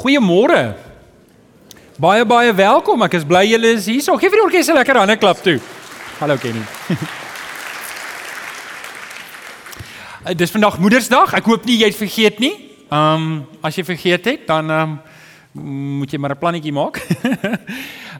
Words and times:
Goeiemôre. 0.00 0.78
Baie 2.00 2.24
baie 2.24 2.52
welkom. 2.56 3.02
Ek 3.04 3.18
is 3.18 3.24
bly 3.28 3.42
julle 3.44 3.74
is 3.76 3.84
hier. 3.90 4.00
So 4.00 4.16
gee 4.16 4.30
vir 4.32 4.40
die 4.40 4.46
orkes 4.46 4.70
'n 4.72 4.78
lekker 4.78 4.96
hande 4.96 5.16
klap 5.20 5.42
toe. 5.44 5.58
Hallo 6.20 6.36
Kenny. 6.40 6.62
Uh, 10.24 10.32
dis 10.40 10.50
vandag 10.50 10.78
Moedersdag. 10.80 11.34
Ek 11.36 11.44
hoop 11.44 11.68
nie 11.68 11.76
jy 11.82 11.90
het 11.92 11.98
vergeet 11.98 12.40
nie. 12.40 12.54
Ehm 12.88 12.96
um, 12.96 13.46
as 13.60 13.76
jy 13.76 13.84
vergeet 13.84 14.24
het, 14.24 14.46
dan 14.48 14.70
ehm 14.70 14.96
um, 15.52 15.98
moet 16.00 16.10
jy 16.10 16.18
maar 16.18 16.32
'n 16.32 16.40
plannetjie 16.40 16.72
maak. 16.72 16.96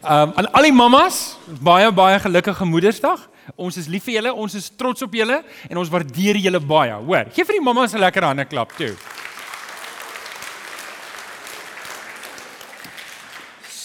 Ehm 0.00 0.28
um, 0.28 0.32
aan 0.36 0.52
al 0.52 0.68
die 0.68 0.72
mammas, 0.72 1.38
baie 1.60 1.88
baie 1.92 2.20
gelukkige 2.20 2.64
Moedersdag. 2.64 3.24
Ons 3.56 3.76
is 3.76 3.88
lief 3.88 4.04
vir 4.04 4.20
julle, 4.20 4.34
ons 4.34 4.54
is 4.54 4.68
trots 4.76 5.02
op 5.02 5.14
julle 5.14 5.42
en 5.68 5.76
ons 5.76 5.88
waardeer 5.88 6.36
julle 6.36 6.60
baie. 6.60 6.92
Hoor, 6.92 7.32
gee 7.32 7.44
vir 7.44 7.56
die 7.56 7.64
mammas 7.64 7.94
'n 7.94 8.04
lekker 8.04 8.24
hande 8.24 8.44
klap 8.44 8.76
toe. 8.76 8.92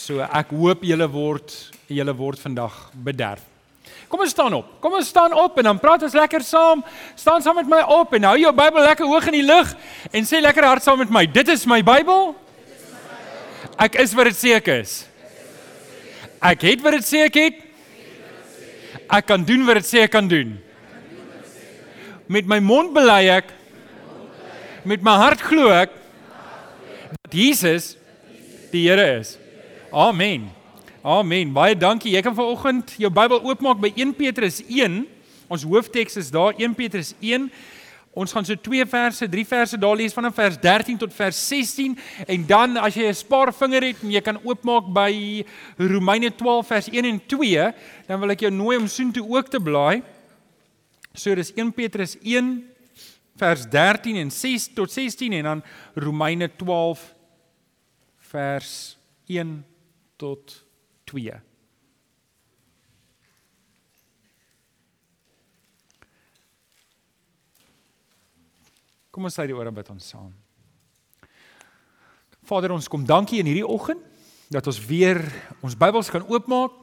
So 0.05 0.21
ek 0.21 0.51
hoop 0.53 0.83
julle 0.85 1.05
word 1.09 1.53
julle 1.89 2.13
word 2.13 2.37
vandag 2.37 2.73
bederf. 2.93 3.41
Kom 4.09 4.21
ons 4.21 4.33
staan 4.35 4.53
op. 4.53 4.67
Kom 4.81 4.93
ons 4.99 5.07
staan 5.09 5.33
op 5.33 5.55
en 5.57 5.65
dan 5.65 5.79
praat 5.81 6.03
ons 6.05 6.13
lekker 6.13 6.43
saam. 6.45 6.83
Staan 7.17 7.41
saam 7.41 7.57
met 7.57 7.69
my 7.69 7.79
op 7.95 8.13
en 8.13 8.27
hou 8.29 8.35
jou 8.37 8.51
Bybel 8.53 8.85
lekker 8.85 9.09
hoog 9.09 9.29
in 9.31 9.37
die 9.39 9.45
lug 9.47 9.71
en 10.11 10.27
sê 10.29 10.41
lekker 10.43 10.67
hard 10.67 10.85
saam 10.85 11.01
met 11.01 11.13
my. 11.13 11.23
Dit 11.25 11.49
is 11.49 11.65
my 11.69 11.79
Bybel. 11.85 12.35
Ek 13.81 13.97
is 14.03 14.13
wat 14.17 14.29
dit 14.29 14.37
sê 14.37 14.53
ek 14.59 14.69
is. 14.75 14.93
Ek 16.51 16.65
het 16.69 16.83
wat 16.85 16.99
dit 16.99 17.07
sê 17.07 17.23
ek 17.25 17.39
het. 17.41 17.63
Ek 19.09 19.25
kan 19.25 19.41
doen 19.45 19.65
wat 19.65 19.79
dit 19.81 19.89
sê 19.89 20.03
ek 20.05 20.13
kan 20.13 20.29
doen. 20.29 20.53
Met 22.29 22.45
my 22.49 22.59
mond 22.61 22.93
bely 22.93 23.23
ek 23.39 23.49
met 24.85 25.01
my 25.01 25.17
hart 25.17 25.41
glo 25.41 25.73
ek 25.73 25.97
dat 27.23 27.33
Jesus 27.33 27.95
die 28.69 28.85
Here 28.85 29.09
is. 29.17 29.33
Amen. 29.91 30.49
Amen. 31.01 31.51
Baie 31.53 31.75
dankie. 31.77 32.15
Jy 32.15 32.21
kan 32.25 32.35
vanoggend 32.35 32.95
jou 32.97 33.11
Bybel 33.13 33.43
oopmaak 33.45 33.77
by 33.83 33.91
1 33.93 34.15
Petrus 34.17 34.61
1. 34.65 35.03
Ons 35.51 35.65
hoofteks 35.67 36.17
is 36.17 36.31
daar 36.33 36.57
1 36.57 36.73
Petrus 36.73 37.13
1. 37.21 37.51
Ons 38.15 38.31
gaan 38.31 38.47
so 38.47 38.55
twee 38.55 38.85
verse, 38.87 39.27
drie 39.29 39.43
verse 39.45 39.77
daar 39.77 39.97
lees 39.99 40.15
vanaf 40.15 40.37
vers 40.39 40.55
13 40.63 40.97
tot 40.97 41.11
vers 41.13 41.35
16 41.49 41.97
en 42.31 42.45
dan 42.47 42.77
as 42.79 42.95
jy 42.95 43.09
'n 43.11 43.13
spaar 43.13 43.51
vinger 43.53 43.83
het 43.83 44.03
en 44.03 44.11
jy 44.11 44.21
kan 44.21 44.39
oopmaak 44.43 44.87
by 44.87 45.43
Romeine 45.77 46.31
12 46.31 46.67
vers 46.67 46.87
1 46.87 47.05
en 47.05 47.19
2, 47.27 47.73
dan 48.07 48.19
wil 48.19 48.31
ek 48.31 48.39
jou 48.39 48.51
nooi 48.51 48.77
om 48.77 48.87
soontoe 48.87 49.27
ook 49.27 49.49
te 49.49 49.59
blaai. 49.59 50.01
So 51.13 51.35
dis 51.35 51.51
1 51.55 51.73
Petrus 51.73 52.17
1 52.23 52.63
vers 53.35 53.67
13 53.69 54.15
en 54.15 54.31
6 54.31 54.73
tot 54.73 54.91
16 54.91 55.33
en 55.33 55.43
dan 55.43 55.63
Romeine 55.93 56.49
12 56.55 57.13
vers 58.31 58.97
1 59.27 59.74
tot 60.25 60.55
2. 61.11 61.35
Kom 69.13 69.29
ons 69.29 69.37
sê 69.37 69.45
die 69.47 69.55
ore 69.55 69.71
bid 69.71 69.91
ons 69.93 70.09
saam. 70.11 70.33
Vader, 72.45 72.73
ons 72.75 72.89
kom 72.91 73.05
dankie 73.07 73.39
in 73.41 73.47
hierdie 73.49 73.65
oggend 73.65 74.01
dat 74.53 74.65
ons 74.69 74.81
weer 74.85 75.21
ons 75.65 75.77
Bybels 75.77 76.11
kan 76.13 76.25
oopmaak. 76.29 76.73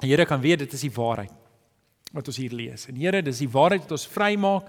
Die 0.00 0.10
Here 0.10 0.26
kan 0.28 0.40
weet 0.42 0.64
dit 0.64 0.74
is 0.76 0.84
die 0.84 0.92
waarheid 0.92 1.32
wat 2.12 2.26
ons 2.28 2.40
hier 2.42 2.52
lees. 2.52 2.88
En 2.90 2.98
Here, 2.98 3.22
dis 3.24 3.44
die 3.44 3.48
waarheid 3.48 3.86
wat 3.86 3.94
ons 3.96 4.08
vrymaak. 4.10 4.68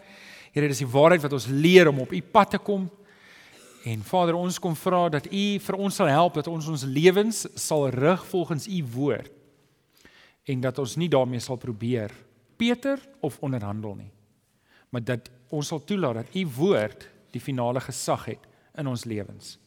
Here, 0.53 0.69
dis 0.71 0.83
die 0.83 0.91
waarheid 0.93 1.23
wat 1.25 1.35
ons 1.35 1.49
leer 1.51 1.89
om 1.91 2.03
op 2.05 2.13
U 2.13 2.21
pad 2.21 2.53
te 2.53 2.61
kom. 2.61 2.85
En 3.83 4.03
Vader, 4.07 4.35
ons 4.39 4.59
kom 4.63 4.75
vra 4.79 5.09
dat 5.11 5.27
U 5.27 5.43
vir 5.59 5.75
ons 5.75 5.95
sal 5.99 6.07
help 6.07 6.39
dat 6.39 6.47
ons 6.47 6.69
ons 6.71 6.85
lewens 6.87 7.43
sal 7.59 7.89
rig 7.91 8.23
volgens 8.31 8.67
U 8.67 8.79
woord. 8.95 9.31
En 10.47 10.63
dat 10.63 10.79
ons 10.79 10.95
nie 10.99 11.09
daarmee 11.11 11.43
sal 11.43 11.59
probeer 11.59 12.11
Peter 12.59 12.99
of 13.19 13.39
onderhandel 13.43 13.95
nie. 13.99 14.11
Maar 14.89 15.03
dat 15.03 15.29
ons 15.51 15.67
sal 15.67 15.83
toelaat 15.83 16.23
dat 16.23 16.35
U 16.35 16.47
woord 16.55 17.07
die 17.35 17.43
finale 17.43 17.83
gesag 17.83 18.27
het 18.31 18.49
in 18.79 18.87
ons 18.87 19.05
lewens. 19.09 19.57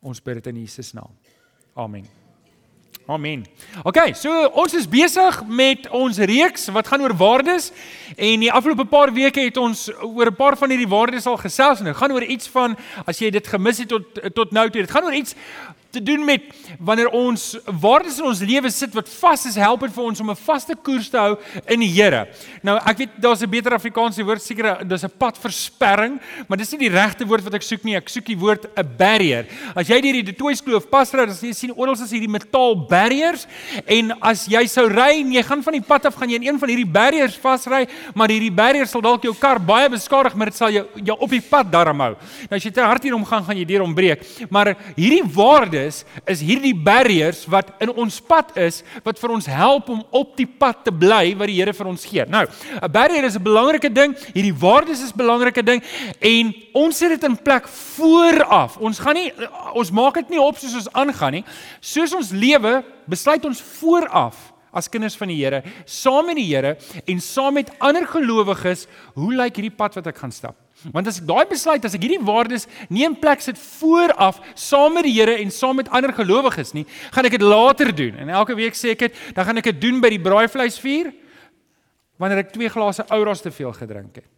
Ons 0.00 0.22
bid 0.24 0.40
dit 0.40 0.52
in 0.52 0.64
Jesus 0.64 0.92
naam. 0.96 1.12
Amen. 1.74 2.23
Amen. 3.06 3.42
OK, 3.82 3.98
so 4.16 4.32
ons 4.56 4.72
is 4.72 4.86
besig 4.88 5.42
met 5.44 5.84
ons 5.92 6.16
reeks 6.16 6.70
wat 6.72 6.86
gaan 6.88 7.02
oor 7.04 7.12
waardes 7.20 7.66
en 8.16 8.40
die 8.40 8.48
afgelope 8.48 8.86
paar 8.88 9.10
weke 9.12 9.42
het 9.44 9.60
ons 9.60 9.90
oor 10.00 10.30
'n 10.30 10.36
paar 10.38 10.56
van 10.56 10.72
hierdie 10.72 10.88
waardes 10.88 11.26
al 11.26 11.36
gesels 11.36 11.78
en 11.78 11.84
dit 11.84 11.96
gaan 11.96 12.12
oor 12.12 12.24
iets 12.24 12.48
van 12.48 12.76
as 13.04 13.18
jy 13.18 13.30
dit 13.30 13.46
gemis 13.46 13.78
het 13.78 13.88
tot 13.88 14.34
tot 14.34 14.52
nou 14.52 14.70
toe. 14.70 14.80
Dit 14.80 14.90
gaan 14.90 15.04
oor 15.04 15.12
iets 15.12 15.34
te 15.94 16.02
doen 16.02 16.24
met 16.26 16.50
wanneer 16.78 17.10
ons 17.14 17.54
waardes 17.80 18.18
in 18.18 18.28
ons 18.28 18.42
lewe 18.44 18.70
sit 18.74 18.94
wat 18.96 19.08
vas 19.20 19.46
is, 19.48 19.58
help 19.60 19.86
dit 19.86 19.94
vir 19.94 20.04
ons 20.04 20.20
om 20.20 20.30
'n 20.30 20.36
vaste 20.36 20.74
koers 20.74 21.08
te 21.10 21.18
hou 21.18 21.36
in 21.66 21.80
die 21.80 21.92
Here. 21.94 22.26
Nou, 22.62 22.76
ek 22.76 22.98
weet 22.98 23.10
daar's 23.20 23.42
'n 23.42 23.50
beter 23.50 23.72
Afrikaanse 23.74 24.24
woord 24.24 24.42
seker, 24.42 24.84
dis 24.84 25.04
'n 25.04 25.12
padversperring, 25.18 26.20
maar 26.48 26.58
dis 26.58 26.70
nie 26.72 26.88
die 26.88 26.94
regte 26.96 27.26
woord 27.26 27.44
wat 27.44 27.54
ek 27.54 27.62
soek 27.62 27.84
nie. 27.84 27.96
Ek 27.96 28.08
soek 28.08 28.24
die 28.24 28.38
woord 28.38 28.66
'n 28.76 28.96
barrier. 28.96 29.46
As 29.76 29.88
jy 29.88 30.00
deur 30.00 30.12
die 30.12 30.32
Detoys 30.32 30.60
Kloof 30.60 30.90
pasry, 30.90 31.26
dan 31.26 31.34
sien 31.34 31.72
oral 31.76 31.94
is 31.94 32.10
hierdie 32.10 32.28
metaal 32.28 32.74
barriers 32.88 33.46
en 33.86 34.12
as 34.20 34.46
jy 34.46 34.66
sou 34.66 34.88
ry 34.88 35.20
en 35.20 35.32
jy 35.32 35.42
gaan 35.42 35.62
van 35.62 35.72
die 35.72 35.82
pad 35.82 36.06
af 36.06 36.14
gaan 36.16 36.28
jy 36.28 36.36
in 36.36 36.48
een 36.48 36.58
van 36.58 36.68
hierdie 36.68 36.90
barriers 36.90 37.36
vasry, 37.36 37.86
maar 38.14 38.28
hierdie 38.28 38.52
barriers 38.52 38.90
sal 38.90 39.00
dalk 39.00 39.22
jou 39.22 39.34
kar 39.34 39.60
baie 39.60 39.88
beskadig, 39.88 40.34
maar 40.34 40.46
dit 40.46 40.56
sal 40.56 40.70
jou 40.70 40.84
jou 41.04 41.16
op 41.20 41.30
die 41.30 41.42
pad 41.42 41.70
darm 41.70 42.00
hou. 42.00 42.12
Nou 42.50 42.56
as 42.58 42.64
jy 42.64 42.72
te 42.74 42.84
hard 42.84 43.02
hierom 43.02 43.24
gaan, 43.28 43.44
gaan 43.44 43.58
jy 43.58 43.66
deur 43.68 43.84
hom 43.84 43.94
breek. 43.94 44.24
Maar 44.50 44.74
hierdie 44.96 45.24
waarde 45.34 45.83
is 45.84 46.02
is 46.30 46.42
hierdie 46.44 46.74
barriers 46.74 47.44
wat 47.50 47.70
in 47.84 47.92
ons 47.92 48.20
pad 48.24 48.56
is 48.60 48.82
wat 49.04 49.20
vir 49.20 49.34
ons 49.36 49.46
help 49.50 49.90
om 49.92 50.02
op 50.10 50.34
die 50.38 50.48
pad 50.48 50.84
te 50.86 50.92
bly 50.92 51.34
wat 51.38 51.50
die 51.50 51.58
Here 51.60 51.74
vir 51.76 51.90
ons 51.90 52.04
gee. 52.04 52.24
Nou, 52.28 52.46
'n 52.82 52.90
barrier 52.90 53.24
is 53.24 53.36
'n 53.36 53.42
belangrike 53.42 53.92
ding, 53.92 54.16
hierdie 54.34 54.54
waardes 54.54 55.02
is 55.02 55.12
'n 55.12 55.16
belangrike 55.16 55.62
ding 55.62 55.82
en 56.20 56.54
ons 56.72 56.96
sit 56.96 57.08
dit 57.08 57.24
in 57.24 57.36
plek 57.36 57.68
vooraf. 57.68 58.76
Ons 58.78 58.98
gaan 58.98 59.14
nie 59.14 59.32
ons 59.74 59.90
maak 59.90 60.14
dit 60.14 60.30
nie 60.30 60.40
op 60.40 60.56
soos 60.56 60.74
ons 60.74 60.92
aangaan 60.92 61.32
nie. 61.32 61.44
Soos 61.80 62.14
ons 62.14 62.30
lewe, 62.30 62.84
besluit 63.06 63.44
ons 63.44 63.60
vooraf 63.60 64.52
as 64.74 64.90
kinders 64.90 65.16
van 65.16 65.30
die 65.30 65.38
Here, 65.38 65.62
saam 65.86 66.26
met 66.26 66.36
die 66.36 66.50
Here 66.50 66.76
en 67.06 67.20
saam 67.20 67.54
met 67.54 67.70
ander 67.78 68.06
gelowiges, 68.06 68.86
hoe 69.14 69.32
lyk 69.34 69.60
hierdie 69.60 69.76
pad 69.76 69.94
wat 69.94 70.06
ek 70.10 70.18
gaan 70.18 70.34
stap? 70.34 70.63
Want 70.92 71.08
as 71.08 71.20
ek 71.22 71.28
daai 71.28 71.46
besluit, 71.48 71.84
as 71.86 71.94
ek 71.96 72.02
hierdie 72.04 72.20
waardes 72.24 72.66
nie 72.92 73.06
in 73.06 73.16
plek 73.16 73.40
sit 73.44 73.58
vooraf 73.60 74.40
saam 74.58 74.98
met 74.98 75.08
die 75.08 75.14
Here 75.16 75.38
en 75.40 75.52
saam 75.54 75.78
met 75.80 75.88
ander 75.94 76.12
gelowiges 76.12 76.74
nie, 76.76 76.84
gaan 77.14 77.28
ek 77.28 77.38
dit 77.38 77.44
later 77.44 77.92
doen. 77.94 78.18
En 78.20 78.32
elke 78.40 78.56
week 78.58 78.76
sê 78.76 78.92
ek 78.92 79.06
dit, 79.06 79.20
dan 79.36 79.48
gaan 79.48 79.62
ek 79.62 79.70
dit 79.72 79.80
doen 79.86 80.02
by 80.04 80.12
die 80.12 80.22
braaivleisvuur 80.22 81.12
wanneer 82.20 82.44
ek 82.44 82.52
twee 82.54 82.70
glase 82.70 83.06
ouras 83.14 83.42
te 83.42 83.52
veel 83.54 83.72
gedrink 83.74 84.20
het. 84.20 84.28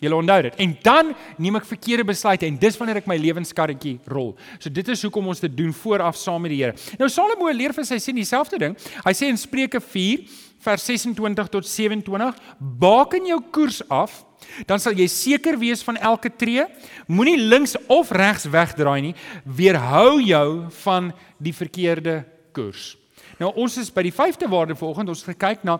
Julle 0.00 0.16
onthou 0.16 0.38
dit. 0.46 0.54
En 0.64 0.70
dan 0.82 1.10
neem 1.36 1.58
ek 1.58 1.66
verkeerde 1.68 2.06
besluite 2.08 2.46
en 2.48 2.56
dis 2.60 2.78
wanneer 2.80 3.02
ek 3.02 3.08
my 3.10 3.18
lewenskarretjie 3.20 3.98
rol. 4.08 4.30
So 4.56 4.72
dit 4.72 4.88
is 4.88 5.02
hoekom 5.04 5.28
ons 5.28 5.42
dit 5.44 5.52
doen 5.52 5.74
vooraf 5.76 6.16
saam 6.16 6.40
met 6.46 6.54
die 6.54 6.62
Here. 6.62 6.76
Nou 7.00 7.10
Salomo 7.12 7.50
leer 7.52 7.74
vir 7.76 7.84
sy 7.88 7.98
sien 8.00 8.16
dieselfde 8.16 8.60
ding. 8.62 8.78
Hy 9.04 9.12
sê 9.16 9.28
in 9.28 9.40
Spreuke 9.40 9.82
4 9.84 10.24
vers 10.64 10.88
26 10.88 11.52
tot 11.52 11.68
27: 11.68 12.40
"Baken 12.80 13.28
jou 13.28 13.40
koers 13.52 13.82
af 13.88 14.22
dan 14.66 14.78
sal 14.78 14.92
jy 14.92 15.06
seker 15.06 15.58
wees 15.58 15.82
van 15.82 15.96
elke 15.96 16.30
tree. 16.36 16.66
Moenie 17.06 17.38
links 17.38 17.76
of 17.88 18.10
regs 18.10 18.44
wegdraai 18.44 19.00
nie. 19.00 19.14
Weerhou 19.44 20.20
jou 20.22 20.70
van 20.82 21.12
die 21.38 21.54
verkeerde 21.54 22.24
koers. 22.52 22.96
Nou 23.40 23.52
ons 23.56 23.76
is 23.80 23.90
by 23.92 24.02
die 24.02 24.14
vyfde 24.14 24.48
waarde 24.48 24.76
vanoggend. 24.76 25.08
Ons 25.08 25.24
kyk 25.24 25.64
na 25.64 25.78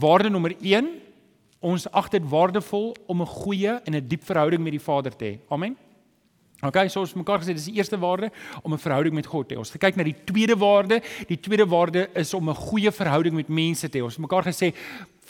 waarde 0.00 0.30
nommer 0.32 0.54
1. 0.60 0.88
Ons 1.64 1.88
ag 1.92 2.10
dit 2.12 2.24
waardevol 2.28 2.94
om 3.06 3.22
'n 3.22 3.26
goeie 3.26 3.80
en 3.84 3.94
'n 3.94 4.08
diep 4.08 4.24
verhouding 4.24 4.62
met 4.62 4.72
die 4.72 4.80
Vader 4.80 5.16
te 5.16 5.24
hê. 5.24 5.38
Amen. 5.48 5.76
Okay, 6.64 6.88
so 6.88 7.02
ons 7.04 7.12
mekaar 7.12 7.42
gesê 7.42 7.52
dis 7.52 7.66
die 7.68 7.76
eerste 7.76 7.98
waarde 8.00 8.30
om 8.62 8.72
'n 8.72 8.78
verhouding 8.78 9.14
met 9.14 9.26
God 9.26 9.48
te 9.48 9.54
hê. 9.54 9.58
Ons 9.58 9.70
kyk 9.70 9.96
na 9.96 10.02
die 10.02 10.16
tweede 10.24 10.56
waarde. 10.56 11.02
Die 11.28 11.40
tweede 11.40 11.66
waarde 11.66 12.08
is 12.14 12.34
om 12.34 12.48
'n 12.48 12.54
goeie 12.54 12.92
verhouding 12.92 13.34
met 13.34 13.48
mense 13.48 13.88
te 13.88 13.98
hê. 13.98 14.02
Ons 14.02 14.16
mekaar 14.16 14.44
gesê 14.44 14.74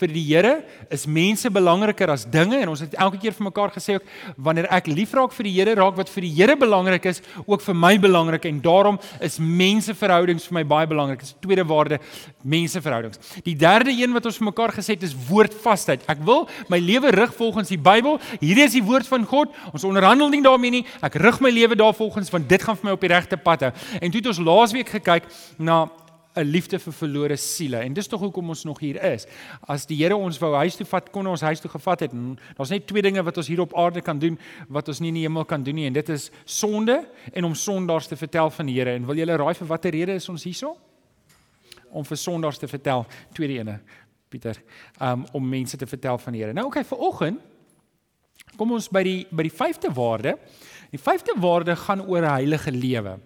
vir 0.00 0.10
die 0.14 0.24
Here 0.24 0.54
is 0.92 1.06
mense 1.06 1.50
belangriker 1.52 2.10
as 2.10 2.24
dinge 2.26 2.58
en 2.58 2.72
ons 2.72 2.82
het 2.82 2.94
elke 2.98 3.20
keer 3.22 3.34
vir 3.36 3.46
mekaar 3.48 3.72
gesê 3.74 3.98
ook 3.98 4.08
wanneer 4.36 4.66
ek 4.74 4.88
liefraak 4.90 5.34
vir 5.36 5.48
die 5.48 5.54
Here 5.54 5.74
raak 5.78 5.96
wat 5.98 6.10
vir 6.10 6.26
die 6.26 6.32
Here 6.34 6.56
belangrik 6.58 7.06
is 7.10 7.22
ook 7.44 7.62
vir 7.62 7.78
my 7.78 7.94
belangrik 8.02 8.48
en 8.50 8.60
daarom 8.64 8.98
is 9.24 9.38
menseverhoudings 9.38 10.48
vir 10.50 10.58
my 10.58 10.64
baie 10.74 10.90
belangrik. 10.90 11.22
Die 11.22 11.46
tweede 11.46 11.66
waarde 11.68 12.00
menseverhoudings. 12.42 13.20
Die 13.46 13.56
derde 13.58 13.94
een 13.94 14.14
wat 14.16 14.26
ons 14.26 14.40
vir 14.40 14.50
mekaar 14.50 14.74
gesê 14.74 14.96
het 14.96 15.06
is 15.06 15.16
woordvasheid. 15.28 16.06
Ek 16.10 16.22
wil 16.26 16.48
my 16.72 16.80
lewe 16.82 17.14
rig 17.14 17.34
volgens 17.38 17.70
die 17.72 17.80
Bybel. 17.80 18.18
Hierdie 18.40 18.66
is 18.66 18.76
die 18.76 18.84
woord 18.84 19.08
van 19.10 19.26
God. 19.28 19.54
Ons 19.72 19.86
onderhandel 19.86 20.32
nie 20.32 20.42
daarmee 20.44 20.80
nie. 20.80 20.84
Ek 21.04 21.18
rig 21.20 21.40
my 21.44 21.52
lewe 21.54 21.78
daarvolgens 21.78 22.32
want 22.34 22.48
dit 22.50 22.62
gaan 22.62 22.78
vir 22.80 22.90
my 22.90 22.96
op 22.96 23.04
die 23.04 23.12
regte 23.14 23.38
pad 23.40 23.68
hou. 23.68 23.74
En 24.00 24.10
toe 24.10 24.22
het 24.22 24.32
ons 24.32 24.42
laasweek 24.42 24.96
gekyk 24.98 25.28
na 25.58 25.84
'n 26.34 26.42
liefde 26.42 26.78
vir 26.78 26.92
verlore 26.92 27.36
siele. 27.36 27.78
En 27.78 27.92
dis 27.92 28.06
tog 28.06 28.20
hoekom 28.20 28.48
ons 28.48 28.64
nog 28.64 28.80
hier 28.82 28.98
is. 29.02 29.26
As 29.70 29.86
die 29.86 29.96
Here 29.96 30.16
ons 30.16 30.38
wou 30.38 30.54
huis 30.54 30.76
toe 30.76 30.86
vat, 30.86 31.10
kon 31.10 31.26
ons 31.26 31.40
huis 31.40 31.60
toe 31.60 31.70
gevat 31.70 32.00
het. 32.00 32.12
Daar's 32.56 32.70
net 32.70 32.86
twee 32.86 33.02
dinge 33.02 33.22
wat 33.22 33.36
ons 33.36 33.48
hier 33.48 33.60
op 33.60 33.74
aarde 33.78 34.02
kan 34.02 34.18
doen 34.18 34.38
wat 34.68 34.88
ons 34.88 35.00
nie 35.00 35.08
in 35.08 35.14
die 35.14 35.26
hemel 35.26 35.44
kan 35.44 35.62
doen 35.62 35.74
nie 35.74 35.86
en 35.86 35.92
dit 35.92 36.08
is 36.08 36.30
sonde 36.44 37.04
en 37.32 37.44
om 37.44 37.54
sondaars 37.54 38.06
te 38.06 38.16
vertel 38.16 38.50
van 38.50 38.66
die 38.66 38.74
Here. 38.74 38.90
En 38.90 39.06
wil 39.06 39.16
julle 39.16 39.36
raai 39.36 39.54
vir 39.54 39.66
watter 39.66 39.90
rede 39.90 40.14
is 40.14 40.28
ons 40.28 40.44
hierso? 40.44 40.76
Om 41.90 42.04
vir 42.04 42.16
sondaars 42.16 42.58
te 42.58 42.68
vertel, 42.68 43.06
tweede 43.32 43.60
ene, 43.60 43.80
Pieter, 44.28 44.58
um, 45.00 45.24
om 45.32 45.48
mense 45.48 45.76
te 45.76 45.86
vertel 45.86 46.18
van 46.18 46.32
die 46.32 46.42
Here. 46.42 46.52
Nou 46.52 46.66
okay, 46.66 46.84
vir 46.84 46.98
oggend 46.98 47.40
kom 48.58 48.72
ons 48.72 48.88
by 48.90 49.02
die 49.02 49.20
by 49.30 49.46
die 49.46 49.54
vyfde 49.54 49.90
waarde. 49.94 50.34
Die 50.90 51.00
vyfde 51.00 51.34
waarde 51.38 51.76
gaan 51.76 52.02
oor 52.06 52.22
'n 52.22 52.34
heilige 52.34 52.70
lewe. 52.70 53.18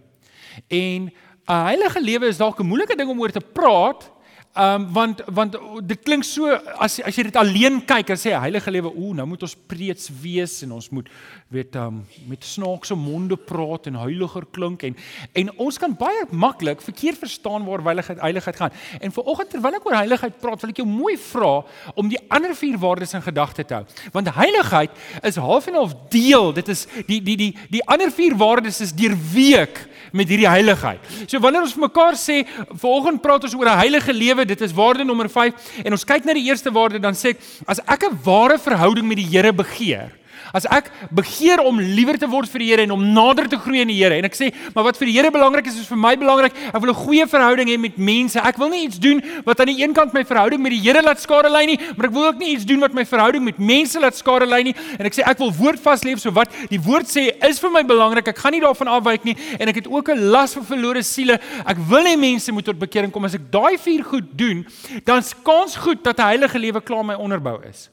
En 0.68 1.10
'n 1.48 1.64
heilige 1.64 2.00
lewe 2.00 2.26
is 2.28 2.36
dalk 2.36 2.60
'n 2.60 2.68
moeilike 2.68 2.96
ding 2.96 3.08
om 3.08 3.20
oor 3.20 3.32
te 3.32 3.40
praat, 3.40 4.10
Ehm 4.56 4.80
um, 4.80 4.92
want 4.92 5.20
want 5.26 5.56
dit 5.86 6.00
klink 6.02 6.24
so 6.24 6.48
as 6.82 6.96
as 7.06 7.14
jy 7.14 7.28
dit 7.28 7.36
alleen 7.36 7.76
kyk 7.86 8.08
en 8.10 8.18
sê 8.18 8.32
heilige 8.32 8.72
lewe, 8.72 8.90
ooh, 8.90 9.12
nou 9.14 9.26
moet 9.28 9.42
ons 9.46 9.54
preets 9.70 10.08
wees 10.22 10.54
en 10.64 10.72
ons 10.74 10.88
moet 10.90 11.10
weet 11.52 11.76
ehm 11.76 12.00
um, 12.00 12.00
met 12.26 12.44
snaakse 12.44 12.96
monde 12.98 13.36
praat 13.36 13.86
en 13.86 14.00
heiliger 14.00 14.46
klink 14.50 14.82
en 14.88 14.96
en 15.42 15.52
ons 15.66 15.78
kan 15.78 15.94
baie 16.00 16.24
maklik 16.30 16.82
verkeerd 16.82 17.20
verstaan 17.20 17.68
waar 17.68 17.84
heiligheid 17.86 18.18
heiligheid 18.24 18.56
gaan. 18.56 18.74
En 19.00 19.12
vanoggend 19.12 19.50
terwyl 19.50 19.78
ek 19.78 19.86
oor 19.86 19.98
heiligheid 20.00 20.40
praat, 20.40 20.64
wil 20.64 20.74
ek 20.74 20.82
jou 20.82 20.88
mooi 20.88 21.14
vra 21.28 21.52
om 21.94 22.10
die 22.10 22.20
ander 22.28 22.56
vier 22.58 22.80
waardes 22.82 23.14
in 23.14 23.22
gedagte 23.22 23.64
te 23.64 23.78
hou. 23.78 23.84
Want 24.16 24.32
heiligheid 24.34 24.90
is 25.22 25.38
half 25.38 25.68
en 25.70 25.78
half 25.78 25.94
deel. 26.10 26.50
Dit 26.56 26.72
is 26.74 26.86
die 27.06 27.20
die 27.22 27.36
die 27.36 27.52
die 27.70 27.84
ander 27.86 28.10
vier 28.10 28.34
waardes 28.34 28.80
is 28.80 28.96
deurweek 28.96 29.84
met 30.12 30.28
hierdie 30.28 30.48
heiligheid. 30.48 31.04
So 31.26 31.40
wanneer 31.42 31.66
ons 31.66 31.74
vir 31.76 31.86
mekaar 31.86 32.16
sê, 32.18 32.42
vanoggend 32.72 33.22
praat 33.22 33.44
ons 33.44 33.54
oor 33.54 33.68
'n 33.68 33.82
heilige 33.84 34.12
lewe, 34.12 34.47
dit 34.48 34.64
is 34.66 34.74
waarde 34.76 35.04
nommer 35.04 35.28
5 35.30 35.82
en 35.84 35.96
ons 35.96 36.06
kyk 36.08 36.26
na 36.26 36.36
die 36.36 36.46
eerste 36.48 36.72
waarde 36.74 37.00
dan 37.02 37.16
sê 37.18 37.34
ek 37.34 37.42
as 37.66 37.82
ek 37.86 38.08
'n 38.08 38.18
ware 38.24 38.58
verhouding 38.58 39.06
met 39.06 39.20
die 39.20 39.28
Here 39.28 39.52
begeer, 39.52 40.10
As 40.54 40.66
ek 40.66 40.90
begeer 41.14 41.60
om 41.60 41.80
liewer 41.80 42.18
te 42.18 42.28
word 42.30 42.48
vir 42.48 42.62
die 42.62 42.68
Here 42.68 42.84
en 42.84 42.92
om 42.94 43.02
nader 43.14 43.48
te 43.48 43.58
groei 43.60 43.82
in 43.82 43.88
die 43.92 43.98
Here 43.98 44.16
en 44.18 44.24
ek 44.28 44.36
sê, 44.36 44.50
maar 44.74 44.84
wat 44.88 44.98
vir 45.00 45.10
die 45.10 45.16
Here 45.16 45.30
belangrik 45.32 45.66
is, 45.68 45.78
is 45.82 45.88
vir 45.90 46.00
my 46.00 46.14
belangrik. 46.16 46.56
Ek 46.72 46.80
wil 46.80 46.90
'n 46.90 47.00
goeie 47.04 47.26
verhouding 47.26 47.68
hê 47.68 47.78
met 47.78 47.98
mense. 47.98 48.38
Ek 48.38 48.56
wil 48.56 48.68
nie 48.68 48.84
iets 48.86 48.98
doen 48.98 49.22
wat 49.44 49.60
aan 49.60 49.66
die 49.66 49.82
een 49.82 49.92
kant 49.92 50.12
my 50.12 50.24
verhouding 50.24 50.60
met 50.62 50.72
die 50.72 50.80
Here 50.80 51.02
laat 51.02 51.20
skade 51.20 51.50
lei 51.50 51.66
nie, 51.66 51.78
maar 51.96 52.06
ek 52.06 52.12
wil 52.12 52.26
ook 52.26 52.38
nie 52.38 52.54
iets 52.54 52.64
doen 52.64 52.80
wat 52.80 52.94
my 52.94 53.04
verhouding 53.04 53.44
met 53.44 53.58
mense 53.58 54.00
laat 54.00 54.16
skade 54.16 54.46
lei 54.46 54.62
nie. 54.62 54.74
En 54.98 55.06
ek 55.06 55.14
sê 55.14 55.22
ek 55.26 55.38
wil 55.38 55.52
woordvas 55.52 56.04
leef, 56.04 56.20
so 56.20 56.30
wat 56.30 56.48
die 56.70 56.80
woord 56.80 57.06
sê 57.06 57.30
is 57.44 57.58
vir 57.58 57.70
my 57.70 57.82
belangrik. 57.82 58.28
Ek 58.28 58.38
gaan 58.38 58.52
nie 58.52 58.60
daarvan 58.60 58.88
afwyk 58.88 59.24
nie 59.24 59.36
en 59.58 59.68
ek 59.68 59.84
het 59.84 59.88
ook 59.88 60.08
'n 60.08 60.30
las 60.30 60.54
vir 60.54 60.64
verlore 60.64 61.02
siele. 61.02 61.38
Ek 61.66 61.76
wil 61.88 62.04
hê 62.04 62.16
mense 62.16 62.52
moet 62.52 62.64
tot 62.64 62.78
bekering 62.78 63.12
kom. 63.12 63.24
As 63.24 63.34
ek 63.34 63.50
daai 63.50 63.76
vier 63.78 64.04
goed 64.04 64.36
doen, 64.36 64.66
dan's 65.04 65.34
kans 65.44 65.76
goed 65.76 66.02
dat 66.02 66.18
'n 66.18 66.22
heilige 66.22 66.58
lewe 66.58 66.80
klaar 66.80 67.04
my 67.04 67.14
onderbou 67.14 67.60
is. 67.68 67.90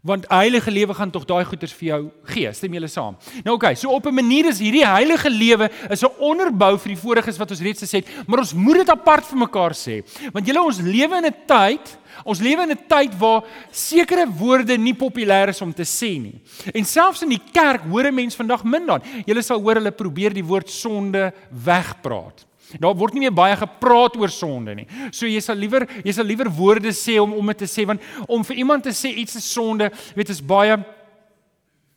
Want 0.00 0.24
heilige 0.32 0.70
lewe 0.70 0.94
gaan 0.94 1.10
tog 1.12 1.26
daai 1.28 1.44
goeders 1.44 1.74
vir 1.76 1.86
jou 1.86 1.98
gee. 2.32 2.52
Stem 2.56 2.72
julle 2.72 2.88
saam? 2.88 3.18
Nou 3.44 3.54
oké, 3.54 3.66
okay, 3.66 3.74
so 3.76 3.90
op 3.92 4.06
'n 4.06 4.14
manier 4.14 4.46
is 4.48 4.58
hierdie 4.58 4.86
heilige 4.86 5.30
lewe 5.30 5.70
is 5.90 6.02
'n 6.02 6.16
onderbou 6.18 6.78
vir 6.78 6.94
die 6.94 7.02
voriges 7.02 7.36
wat 7.36 7.50
ons 7.50 7.60
reeds 7.60 7.82
gesê 7.82 8.00
het, 8.00 8.08
maar 8.26 8.38
ons 8.38 8.54
moet 8.54 8.76
dit 8.76 8.88
apart 8.88 9.26
vir 9.26 9.38
mekaar 9.38 9.72
sê. 9.72 10.02
Want 10.32 10.46
julle 10.46 10.62
ons 10.62 10.80
lewe 10.80 11.16
in 11.16 11.26
'n 11.26 11.36
tyd, 11.46 11.98
ons 12.24 12.40
lewe 12.40 12.62
in 12.62 12.70
'n 12.70 12.86
tyd 12.88 13.18
waar 13.18 13.44
sekere 13.70 14.26
woorde 14.26 14.78
nie 14.78 14.94
populêr 14.94 15.48
is 15.48 15.60
om 15.60 15.72
te 15.72 15.84
sê 15.84 16.18
nie. 16.18 16.40
En 16.74 16.84
selfs 16.84 17.22
in 17.22 17.28
die 17.28 17.42
kerk 17.52 17.82
hoor 17.82 18.06
'n 18.06 18.14
mens 18.14 18.34
vandag 18.34 18.64
min 18.64 18.86
dan. 18.86 19.02
Julle 19.26 19.42
sal 19.42 19.60
hoor 19.60 19.74
hulle 19.74 19.92
probeer 19.92 20.32
die 20.32 20.44
woord 20.44 20.70
sonde 20.70 21.32
wegpraat. 21.50 22.49
Daar 22.78 22.94
word 22.94 23.16
nie 23.16 23.24
meer 23.24 23.34
baie 23.34 23.56
gepraat 23.58 24.16
oor 24.20 24.30
sonde 24.30 24.74
nie. 24.78 24.86
So 25.10 25.26
jy 25.26 25.40
sal 25.42 25.58
liewer 25.58 25.86
jy 26.04 26.14
sal 26.14 26.28
liewer 26.28 26.50
woorde 26.54 26.92
sê 26.94 27.18
om 27.22 27.34
om 27.34 27.52
dit 27.52 27.62
te 27.64 27.68
sê 27.70 27.86
want 27.88 28.04
om 28.28 28.44
vir 28.46 28.62
iemand 28.62 28.86
te 28.86 28.94
sê 28.94 29.10
iets 29.22 29.40
is 29.40 29.48
sonde, 29.50 29.90
weet 30.14 30.30
is 30.30 30.42
baie 30.44 30.78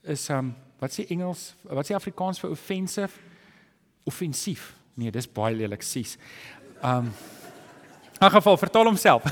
is 0.04 0.26
um 0.34 0.54
wat 0.84 0.92
sê 0.92 1.06
Engels? 1.14 1.54
Wat 1.64 1.88
sê 1.88 1.96
Afrikaans 1.96 2.42
vir 2.42 2.52
offensive? 2.52 3.22
Offensief. 4.10 4.74
Nee, 5.00 5.14
dis 5.16 5.30
baie 5.32 5.56
lelik 5.56 5.86
sies. 5.86 6.18
Um 6.84 7.14
In 8.24 8.32
geval 8.32 8.58
vertaal 8.58 8.86
homself. 8.86 9.24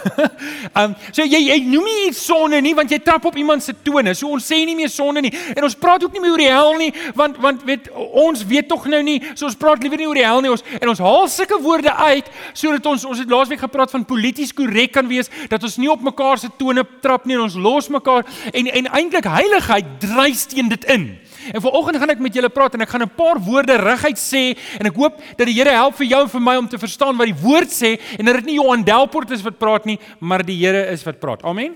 um 0.74 0.96
so 1.16 1.24
jy 1.24 1.40
jy 1.48 1.58
noem 1.64 1.86
nie 1.88 2.08
iets 2.10 2.26
sonde 2.26 2.60
nie 2.62 2.74
want 2.76 2.92
jy 2.92 3.00
trap 3.00 3.26
op 3.26 3.38
iemand 3.40 3.64
se 3.64 3.74
tone. 3.84 4.14
So 4.18 4.34
ons 4.36 4.48
sê 4.48 4.62
nie 4.68 4.76
meer 4.76 4.92
sonde 4.92 5.24
nie. 5.24 5.32
En 5.56 5.64
ons 5.68 5.76
praat 5.80 6.04
ook 6.04 6.16
nie 6.16 6.24
meer 6.24 6.34
oor 6.36 6.44
die 6.44 6.50
hel 6.52 6.76
nie 6.82 6.90
want 7.16 7.40
want 7.44 7.64
weet 7.68 7.90
ons 7.96 8.44
weet 8.48 8.68
tog 8.68 8.86
nou 8.92 9.02
nie. 9.06 9.20
So 9.34 9.48
ons 9.48 9.58
praat 9.60 9.84
liewer 9.84 10.02
nie 10.02 10.10
oor 10.10 10.20
die 10.20 10.28
hel 10.28 10.44
nie. 10.44 10.52
Ons 10.52 10.66
en 10.80 10.92
ons 10.94 11.04
haal 11.08 11.28
sulke 11.32 11.60
woorde 11.64 11.94
uit 12.12 12.32
sodat 12.54 12.92
ons 12.92 13.08
ons 13.14 13.24
het 13.24 13.32
laasweek 13.32 13.64
gepraat 13.64 13.94
van 13.96 14.06
polities 14.08 14.54
korrek 14.56 14.96
kan 14.98 15.08
wees 15.12 15.32
dat 15.52 15.64
ons 15.64 15.80
nie 15.82 15.92
op 15.92 16.04
mekaar 16.04 16.42
se 16.42 16.52
tone 16.60 16.84
trap 17.02 17.26
nie 17.26 17.38
en 17.40 17.48
ons 17.48 17.60
los 17.60 17.90
mekaar 17.94 18.28
en 18.52 18.72
en 18.72 18.92
eintlik 18.92 19.28
heiligheid 19.30 19.98
dryf 20.04 20.48
teen 20.52 20.72
dit 20.72 20.86
in. 20.92 21.12
En 21.50 21.62
vanoggend 21.62 21.98
gaan 21.98 22.14
ek 22.14 22.22
met 22.22 22.36
julle 22.38 22.50
praat 22.54 22.76
en 22.78 22.84
ek 22.86 22.90
gaan 22.94 23.02
'n 23.02 23.16
paar 23.18 23.40
woorde 23.42 23.76
reguit 23.82 24.20
sê 24.20 24.58
en 24.80 24.86
ek 24.86 24.96
hoop 24.96 25.18
dat 25.38 25.48
die 25.48 25.56
Here 25.58 25.74
help 25.74 25.96
vir 25.96 26.08
jou 26.08 26.22
en 26.22 26.30
vir 26.30 26.42
my 26.42 26.56
om 26.58 26.68
te 26.68 26.78
verstaan 26.78 27.18
wat 27.18 27.28
die 27.28 27.42
woord 27.42 27.70
sê 27.70 28.00
en 28.20 28.26
dat 28.26 28.36
dit 28.36 28.46
nie 28.46 28.56
Johan 28.56 28.84
Delport 28.84 29.32
is 29.32 29.42
wat 29.42 29.58
praat 29.58 29.86
nie, 29.86 30.00
maar 30.20 30.46
die 30.46 30.58
Here 30.58 30.86
is 30.92 31.04
wat 31.04 31.20
praat. 31.20 31.44
Amen. 31.44 31.76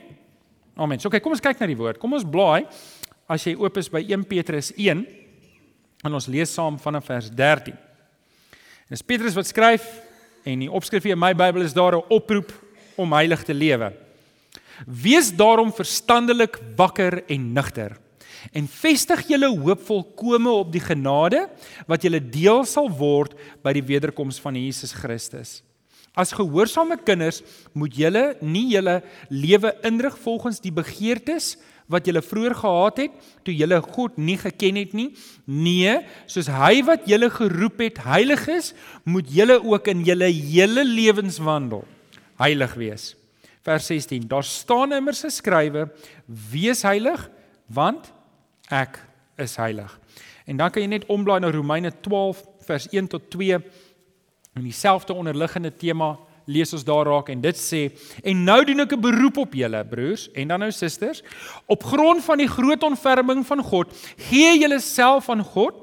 Amen. 0.75 0.99
So 0.99 1.07
okay, 1.07 1.19
kom 1.19 1.31
ons 1.31 1.41
kyk 1.41 1.59
na 1.59 1.67
die 1.67 1.77
woord. 1.77 1.97
Kom 1.97 2.13
ons 2.13 2.23
blaai 2.23 2.67
as 3.27 3.43
jy 3.43 3.55
oop 3.55 3.77
is 3.77 3.89
by 3.89 4.03
1 4.03 4.23
Petrus 4.25 4.71
1 4.77 5.05
en 6.03 6.13
ons 6.13 6.27
lees 6.27 6.53
saam 6.53 6.77
vanaf 6.77 7.05
vers 7.05 7.29
13. 7.29 7.73
En 7.73 8.89
dis 8.89 9.01
Petrus 9.01 9.33
wat 9.33 9.47
skryf 9.47 9.83
en 10.45 10.59
die 10.59 10.71
opskrif 10.71 11.05
in 11.05 11.19
my 11.19 11.33
Bybel 11.33 11.63
is 11.63 11.73
daar 11.73 11.95
'n 11.95 12.05
oproep 12.09 12.51
om 12.97 13.13
heilig 13.13 13.43
te 13.43 13.53
lewe. 13.53 13.93
Wees 14.85 15.31
daarom 15.31 15.71
verstandelik 15.73 16.59
wakker 16.75 17.23
en 17.27 17.53
nugter 17.53 18.04
en 18.53 18.67
vestig 18.69 19.25
julle 19.29 19.49
hoop 19.51 19.83
volkome 19.87 20.51
op 20.51 20.71
die 20.73 20.83
genade 20.83 21.45
wat 21.89 22.03
julle 22.05 22.19
deel 22.19 22.65
sal 22.69 22.89
word 22.89 23.35
by 23.63 23.73
die 23.77 23.85
wederkoms 23.85 24.39
van 24.41 24.57
Jesus 24.59 24.95
Christus. 24.95 25.61
As 26.15 26.31
gehoorsame 26.31 26.95
kinders 27.03 27.41
moet 27.75 27.95
julle 27.99 28.35
nie 28.41 28.69
julle 28.71 29.01
lewe 29.29 29.73
inrig 29.87 30.15
volgens 30.23 30.61
die 30.63 30.71
begeertes 30.71 31.55
wat 31.91 32.07
julle 32.07 32.23
vroeër 32.23 32.55
gehad 32.57 33.01
het 33.03 33.17
toe 33.45 33.53
julle 33.53 33.81
God 33.83 34.15
nie 34.17 34.37
geken 34.41 34.79
het 34.79 34.95
nie. 34.97 35.09
Nee, 35.45 35.99
soos 36.25 36.47
hy 36.49 36.79
wat 36.87 37.05
julle 37.09 37.29
geroep 37.33 37.83
het 37.83 37.99
heilig 38.07 38.47
is, 38.49 38.71
moet 39.03 39.29
julle 39.29 39.59
ook 39.61 39.91
in 39.91 40.01
julle 40.07 40.31
hele 40.31 40.85
lewenswandel 40.87 41.85
heilig 42.41 42.73
wees. 42.79 43.13
Vers 43.65 43.87
16. 43.89 44.27
Daar 44.29 44.43
staan 44.43 44.93
immers 44.93 45.23
geskrywe: 45.25 45.87
Wees 46.25 46.83
heilig, 46.85 47.29
want 47.65 48.11
ek 48.69 48.99
is 49.37 49.55
heilig. 49.55 49.99
En 50.45 50.57
dan 50.57 50.71
kan 50.71 50.81
jy 50.81 50.87
net 50.87 51.09
omblaai 51.11 51.39
na 51.41 51.51
Romeine 51.51 51.91
12 52.01 52.43
vers 52.65 52.87
1 52.91 53.07
tot 53.07 53.29
2 53.33 53.59
en 54.55 54.63
dieselfde 54.63 55.13
onderliggende 55.13 55.71
tema 55.73 56.15
lees 56.45 56.73
ons 56.77 56.85
daar 56.85 57.07
raak 57.09 57.31
en 57.33 57.41
dit 57.41 57.57
sê 57.57 57.87
en 58.23 58.43
nou 58.45 58.59
doen 58.65 58.85
ek 58.85 58.93
'n 58.93 59.01
beroep 59.01 59.37
op 59.37 59.53
julle 59.53 59.81
broers 59.85 60.29
en 60.33 60.47
dan 60.47 60.59
nou 60.59 60.71
susters 60.71 61.23
op 61.65 61.83
grond 61.83 62.23
van 62.23 62.37
die 62.37 62.47
groot 62.47 62.83
ontferming 62.83 63.45
van 63.45 63.63
God 63.63 63.89
gee 64.29 64.59
julle 64.59 64.79
self 64.79 65.29
aan 65.29 65.43
God 65.43 65.73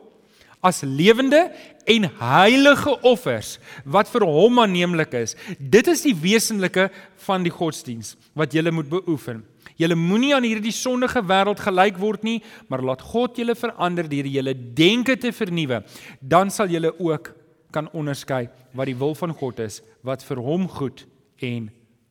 as 0.62 0.82
lewende 0.82 1.50
en 1.84 2.10
heilige 2.18 2.94
offers 3.02 3.58
wat 3.84 4.08
vir 4.08 4.22
hom 4.22 4.60
aanneemlik 4.62 5.12
is. 5.12 5.34
Dit 5.58 5.88
is 5.90 6.02
die 6.02 6.14
wesenlike 6.14 6.90
van 7.26 7.42
die 7.42 7.50
godsdiens 7.50 8.16
wat 8.32 8.52
julle 8.52 8.70
moet 8.70 8.88
beoefen 8.88 9.42
Julle 9.80 9.96
moenie 9.98 10.34
aan 10.36 10.46
hierdie 10.46 10.74
sondige 10.74 11.22
wêreld 11.26 11.60
gelyk 11.62 12.00
word 12.00 12.24
nie, 12.26 12.40
maar 12.68 12.82
laat 12.84 13.02
God 13.12 13.38
julle 13.38 13.56
verander 13.58 14.08
deur 14.08 14.28
julle 14.28 14.54
denke 14.54 15.16
te 15.16 15.32
vernuwe. 15.32 15.82
Dan 16.20 16.50
sal 16.50 16.72
julle 16.72 16.92
ook 16.98 17.32
kan 17.72 17.88
onderskei 17.96 18.48
wat 18.76 18.88
die 18.88 18.98
wil 18.98 19.14
van 19.16 19.32
God 19.36 19.62
is, 19.64 19.80
wat 20.04 20.24
vir 20.24 20.40
hom 20.44 20.68
goed 20.68 21.06
en 21.42 21.70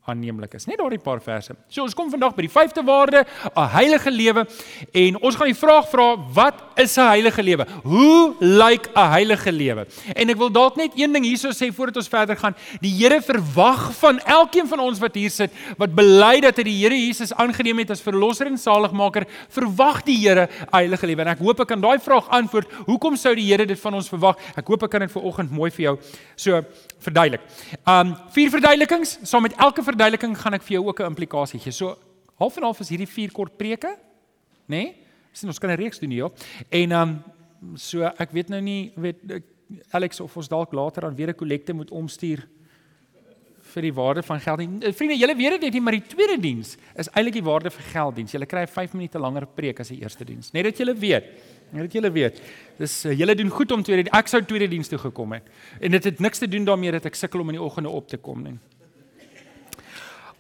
aanneemlik 0.10 0.56
is. 0.58 0.66
Net 0.66 0.80
daardie 0.82 1.00
paar 1.02 1.20
verse. 1.22 1.54
So 1.70 1.84
ons 1.86 1.94
kom 1.98 2.10
vandag 2.10 2.34
by 2.34 2.48
die 2.48 2.52
vyfde 2.52 2.82
waarde, 2.86 3.24
'n 3.56 3.68
heilige 3.70 4.12
lewe 4.12 4.48
en 4.94 5.22
ons 5.22 5.36
gaan 5.36 5.48
die 5.48 5.58
vraag 5.58 5.90
vra, 5.90 6.18
wat 6.34 6.56
is 6.76 6.98
'n 6.98 7.08
heilige 7.08 7.44
lewe? 7.44 7.66
Hoe 7.84 8.36
lyk 8.40 8.90
'n 8.96 9.12
heilige 9.12 9.52
lewe? 9.52 9.86
En 10.16 10.30
ek 10.30 10.38
wil 10.38 10.50
dalk 10.50 10.76
net 10.76 10.92
een 10.96 11.14
ding 11.14 11.24
hierso 11.24 11.50
sê 11.50 11.72
voordat 11.72 11.98
ons 11.98 12.08
verder 12.08 12.36
gaan. 12.36 12.56
Die 12.82 12.92
Here 13.02 13.22
verwag 13.22 13.94
van 13.94 14.20
elkeen 14.20 14.68
van 14.68 14.80
ons 14.80 15.00
wat 15.00 15.16
hier 15.16 15.30
sit, 15.30 15.52
wat 15.78 15.94
bely 15.96 16.42
dat 16.42 16.58
hy 16.58 16.64
die 16.64 16.82
Here 16.82 16.96
Jesus 16.96 17.34
aangeneem 17.34 17.78
het 17.78 17.92
as 17.92 18.02
verlosser 18.02 18.48
en 18.48 18.58
saligmaker, 18.58 19.26
verwag 19.50 20.04
die 20.04 20.18
Here 20.18 20.48
'n 20.48 20.68
heilige 20.72 21.06
lewe. 21.06 21.22
En 21.22 21.28
ek 21.28 21.40
hoop 21.40 21.60
ek 21.60 21.68
kan 21.68 21.82
daai 21.82 22.00
vraag 22.00 22.30
antwoord. 22.30 22.68
Hoekom 22.88 23.16
sou 23.16 23.36
die 23.36 23.46
Here 23.46 23.66
dit 23.66 23.80
van 23.80 23.94
ons 23.94 24.10
verwag? 24.10 24.38
Ek 24.58 24.68
hoop 24.68 24.84
ek 24.84 24.90
kan 24.90 25.02
dit 25.02 25.12
vir 25.12 25.24
oggend 25.24 25.52
mooi 25.52 25.70
vir 25.72 25.84
jou 25.84 26.00
so 26.36 26.64
verduidelik. 27.02 27.44
Um 27.90 28.16
vier 28.36 28.50
verduidelikings, 28.54 29.18
saam 29.28 29.46
met 29.48 29.58
elke 29.58 29.84
verduideliking 29.84 30.38
gaan 30.38 30.58
ek 30.58 30.66
vir 30.68 30.78
jou 30.78 30.88
ook 30.88 31.00
'n 31.02 31.14
implikasie 31.14 31.60
gee. 31.60 31.72
So 31.72 31.98
half 32.36 32.58
en 32.58 32.64
half 32.64 32.80
is 32.80 32.90
hierdie 32.90 33.10
vier 33.10 33.32
kort 33.32 33.58
preke, 33.58 33.98
nê? 34.68 34.84
Nee? 34.84 34.96
Sien 35.32 35.50
ons 35.50 35.60
kan 35.60 35.70
'n 35.70 35.78
reeks 35.78 36.00
doen 36.00 36.12
hier. 36.12 36.32
En 36.70 36.92
um 36.92 37.24
so 37.76 38.04
ek 38.04 38.32
weet 38.32 38.50
nou 38.50 38.62
nie 38.62 38.92
weet 38.96 39.44
Alex 39.92 40.20
of 40.20 40.36
ons 40.38 40.48
dalk 40.48 40.74
later 40.74 41.06
aan 41.06 41.16
weer 41.16 41.30
'n 41.30 41.36
kollekte 41.36 41.74
moet 41.74 41.92
omstuur 41.92 42.48
vir 43.72 43.88
die 43.88 43.94
waarde 43.94 44.24
van 44.24 44.40
geld. 44.40 44.60
Eh, 44.60 44.94
vriende, 44.94 45.18
julle 45.18 45.36
weet 45.36 45.62
dit 45.62 45.74
nie, 45.74 45.82
maar 45.82 45.96
die 45.96 46.08
tweede 46.08 46.40
diens 46.42 46.76
is 46.96 47.10
eintlik 47.14 47.34
die 47.40 47.46
waarde 47.46 47.72
vir 47.72 47.84
gelddiens. 47.94 48.32
Julle 48.32 48.46
kry 48.46 48.66
5 48.68 48.94
minute 48.94 49.20
langer 49.20 49.46
preek 49.46 49.80
as 49.80 49.92
die 49.94 50.02
eerste 50.02 50.26
diens. 50.26 50.52
Net 50.52 50.64
dat 50.64 50.78
julle 50.78 50.96
weet. 50.96 51.24
Net 51.72 51.88
dat 51.88 51.94
julle 51.96 52.12
weet. 52.12 52.42
Dis 52.78 53.06
uh, 53.06 53.14
julle 53.18 53.36
doen 53.36 53.50
goed 53.50 53.72
om 53.72 53.84
tweede 53.84 54.10
ek 54.12 54.28
sou 54.28 54.42
tweede 54.44 54.68
diens 54.68 54.88
toe 54.92 55.00
gekom 55.00 55.38
het. 55.38 55.48
En 55.80 55.92
dit 55.92 56.04
het 56.04 56.20
niks 56.20 56.44
te 56.44 56.48
doen 56.48 56.66
daarmee 56.68 56.92
dat 56.92 57.06
ek 57.06 57.16
sukkel 57.16 57.40
om 57.40 57.50
in 57.54 57.60
die 57.60 57.64
oggende 57.64 57.90
op 57.90 58.10
te 58.12 58.18
kom 58.18 58.44
nie. 58.44 58.58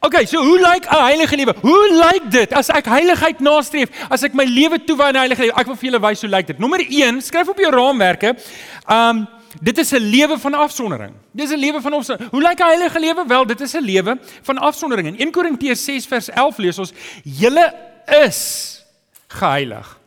Okay, 0.01 0.25
so 0.25 0.41
hoe 0.41 0.57
lyk 0.57 0.88
'n 0.89 1.03
heilige 1.05 1.35
lewe? 1.35 1.53
Hoe 1.61 1.85
lyk 1.93 2.31
dit 2.31 2.53
as 2.53 2.69
ek 2.69 2.85
heiligheid 2.85 3.39
nastreef? 3.39 3.89
As 4.09 4.23
ek 4.23 4.33
my 4.33 4.43
lewe 4.43 4.83
toewy 4.83 5.03
aan 5.03 5.15
heilige 5.15 5.41
lewe? 5.41 5.59
Ek 5.59 5.67
wil 5.69 5.75
vir 5.75 5.91
julle 5.91 6.01
wys 6.01 6.21
hoe 6.21 6.29
lyk 6.29 6.47
dit. 6.47 6.59
Nommer 6.59 6.81
1, 6.81 7.21
skryf 7.21 7.47
op 7.47 7.59
jou 7.59 7.69
raamwerke. 7.71 8.35
Um 8.89 9.27
dit 9.61 9.77
is 9.77 9.93
'n 9.93 10.01
lewe 10.01 10.39
van 10.39 10.53
afsondering. 10.53 11.13
Dit 11.31 11.45
is 11.50 11.55
'n 11.55 11.59
lewe 11.59 11.81
van 11.81 11.93
afsondering. 11.93 12.31
Hoe 12.31 12.41
lyk 12.41 12.59
'n 12.59 12.63
heilige 12.63 13.00
lewe? 13.00 13.25
Wel, 13.27 13.45
dit 13.45 13.61
is 13.61 13.73
'n 13.73 13.83
lewe 13.83 14.19
van 14.41 14.57
afsondering. 14.57 15.07
In 15.07 15.19
1 15.19 15.31
Korintiërs 15.31 15.85
6 15.85 16.05
vers 16.05 16.29
11 16.29 16.57
lees 16.57 16.79
ons: 16.79 16.93
"Julle 17.23 17.73
is 18.25 18.81
geheilig." 19.27 20.00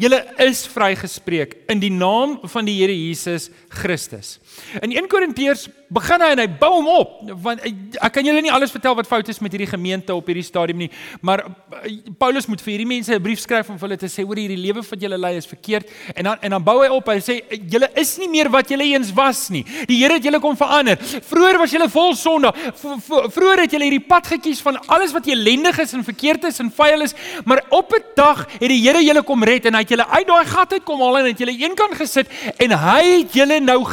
Julle 0.00 0.22
is 0.40 0.64
vrygespreek 0.70 1.56
in 1.72 1.80
die 1.82 1.92
naam 1.92 2.38
van 2.42 2.68
die 2.68 2.78
Here 2.80 2.94
Jesus 2.94 3.50
Christus. 3.68 4.38
In 4.80 4.92
1 4.92 5.08
Korintiërs 5.08 5.68
begin 5.92 6.22
hy 6.24 6.30
en 6.32 6.40
hy 6.42 6.46
bou 6.60 6.70
hom 6.78 6.88
op 6.88 7.10
want 7.44 7.60
ek 7.64 8.12
kan 8.14 8.24
julle 8.24 8.40
nie 8.44 8.52
alles 8.52 8.72
vertel 8.72 8.94
wat 8.96 9.08
fout 9.08 9.28
is 9.28 9.40
met 9.44 9.52
hierdie 9.52 9.68
gemeente 9.68 10.14
op 10.14 10.26
hierdie 10.30 10.44
stadium 10.46 10.80
nie, 10.84 10.90
maar 11.20 11.44
eh, 11.82 11.98
Paulus 12.18 12.48
moet 12.48 12.62
vir 12.64 12.72
hierdie 12.74 12.88
mense 12.88 13.12
'n 13.12 13.22
brief 13.22 13.40
skryf 13.40 13.68
om 13.70 13.78
vir 13.78 13.88
hulle 13.88 14.00
te 14.00 14.08
sê 14.08 14.24
hoor 14.24 14.40
hierdie 14.40 14.60
lewe 14.60 14.82
wat 14.82 15.00
julle 15.00 15.18
lei 15.18 15.36
is 15.36 15.46
verkeerd 15.46 15.90
en 16.16 16.24
dan 16.24 16.36
en 16.40 16.50
dan 16.56 16.64
bou 16.64 16.78
hy 16.82 16.88
op. 16.92 17.08
Hy 17.08 17.20
sê 17.20 17.36
julle 17.70 17.88
is 17.98 18.16
nie 18.18 18.28
meer 18.28 18.48
wat 18.50 18.68
julle 18.70 18.84
eens 18.84 19.12
was 19.14 19.48
nie. 19.50 19.64
Die 19.88 19.98
Here 20.02 20.14
het 20.18 20.24
julle 20.24 20.40
kom 20.40 20.56
verander. 20.56 20.96
Vroeger 20.98 21.58
was 21.58 21.70
julle 21.70 21.88
vol 21.88 22.14
sonde. 22.18 22.50
Vroeger 22.80 23.62
het 23.62 23.70
julle 23.70 23.86
hierdie 23.86 24.06
pad 24.08 24.26
gekies 24.26 24.60
van 24.64 24.78
alles 24.88 25.12
wat 25.12 25.28
ellendig 25.30 25.78
is 25.78 25.92
en 25.94 26.04
verkeerd 26.04 26.44
is 26.44 26.58
en 26.60 26.72
vuil 26.74 27.02
is, 27.02 27.14
maar 27.44 27.62
op 27.70 27.92
'n 27.92 28.02
dag 28.16 28.46
het 28.58 28.68
die 28.68 28.80
Here 28.82 29.02
julle 29.04 29.22
kom 29.22 29.44
red 29.44 29.66
en 29.66 29.74
hy 29.74 29.80
het 29.80 29.90
julle 29.90 30.06
uit 30.08 30.26
daai 30.26 30.44
gat 30.46 30.72
uit 30.72 30.84
kom 30.84 31.00
haal 31.00 31.18
en 31.18 31.26
het 31.26 31.38
julle 31.38 31.56
eenkant 31.56 31.94
gesit 31.94 32.26
en 32.58 32.70
hy 32.70 33.02
het 33.20 33.32
julle 33.32 33.60
nou 33.60 33.84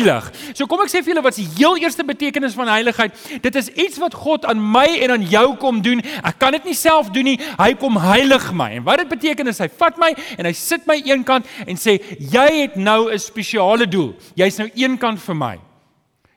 geheilig. 0.00 0.56
So 0.56 0.66
kom 0.66 0.82
ek 0.84 0.90
sê 0.90 1.02
vir 1.02 1.14
julle 1.14 1.24
wat 1.24 1.38
die 1.38 1.46
heel 1.56 1.78
eerste 1.80 2.04
betekenis 2.06 2.56
van 2.58 2.70
heiligheid. 2.72 3.16
Dit 3.42 3.56
is 3.56 3.70
iets 3.74 4.00
wat 4.00 4.14
God 4.14 4.46
aan 4.48 4.60
my 4.60 4.86
en 5.04 5.16
aan 5.16 5.26
jou 5.28 5.56
kom 5.60 5.80
doen. 5.84 6.02
Ek 6.22 6.38
kan 6.40 6.54
dit 6.56 6.70
nie 6.70 6.76
self 6.76 7.10
doen 7.14 7.30
nie. 7.32 7.38
Hy 7.58 7.72
kom 7.80 7.98
heilig 8.00 8.50
my. 8.56 8.72
En 8.78 8.86
wat 8.86 9.02
dit 9.04 9.10
beteken 9.10 9.50
is 9.50 9.60
hy 9.62 9.68
vat 9.80 9.98
my 10.00 10.12
en 10.38 10.48
hy 10.48 10.54
sit 10.56 10.86
my 10.90 11.00
eenkant 11.04 11.48
en 11.66 11.80
sê 11.80 11.98
jy 12.18 12.48
het 12.62 12.76
nou 12.76 13.10
'n 13.10 13.18
spesiale 13.18 13.86
doel. 13.86 14.14
Jy's 14.36 14.58
nou 14.58 14.70
eenkant 14.74 15.20
vir 15.20 15.34
my. 15.34 15.58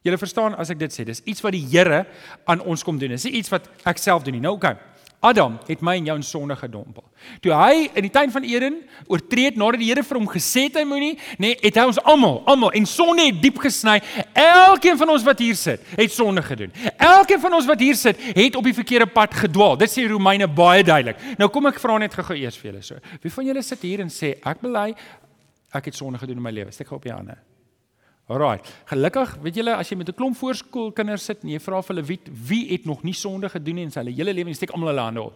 Julle 0.04 0.18
verstaan 0.18 0.56
as 0.56 0.70
ek 0.70 0.80
dit 0.80 0.92
sê, 0.92 1.06
dis 1.06 1.22
iets 1.24 1.42
wat 1.42 1.54
die 1.54 1.66
Here 1.72 2.06
aan 2.46 2.60
ons 2.60 2.84
kom 2.84 2.98
doen. 3.00 3.10
Dis 3.10 3.26
iets 3.26 3.50
wat 3.50 3.70
ek 3.86 3.98
self 3.98 4.24
doen 4.24 4.34
nie. 4.34 4.42
Nou 4.42 4.56
oké. 4.56 4.68
Okay. 4.68 4.93
Adam 5.24 5.56
het 5.70 5.82
my 5.82 5.96
en 6.00 6.08
jou 6.10 6.16
in 6.20 6.26
sonde 6.28 6.56
gedompel. 6.60 7.04
Toe 7.44 7.54
hy 7.56 7.86
in 7.96 8.04
die 8.04 8.12
tuin 8.12 8.32
van 8.34 8.44
Eden 8.44 8.82
oortree 9.08 9.48
het 9.48 9.60
nadat 9.60 9.80
die 9.80 9.88
Here 9.88 10.04
vir 10.04 10.20
hom 10.20 10.28
gesê 10.28 10.66
het 10.68 10.82
hy 10.82 10.84
moenie, 10.88 11.14
nê, 11.38 11.54
nee, 11.54 11.60
het 11.62 11.80
hy 11.80 11.86
ons 11.88 12.00
almal, 12.04 12.42
almal 12.50 12.74
en 12.76 12.88
sonde 12.90 13.30
het 13.30 13.40
diep 13.44 13.62
gesny. 13.64 13.96
Elkeen 14.36 15.00
van 15.00 15.14
ons 15.16 15.24
wat 15.28 15.40
hier 15.44 15.56
sit, 15.60 15.86
het 15.96 16.12
sonde 16.12 16.44
gedoen. 16.44 16.76
Elkeen 16.98 17.40
van 17.44 17.56
ons 17.60 17.70
wat 17.70 17.86
hier 17.86 17.96
sit, 18.00 18.20
het 18.36 18.60
op 18.60 18.68
die 18.68 18.76
verkeerde 18.76 19.08
pad 19.16 19.40
gedwaal. 19.46 19.80
Dit 19.80 19.94
sê 19.96 20.04
Romeine 20.12 20.50
baie 20.52 20.84
duidelik. 20.84 21.24
Nou 21.40 21.48
kom 21.54 21.72
ek 21.72 21.80
vra 21.84 21.98
net 22.04 22.20
gou-gou 22.20 22.38
eers 22.40 22.60
vir 22.60 22.74
julle 22.74 22.84
so. 22.84 23.00
Wie 23.24 23.32
van 23.32 23.48
julle 23.48 23.64
sit 23.64 23.88
hier 23.88 24.04
en 24.04 24.12
sê 24.12 24.36
ek 24.44 24.64
bely 24.66 24.92
ek 25.74 25.90
het 25.90 25.98
sonde 25.98 26.20
gedoen 26.20 26.44
in 26.44 26.48
my 26.52 26.54
lewe? 26.54 26.76
Steek 26.76 26.92
gou 26.92 27.00
op 27.00 27.08
jou 27.08 27.16
hande. 27.16 27.40
Alraai. 28.32 28.60
Gelukkig, 28.88 29.34
weet 29.44 29.58
julle, 29.60 29.74
as 29.76 29.90
jy 29.92 29.98
met 30.00 30.10
'n 30.10 30.16
klomp 30.16 30.38
voorskoolkinders 30.38 31.26
sit 31.26 31.44
en 31.44 31.50
jy 31.50 31.60
vra 31.60 31.82
vir 31.82 31.96
hulle 31.96 32.08
wie 32.08 32.20
wie 32.48 32.72
het 32.72 32.86
nog 32.86 33.04
nie 33.04 33.14
sonde 33.14 33.50
gedoen 33.50 33.78
en 33.78 33.92
hulle 33.94 34.16
hele 34.16 34.34
lewe 34.34 34.54
steek 34.54 34.72
almal 34.72 34.90
hulle 34.90 35.02
hande 35.02 35.22
op 35.22 35.34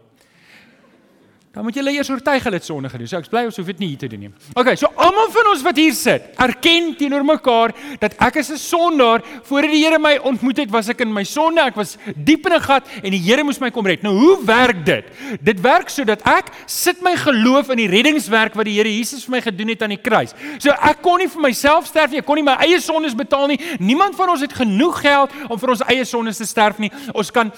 dan 1.58 1.66
moet 1.66 1.74
jy 1.74 1.82
hulle 1.82 1.96
eers 1.98 2.10
oortuig 2.14 2.44
hulle 2.46 2.60
het 2.60 2.66
sonde 2.68 2.90
gedoen. 2.94 3.08
So 3.10 3.18
ek 3.18 3.28
bly 3.34 3.42
ons 3.48 3.56
hoef 3.58 3.70
dit 3.72 3.80
nie 3.82 3.88
hier 3.90 4.02
te 4.04 4.08
doen 4.12 4.28
nie. 4.28 4.30
Okay, 4.54 4.76
so 4.78 4.92
almal 5.02 5.32
van 5.34 5.48
ons 5.50 5.64
wat 5.66 5.80
hier 5.82 5.96
sit, 5.98 6.28
erken 6.44 6.92
teenoor 7.00 7.24
mekaar 7.26 7.74
dat 7.98 8.14
ek 8.28 8.36
is 8.44 8.52
'n 8.54 8.62
sondaar. 8.62 9.24
Voordat 9.50 9.72
die 9.72 9.82
Here 9.82 9.98
my 9.98 10.20
ontmoet 10.22 10.58
het, 10.58 10.70
was 10.70 10.90
ek 10.90 11.02
in 11.02 11.12
my 11.14 11.24
sonde. 11.24 11.62
Ek 11.62 11.76
was 11.76 11.98
diep 12.16 12.46
in 12.46 12.54
'n 12.54 12.62
gat 12.62 12.84
en 13.02 13.10
die 13.10 13.18
Here 13.18 13.44
moes 13.44 13.60
my 13.60 13.72
kom 13.72 13.88
red. 13.88 14.04
Nou, 14.04 14.14
hoe 14.14 14.46
werk 14.46 14.86
dit? 14.86 15.06
Dit 15.42 15.60
werk 15.62 15.90
sodat 15.90 16.22
ek 16.28 16.52
sit 16.68 17.02
my 17.02 17.16
geloof 17.16 17.70
in 17.72 17.78
die 17.78 17.88
reddingswerk 17.88 18.54
wat 18.54 18.66
die 18.66 18.76
Here 18.78 18.90
Jesus 18.90 19.26
vir 19.26 19.32
my 19.32 19.42
gedoen 19.42 19.70
het 19.70 19.82
aan 19.82 19.90
die 19.90 20.02
kruis. 20.02 20.36
So 20.60 20.70
ek 20.70 21.02
kon 21.02 21.18
nie 21.18 21.28
vir 21.28 21.42
myself 21.42 21.88
sterf 21.88 22.12
nie. 22.12 22.20
Ek 22.20 22.26
kon 22.26 22.36
nie 22.36 22.44
my 22.44 22.58
eie 22.60 22.80
sondes 22.80 23.16
betaal 23.16 23.48
nie. 23.48 23.60
Niemand 23.80 24.16
van 24.16 24.30
ons 24.30 24.42
het 24.42 24.54
genoeg 24.54 25.02
geld 25.02 25.32
om 25.50 25.58
vir 25.58 25.70
ons 25.70 25.82
eie 25.90 26.06
sondes 26.06 26.38
te 26.38 26.46
sterf 26.46 26.78
nie. 26.78 26.92
Ons 27.16 27.32
kan 27.32 27.52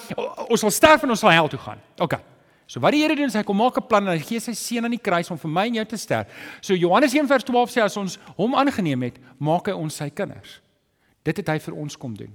ons 0.47 0.59
sal 0.59 0.71
sterf 0.71 1.03
en 1.03 1.09
ons 1.09 1.19
sal 1.19 1.31
hel 1.31 1.49
toe 1.49 1.59
gaan. 1.59 1.77
Okay. 1.97 2.38
So 2.69 2.81
wat 2.83 2.93
die 2.93 3.01
Here 3.01 3.15
doen 3.17 3.31
is 3.31 3.37
hy 3.37 3.41
kom 3.43 3.57
maak 3.57 3.79
'n 3.81 3.87
plan 3.89 4.07
en 4.07 4.13
hy 4.13 4.21
gee 4.21 4.39
sy 4.39 4.53
seun 4.53 4.85
aan 4.85 4.93
die 4.93 5.01
kruis 5.01 5.31
om 5.31 5.37
vir 5.37 5.49
my 5.49 5.65
en 5.67 5.79
jou 5.81 5.85
te 5.85 5.97
sterf. 5.97 6.27
So 6.61 6.75
Johannes 6.75 7.13
1:12 7.13 7.71
sê 7.73 7.81
as 7.81 7.97
ons 7.97 8.19
hom 8.37 8.53
aangeneem 8.53 9.01
het, 9.03 9.17
maak 9.39 9.67
hy 9.67 9.73
ons 9.73 9.95
sy 9.95 10.09
kinders. 10.09 10.61
Dit 11.23 11.37
het 11.37 11.47
hy 11.47 11.57
vir 11.59 11.73
ons 11.75 11.97
kom 11.97 12.13
doen. 12.13 12.31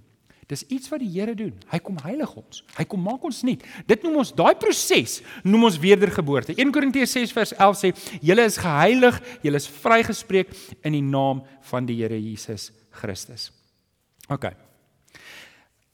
Dis 0.49 0.64
iets 0.69 0.91
wat 0.91 1.00
die 1.00 1.09
Here 1.09 1.35
doen. 1.35 1.55
Hy 1.71 1.79
kom 1.79 1.97
heilig 2.05 2.37
ons. 2.37 2.64
Hy 2.76 2.85
kom 2.85 3.00
maak 3.00 3.25
ons 3.25 3.43
nuut. 3.43 3.62
Dit 3.87 4.03
noem 4.03 4.17
ons 4.17 4.33
daai 4.33 4.55
proses 4.55 5.23
noem 5.45 5.64
ons 5.64 5.79
wedergeboorte. 5.79 6.55
1 6.59 6.73
Korintiërs 6.73 7.12
6 7.12 7.33
vers 7.33 7.53
11 7.57 7.76
sê: 7.79 7.93
"Julle 8.21 8.45
is 8.45 8.59
geheilig, 8.59 9.21
julle 9.43 9.57
is 9.57 9.69
vrygespreek 9.69 10.53
in 10.83 10.93
die 10.93 11.03
naam 11.03 11.45
van 11.62 11.87
die 11.87 11.97
Here 11.97 12.21
Jesus 12.21 12.73
Christus." 12.91 13.53
OK. 14.29 14.74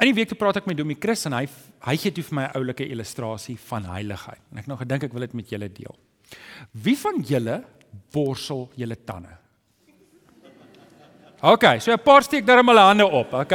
In 0.00 0.08
die 0.08 0.16
week 0.16 0.30
te 0.30 0.36
praat 0.38 0.56
ek 0.56 0.68
met 0.68 0.78
Domie 0.78 0.96
Chris 0.96 1.26
en 1.28 1.34
hy 1.36 1.44
hy 1.84 1.94
gee 2.00 2.12
toe 2.16 2.24
vir 2.24 2.36
my 2.36 2.44
'n 2.46 2.56
oulike 2.56 2.84
illustrasie 2.88 3.56
van 3.68 3.84
heiligheid. 3.84 4.40
En 4.52 4.58
ek 4.58 4.66
nou 4.66 4.78
gedink 4.78 5.04
ek 5.04 5.12
wil 5.12 5.20
dit 5.20 5.34
met 5.34 5.48
julle 5.48 5.68
deel. 5.68 5.96
Wie 6.72 6.96
van 6.96 7.20
julle 7.20 7.64
borsel 8.12 8.70
julle 8.76 8.96
tande? 8.96 9.36
OK, 11.42 11.80
so 11.80 11.92
'n 11.92 11.98
paar 11.98 12.22
steek 12.22 12.46
daar 12.46 12.64
hulle 12.64 12.80
hande 12.80 13.06
op, 13.06 13.32
OK? 13.32 13.52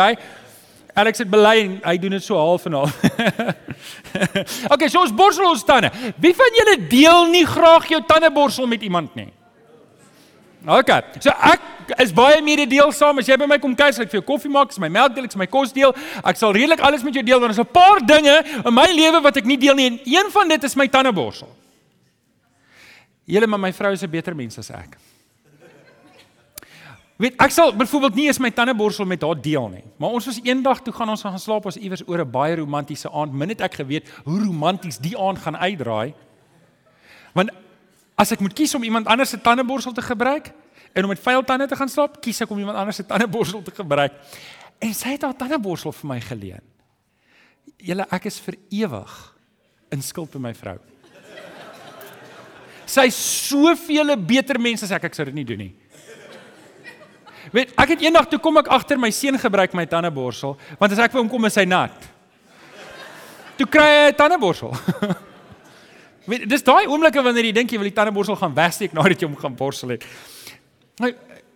Alex 0.94 1.18
het 1.18 1.30
bely 1.30 1.58
en 1.60 1.80
hy 1.84 1.98
doen 1.98 2.12
dit 2.12 2.24
so 2.24 2.38
half 2.38 2.66
en 2.66 2.74
half. 2.74 3.04
OK, 4.74 4.88
so 4.88 5.02
ons 5.02 5.14
borsel 5.14 5.50
ons 5.50 5.64
tande. 5.64 5.92
Wie 6.18 6.34
van 6.34 6.52
julle 6.54 6.88
deel 6.88 7.26
nie 7.32 7.46
graag 7.46 7.88
jou 7.88 8.02
tande 8.06 8.32
borsel 8.32 8.68
met 8.68 8.82
iemand 8.82 9.16
nie? 9.16 9.34
OK. 10.68 10.92
So 11.22 11.30
ek 11.30 11.62
is 12.02 12.14
baie 12.16 12.42
mededeelsaam 12.42 13.20
as 13.22 13.28
jy 13.30 13.38
by 13.38 13.48
my 13.50 13.58
kom 13.62 13.76
kuier, 13.78 13.94
ek 13.94 14.10
vir 14.10 14.20
jou 14.20 14.26
koffie 14.26 14.50
maak, 14.52 14.72
is 14.74 14.82
my 14.82 14.90
melk 14.90 15.14
deel, 15.14 15.28
ek 15.28 15.36
is 15.36 15.40
my 15.40 15.48
kos 15.50 15.74
deel. 15.76 15.94
Ek 16.26 16.40
sal 16.40 16.56
redelik 16.56 16.82
alles 16.82 17.06
met 17.06 17.14
jou 17.14 17.24
deel 17.26 17.40
want 17.40 17.54
is 17.54 17.60
'n 17.60 17.70
paar 17.70 18.02
dinge 18.02 18.36
in 18.66 18.74
my 18.74 18.88
lewe 18.92 19.22
wat 19.22 19.38
ek 19.38 19.46
nie 19.46 19.58
deel 19.58 19.76
nie 19.76 19.86
en 19.86 20.00
een 20.06 20.32
van 20.32 20.48
dit 20.50 20.64
is 20.64 20.76
my 20.76 20.88
tandeborsel. 20.88 21.50
Julle 23.26 23.48
maar 23.48 23.60
my 23.60 23.74
vrou 23.74 23.92
is 23.94 24.04
'n 24.04 24.10
beter 24.10 24.36
mens 24.36 24.58
as 24.58 24.72
ek. 24.72 24.98
Weet, 27.16 27.38
ek 27.40 27.52
sal 27.52 27.72
byvoorbeeld 27.72 28.16
nie 28.16 28.26
eens 28.28 28.40
my 28.40 28.50
tandeborsel 28.52 29.06
met 29.06 29.22
haar 29.22 29.42
deel 29.42 29.70
nie. 29.70 29.84
Maar 29.98 30.10
ons 30.10 30.26
was 30.26 30.40
eendag 30.44 30.82
toe 30.84 30.94
gaan 30.94 31.10
ons 31.10 31.22
gaan 31.22 31.40
slaap 31.40 31.66
ons 31.66 31.78
iewers 31.78 32.04
oor 32.08 32.20
'n 32.20 32.32
baie 32.32 32.56
romantiese 32.56 33.10
aand. 33.10 33.34
Min 33.34 33.50
het 33.50 33.62
ek 33.62 33.74
geweet 33.74 34.10
hoe 34.26 34.40
romanties 34.40 34.98
die 34.98 35.18
aand 35.18 35.40
gaan 35.40 35.58
uitdraai. 35.58 36.14
Want 37.34 37.52
As 38.16 38.32
ek 38.32 38.40
moet 38.40 38.56
kies 38.56 38.74
om 38.78 38.84
iemand 38.88 39.10
anders 39.12 39.34
se 39.36 39.40
tandeborsel 39.44 39.94
te 39.94 40.04
gebruik 40.04 40.52
en 40.96 41.04
om 41.04 41.12
met 41.12 41.20
vuil 41.20 41.44
tande 41.44 41.68
te 41.68 41.76
gaan 41.76 41.92
slaap, 41.92 42.22
kies 42.24 42.40
ek 42.46 42.52
om 42.52 42.60
iemand 42.62 42.80
anders 42.80 43.02
se 43.02 43.06
tandeborsel 43.06 43.64
te 43.66 43.74
gebruik. 43.76 44.16
En 44.80 44.94
sy 44.96 45.16
het 45.16 45.26
haar 45.28 45.36
tandeborsel 45.36 45.92
vir 45.92 46.10
my 46.14 46.20
geleen. 46.24 46.64
Julle, 47.84 48.08
ek 48.16 48.30
is 48.32 48.40
vir 48.40 48.56
ewig 48.72 49.16
in 49.92 50.04
skuld 50.04 50.32
by 50.32 50.42
my 50.48 50.54
vrou. 50.56 50.78
Sy 52.86 53.08
is 53.10 53.18
soveel 53.50 54.14
beter 54.22 54.60
mens 54.62 54.86
as 54.86 54.94
ek, 54.96 55.10
ek 55.10 55.18
sou 55.18 55.26
dit 55.28 55.36
nie 55.36 55.48
doen 55.48 55.66
nie. 55.66 55.74
Weet, 57.54 57.76
ek 57.78 57.96
het 57.96 58.04
eendag 58.06 58.30
toe 58.30 58.40
kom 58.42 58.58
ek 58.62 58.72
agter 58.74 58.98
my 59.02 59.12
seun 59.14 59.38
gebruik 59.42 59.76
my 59.78 59.86
tandeborsel, 59.90 60.56
want 60.80 60.96
as 60.96 61.02
ek 61.04 61.14
vir 61.14 61.22
hom 61.22 61.30
kom 61.30 61.50
is 61.50 61.58
hy 61.60 61.66
nat. 61.68 62.12
Toe 63.60 63.68
kry 63.68 63.86
hy 63.86 64.12
'n 64.12 64.18
tandeborsel. 64.18 64.72
Weet, 66.26 66.50
dis 66.50 66.64
daai 66.64 66.88
oomblikke 66.88 67.22
wanneer 67.22 67.46
jy 67.46 67.52
dink 67.52 67.72
jy 67.72 67.78
wil 67.78 67.90
die 67.90 67.96
tandeborsel 67.96 68.36
gaan 68.40 68.56
wegsteek 68.56 68.94
nadat 68.94 69.22
jy 69.22 69.28
hom 69.30 69.38
gaan 69.38 69.56
borsel 69.56 69.90
het. 69.90 70.06
Nou 71.00 71.12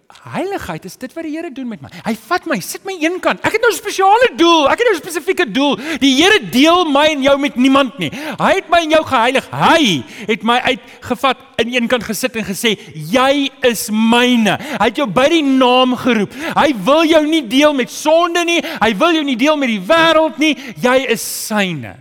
heiligheid 0.10 0.86
is 0.86 0.98
dit 1.00 1.14
wat 1.14 1.26
die 1.26 1.32
Here 1.36 1.52
doen 1.54 1.68
met 1.70 1.82
my. 1.84 1.90
Hy 2.04 2.14
vat 2.18 2.48
my, 2.50 2.58
sit 2.66 2.86
my 2.88 2.96
eenkant. 2.98 3.44
Ek 3.46 3.56
het 3.56 3.62
nou 3.62 3.70
'n 3.72 3.78
spesiale 3.78 4.30
doel. 4.36 4.70
Ek 4.70 4.80
het 4.80 4.88
nou 4.88 4.96
'n 4.96 5.02
spesifieke 5.02 5.46
doel. 5.52 5.76
Die 6.02 6.16
Here 6.18 6.40
deel 6.50 6.86
my 6.86 7.06
en 7.14 7.22
jou 7.22 7.38
met 7.38 7.56
niemand 7.56 7.98
nie. 8.00 8.10
Hy 8.38 8.54
het 8.56 8.70
my 8.70 8.80
en 8.82 8.90
jou 8.90 9.04
geheilig. 9.06 9.50
Hy 9.52 10.04
het 10.28 10.44
my 10.44 10.60
uitgevat 10.60 11.38
in 11.58 11.74
eenkant 11.74 12.04
gesit 12.04 12.36
en 12.36 12.46
gesê, 12.46 12.78
"Jy 12.94 13.52
is 13.62 13.90
myne." 13.90 14.58
Hy 14.80 14.86
het 14.86 14.98
jou 14.98 15.08
by 15.08 15.30
die 15.30 15.44
naam 15.44 15.96
geroep. 15.96 16.34
Hy 16.56 16.74
wil 16.84 17.06
jou 17.06 17.28
nie 17.28 17.48
deel 17.48 17.74
met 17.74 17.90
sonde 17.90 18.44
nie. 18.44 18.62
Hy 18.82 18.98
wil 18.98 19.14
jou 19.14 19.24
nie 19.24 19.38
deel 19.38 19.58
met 19.58 19.70
die 19.70 19.82
wêreld 19.82 20.38
nie. 20.38 20.56
Jy 20.82 21.06
is 21.08 21.22
syne. 21.48 21.96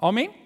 Amen. 0.00 0.37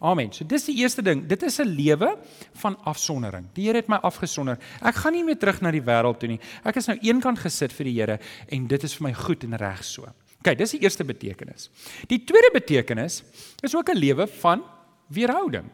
Amen. 0.00 0.32
So 0.32 0.44
dis 0.44 0.64
die 0.64 0.76
eerste 0.82 1.02
ding. 1.02 1.26
Dit 1.26 1.42
is 1.42 1.58
'n 1.60 1.68
lewe 1.68 2.18
van 2.52 2.76
afsondering. 2.84 3.46
Die 3.54 3.66
Here 3.66 3.78
het 3.78 3.88
my 3.88 3.96
afgesonder. 3.96 4.58
Ek 4.82 4.94
gaan 4.94 5.12
nie 5.12 5.24
meer 5.24 5.38
terug 5.38 5.60
na 5.60 5.70
die 5.70 5.82
wêreld 5.82 6.18
toe 6.18 6.28
nie. 6.28 6.40
Ek 6.64 6.76
is 6.76 6.86
nou 6.86 6.98
eenkant 7.00 7.38
gesit 7.38 7.72
vir 7.72 7.84
die 7.84 8.00
Here 8.00 8.18
en 8.48 8.66
dit 8.66 8.82
is 8.82 8.94
vir 8.94 9.08
my 9.08 9.14
goed 9.14 9.44
en 9.44 9.56
reg 9.56 9.84
so. 9.84 10.02
OK, 10.40 10.58
dis 10.58 10.70
die 10.70 10.80
eerste 10.80 11.04
betekenis. 11.04 11.70
Die 12.06 12.24
tweede 12.24 12.50
betekenis 12.52 13.22
is 13.62 13.74
ook 13.74 13.88
'n 13.88 13.96
lewe 13.96 14.26
van 14.26 14.62
weerhouding. 15.08 15.70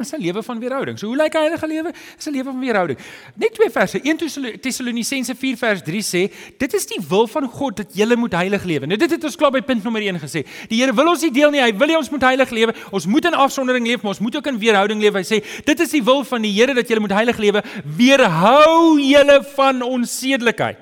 Is 0.00 0.12
'n 0.12 0.20
lewe 0.20 0.42
van 0.42 0.58
weerhouding. 0.58 0.98
So 0.98 1.06
hoe 1.06 1.16
lyk 1.16 1.34
'n 1.34 1.38
heilige 1.38 1.66
lewe? 1.66 1.92
Dis 2.16 2.26
'n 2.26 2.32
lewe 2.32 2.44
van 2.44 2.60
weerhouding. 2.60 2.98
Net 3.34 3.54
twee 3.54 3.70
verse. 3.70 4.00
1 4.02 4.16
Tessalonisense 4.60 5.34
4 5.34 5.56
vers 5.56 5.82
3 5.82 6.02
sê, 6.02 6.32
dit 6.58 6.74
is 6.74 6.86
die 6.86 7.00
wil 7.08 7.26
van 7.26 7.48
God 7.48 7.76
dat 7.76 7.86
jy 7.94 8.14
moet 8.16 8.32
heilig 8.32 8.64
lewe. 8.64 8.86
Nou 8.86 8.96
dit 8.96 9.10
het 9.10 9.24
ons 9.24 9.36
klaar 9.36 9.50
by 9.50 9.60
punt 9.60 9.82
nommer 9.84 10.02
1 10.02 10.18
gesê. 10.18 10.44
Die 10.68 10.80
Here 10.80 10.94
wil 10.94 11.08
ons 11.08 11.22
nie 11.22 11.30
deel 11.30 11.50
nie. 11.50 11.60
Hy 11.60 11.72
wil 11.76 11.88
hê 11.88 11.96
ons 11.96 12.10
moet 12.10 12.22
heilig 12.22 12.50
lewe. 12.50 12.74
Ons 12.90 13.06
moet 13.06 13.24
in 13.24 13.34
afsondering 13.34 13.86
leef, 13.86 14.02
maar 14.02 14.12
ons 14.14 14.20
moet 14.20 14.36
ook 14.36 14.46
in 14.46 14.58
weerhouding 14.58 15.00
leef. 15.00 15.14
Hy 15.14 15.22
sê, 15.22 15.64
dit 15.64 15.80
is 15.80 15.90
die 15.90 16.02
wil 16.02 16.24
van 16.24 16.42
die 16.42 16.52
Here 16.52 16.74
dat 16.74 16.88
jy 16.88 16.98
moet 16.98 17.12
heilig 17.12 17.38
lewe. 17.38 17.62
Weerhou 17.84 18.98
julle 19.00 19.44
van 19.54 19.82
onsedelikheid. 19.82 20.76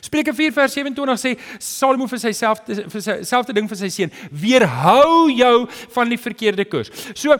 Spreuke 0.00 0.34
4 0.34 0.52
vers 0.52 0.72
27 0.72 1.18
sê 1.18 1.34
Salomo 1.58 2.06
vir 2.10 2.20
sy 2.22 2.32
self 2.36 2.62
vir 2.68 3.02
sy 3.02 3.18
selfde 3.26 3.54
ding 3.56 3.68
vir 3.70 3.80
sy 3.80 3.90
seun, 3.90 4.12
weerhou 4.30 5.28
jou 5.32 5.66
van 5.96 6.12
die 6.12 6.20
verkeerde 6.20 6.66
koers. 6.70 6.92
So 7.18 7.34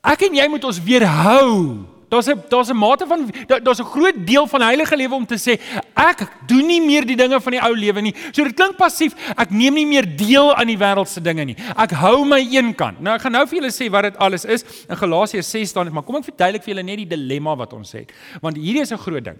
Ek 0.00 0.22
en 0.28 0.36
jy 0.38 0.46
moet 0.48 0.64
ons 0.64 0.80
weerhou. 0.82 1.86
Daar's 2.10 2.26
'n 2.26 2.42
daar's 2.50 2.70
'n 2.70 2.76
mate 2.76 3.06
van 3.06 3.30
daar's 3.46 3.78
'n 3.80 3.84
groot 3.84 4.26
deel 4.26 4.46
van 4.46 4.60
heilige 4.62 4.96
lewe 4.96 5.14
om 5.14 5.26
te 5.26 5.36
sê 5.38 5.60
ek 5.94 6.28
doen 6.46 6.66
nie 6.66 6.80
meer 6.80 7.06
die 7.06 7.16
dinge 7.16 7.40
van 7.40 7.52
die 7.52 7.60
ou 7.60 7.74
lewe 7.76 8.00
nie. 8.00 8.14
So 8.32 8.42
dit 8.44 8.54
klink 8.54 8.76
passief. 8.76 9.14
Ek 9.36 9.50
neem 9.50 9.74
nie 9.74 9.86
meer 9.86 10.16
deel 10.16 10.54
aan 10.54 10.66
die 10.66 10.78
wêreldse 10.78 11.20
dinge 11.20 11.44
nie. 11.44 11.56
Ek 11.76 11.90
hou 11.90 12.24
my 12.24 12.40
een 12.40 12.74
kant. 12.74 13.00
Nou 13.00 13.14
ek 13.14 13.20
gaan 13.22 13.32
nou 13.32 13.46
vir 13.46 13.60
julle 13.60 13.70
sê 13.70 13.90
wat 13.90 14.02
dit 14.02 14.16
alles 14.16 14.44
is. 14.44 14.64
In 14.88 14.96
Galasiërs 14.96 15.50
6 15.50 15.68
staan 15.68 15.84
dit, 15.84 15.92
maar 15.94 16.02
kom 16.02 16.16
ek 16.16 16.24
verduidelik 16.24 16.62
vir 16.64 16.74
julle 16.74 16.82
net 16.82 16.96
die 16.96 17.06
dilemma 17.16 17.56
wat 17.56 17.72
ons 17.72 17.92
het. 17.92 18.12
Want 18.40 18.56
hierdie 18.56 18.82
is 18.82 18.92
'n 18.92 18.98
groot 18.98 19.24
ding. 19.24 19.38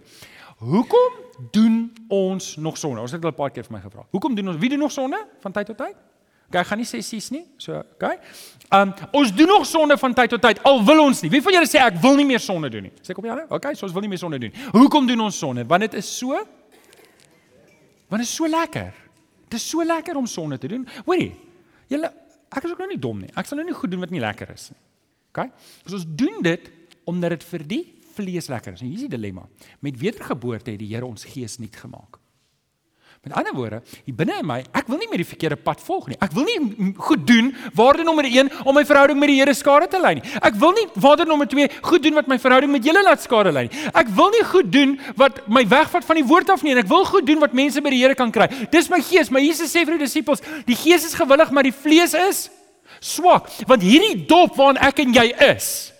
Hoekom 0.58 1.12
doen 1.50 1.92
ons 2.08 2.56
nog 2.56 2.76
sonde? 2.78 3.00
Ons 3.00 3.12
het 3.12 3.24
al 3.24 3.30
'n 3.30 3.34
paar 3.34 3.50
keer 3.50 3.64
vir 3.64 3.72
my 3.72 3.80
gevra. 3.80 4.04
Hoekom 4.10 4.34
doen 4.34 4.48
ons 4.48 4.58
wie 4.58 4.68
doen 4.68 4.78
nog 4.78 4.92
sonde 4.92 5.16
van 5.40 5.52
tyd 5.52 5.66
tot 5.66 5.78
tyd? 5.78 5.96
Okay, 6.50 6.64
gaan 6.66 6.80
nie 6.82 6.86
sê 6.88 6.98
sies 7.06 7.28
nie. 7.30 7.44
So, 7.62 7.78
okay. 7.94 8.16
Um 8.74 8.90
ons 9.14 9.30
doen 9.34 9.46
nog 9.46 9.66
sonde 9.70 9.94
van 9.98 10.14
tyd 10.18 10.32
tot 10.34 10.42
tyd. 10.42 10.58
Al 10.66 10.80
wil 10.86 11.04
ons 11.04 11.20
nie. 11.22 11.30
Wie 11.30 11.42
van 11.46 11.54
julle 11.54 11.68
sê 11.70 11.78
ek 11.78 12.00
wil 12.02 12.18
nie 12.18 12.26
meer 12.26 12.42
sonde 12.42 12.70
doen 12.72 12.88
nie? 12.88 12.92
Sê 13.06 13.14
kom 13.14 13.28
aan? 13.30 13.44
Okay, 13.54 13.76
so 13.78 13.86
ons 13.86 13.94
wil 13.94 14.02
nie 14.02 14.10
meer 14.10 14.18
sonde 14.18 14.40
doen. 14.42 14.56
Hoekom 14.74 15.06
doen 15.06 15.22
ons 15.28 15.38
sonde? 15.38 15.62
Want 15.70 15.86
dit 15.86 15.94
is 16.02 16.10
so 16.18 16.34
Want 18.10 18.24
dit 18.24 18.26
is 18.26 18.34
so 18.34 18.50
lekker. 18.50 18.90
Dit 19.46 19.60
is 19.60 19.68
so 19.70 19.84
lekker 19.86 20.18
om 20.18 20.26
sonde 20.26 20.58
te 20.58 20.66
doen. 20.72 20.82
Hoorie. 21.06 21.30
Julle 21.90 22.10
ek 22.50 22.66
is 22.66 22.74
ook 22.74 22.82
nou 22.82 22.90
nie 22.90 22.98
dom 22.98 23.20
nie. 23.22 23.30
Ek 23.38 23.46
sal 23.46 23.60
nou 23.60 23.68
nie 23.68 23.76
goed 23.78 23.92
doen 23.92 24.02
wat 24.02 24.10
nie 24.10 24.22
lekker 24.22 24.50
is 24.50 24.72
nie. 24.72 24.80
Okay? 25.30 25.46
So 25.84 26.00
ons 26.00 26.08
doen 26.18 26.42
dit 26.42 26.66
omdat 27.06 27.38
dit 27.38 27.46
vir 27.52 27.66
die 27.76 27.84
vlees 28.16 28.50
lekker 28.50 28.74
is. 28.74 28.82
En 28.82 28.90
hier 28.90 28.98
is 28.98 29.06
die 29.06 29.14
dilemma. 29.14 29.46
Met 29.86 30.02
wedergeboorte 30.02 30.74
het 30.74 30.82
die 30.82 30.90
Here 30.90 31.06
ons 31.06 31.24
gees 31.30 31.60
nuut 31.62 31.78
gemaak. 31.78 32.19
Met 33.20 33.34
ander 33.36 33.52
woorde, 33.52 33.82
hier 34.06 34.14
binne 34.16 34.38
in 34.40 34.46
my, 34.48 34.62
ek 34.72 34.86
wil 34.88 34.96
nie 34.96 35.06
meer 35.10 35.20
die 35.20 35.28
verkeerde 35.28 35.56
pad 35.60 35.82
volg 35.84 36.06
nie. 36.08 36.16
Ek 36.24 36.32
wil 36.32 36.46
nie 36.48 36.92
goed 36.96 37.26
doen 37.28 37.50
waarde 37.76 38.06
nommer 38.06 38.24
1 38.24 38.48
om 38.64 38.72
my 38.72 38.80
verhouding 38.88 39.18
met 39.20 39.28
die 39.28 39.34
Here 39.42 39.52
skade 39.52 39.90
te 39.92 40.00
lei 40.00 40.14
nie. 40.16 40.22
Ek 40.40 40.56
wil 40.62 40.72
nie 40.78 40.86
waarde 41.04 41.26
nommer 41.28 41.44
2 41.50 41.66
goed 41.84 42.06
doen 42.06 42.16
wat 42.16 42.30
my 42.32 42.38
verhouding 42.40 42.72
met 42.72 42.88
julle 42.88 43.02
laat 43.04 43.20
skade 43.20 43.52
lei 43.52 43.66
nie. 43.66 43.82
Ek 43.92 44.08
wil 44.16 44.32
nie 44.32 44.40
goed 44.48 44.70
doen 44.72 44.96
wat 45.20 45.42
my 45.52 45.66
wegvat 45.68 46.08
van 46.08 46.16
die 46.16 46.24
woord 46.32 46.54
af 46.54 46.64
nie. 46.64 46.72
Ek 46.80 46.88
wil 46.88 47.04
goed 47.10 47.28
doen 47.28 47.44
wat 47.44 47.52
mense 47.60 47.84
by 47.84 47.92
die 47.92 48.00
Here 48.00 48.16
kan 48.16 48.32
kry. 48.32 48.48
Dis 48.72 48.88
my 48.88 49.02
gees, 49.04 49.28
maar 49.28 49.44
Jesus 49.44 49.68
sê 49.68 49.84
vir 49.84 49.98
die 49.98 50.06
disippels, 50.06 50.40
die 50.64 50.80
gees 50.80 51.04
is 51.04 51.18
gewillig, 51.20 51.52
maar 51.52 51.68
die 51.68 51.76
vlees 51.76 52.16
is 52.16 52.46
swak. 53.04 53.52
Want 53.68 53.84
hierdie 53.84 54.24
dop 54.32 54.56
waarin 54.56 54.80
ek 54.88 55.04
en 55.04 55.12
jy 55.20 55.26
is, 55.50 55.90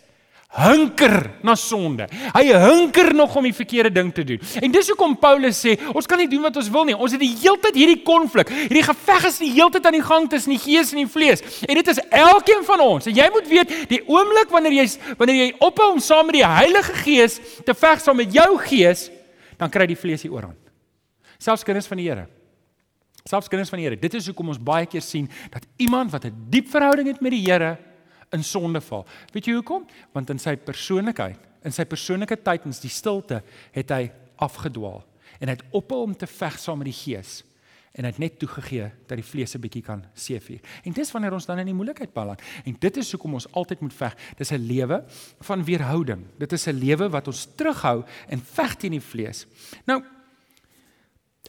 hunker 0.50 1.30
na 1.47 1.54
sonde. 1.54 2.09
Hy 2.35 2.42
hunker 2.50 3.12
nog 3.14 3.37
om 3.38 3.47
die 3.47 3.54
verkeerde 3.54 3.92
ding 3.95 4.09
te 4.14 4.25
doen. 4.26 4.40
En 4.59 4.73
dis 4.75 4.88
hoekom 4.90 5.14
Paulus 5.21 5.61
sê, 5.62 5.76
ons 5.95 6.09
kan 6.11 6.19
nie 6.19 6.26
doen 6.30 6.42
wat 6.49 6.57
ons 6.59 6.71
wil 6.75 6.88
nie. 6.88 6.97
Ons 6.97 7.14
het 7.14 7.23
die 7.23 7.33
heeltyd 7.38 7.78
hierdie 7.78 8.00
konflik. 8.07 8.50
Hierdie 8.50 8.83
geveg 8.87 9.28
is 9.30 9.38
die 9.42 9.52
heeltyd 9.54 9.87
aan 9.87 9.99
die 10.00 10.07
gang 10.07 10.26
tussen 10.30 10.57
die 10.57 10.62
gees 10.62 10.90
en 10.95 11.04
die 11.04 11.11
vlees. 11.11 11.45
En 11.69 11.78
dit 11.78 11.92
is 11.95 12.02
elkeen 12.09 12.64
van 12.66 12.83
ons. 12.83 13.07
En 13.07 13.14
jy 13.14 13.28
moet 13.30 13.50
weet, 13.50 13.76
die 13.92 14.02
oomblik 14.11 14.50
wanneer 14.50 14.75
jy 14.80 14.88
wanneer 15.21 15.38
jy 15.38 15.52
ophou 15.62 15.92
om 15.95 16.02
saam 16.02 16.26
met 16.26 16.40
die 16.40 16.47
Heilige 16.47 16.97
Gees 17.04 17.38
te 17.66 17.76
veg 17.76 18.02
saam 18.02 18.19
met 18.19 18.35
jou 18.35 18.49
gees, 18.64 19.07
dan 19.61 19.71
kry 19.71 19.87
die 19.87 19.99
vlees 19.99 20.25
die 20.26 20.33
oorhand. 20.33 20.59
Selfs 21.40 21.64
kinders 21.64 21.87
van 21.88 22.00
die 22.00 22.09
Here. 22.09 22.26
Selfs 23.28 23.49
kinders 23.49 23.71
van 23.71 23.78
die 23.78 23.87
Here. 23.87 24.00
Dit 24.00 24.19
is 24.19 24.26
hoekom 24.26 24.50
ons 24.50 24.58
baie 24.58 24.89
keer 24.91 25.04
sien 25.04 25.28
dat 25.52 25.63
iemand 25.78 26.10
wat 26.10 26.26
'n 26.26 26.34
diep 26.50 26.69
verhouding 26.69 27.06
het 27.06 27.21
met 27.21 27.32
die 27.32 27.45
Here 27.47 27.78
in 28.32 28.45
sonde 28.45 28.80
val. 28.80 29.06
Weet 29.32 29.50
jy 29.50 29.54
hoekom? 29.58 29.86
Want 30.12 30.30
in 30.30 30.38
sy 30.38 30.56
persoonlikheid, 30.56 31.38
in 31.66 31.73
sy 31.73 31.84
persoonlike 31.84 32.36
tyd 32.45 32.66
in 32.69 32.75
die 32.82 32.93
stilte, 32.93 33.43
het 33.73 33.90
hy 33.90 34.10
afgedwaal 34.40 35.04
en 35.40 35.49
hy 35.49 35.54
het 35.56 35.64
ophou 35.76 36.02
om 36.04 36.12
te 36.16 36.28
veg 36.28 36.58
saam 36.60 36.82
met 36.82 36.90
die 36.90 36.97
Gees 36.97 37.40
en 37.97 38.06
hy 38.06 38.10
het 38.12 38.21
net 38.23 38.36
toegegee 38.38 38.86
dat 39.08 39.19
die 39.19 39.26
vlees 39.26 39.54
'n 39.54 39.60
bietjie 39.60 39.82
kan 39.82 40.04
seefuur. 40.14 40.60
En 40.84 40.93
dis 40.93 41.10
wanneer 41.10 41.32
ons 41.32 41.47
dan 41.47 41.58
in 41.58 41.66
die 41.66 41.75
moeilikheid 41.75 42.12
beland. 42.12 42.40
En 42.64 42.76
dit 42.78 42.97
is 42.97 43.10
hoekom 43.12 43.34
ons 43.34 43.52
altyd 43.52 43.80
moet 43.80 43.93
veg. 43.95 44.16
Dis 44.36 44.52
'n 44.52 44.66
lewe 44.66 45.04
van 45.40 45.64
weerhouding. 45.64 46.25
Dit 46.38 46.52
is 46.52 46.66
'n 46.66 46.78
lewe 46.78 47.08
wat 47.08 47.26
ons 47.26 47.49
terughou 47.56 48.04
en 48.28 48.40
veg 48.40 48.76
teen 48.76 48.93
die 48.93 49.00
vlees. 49.00 49.47
Nou 49.86 50.02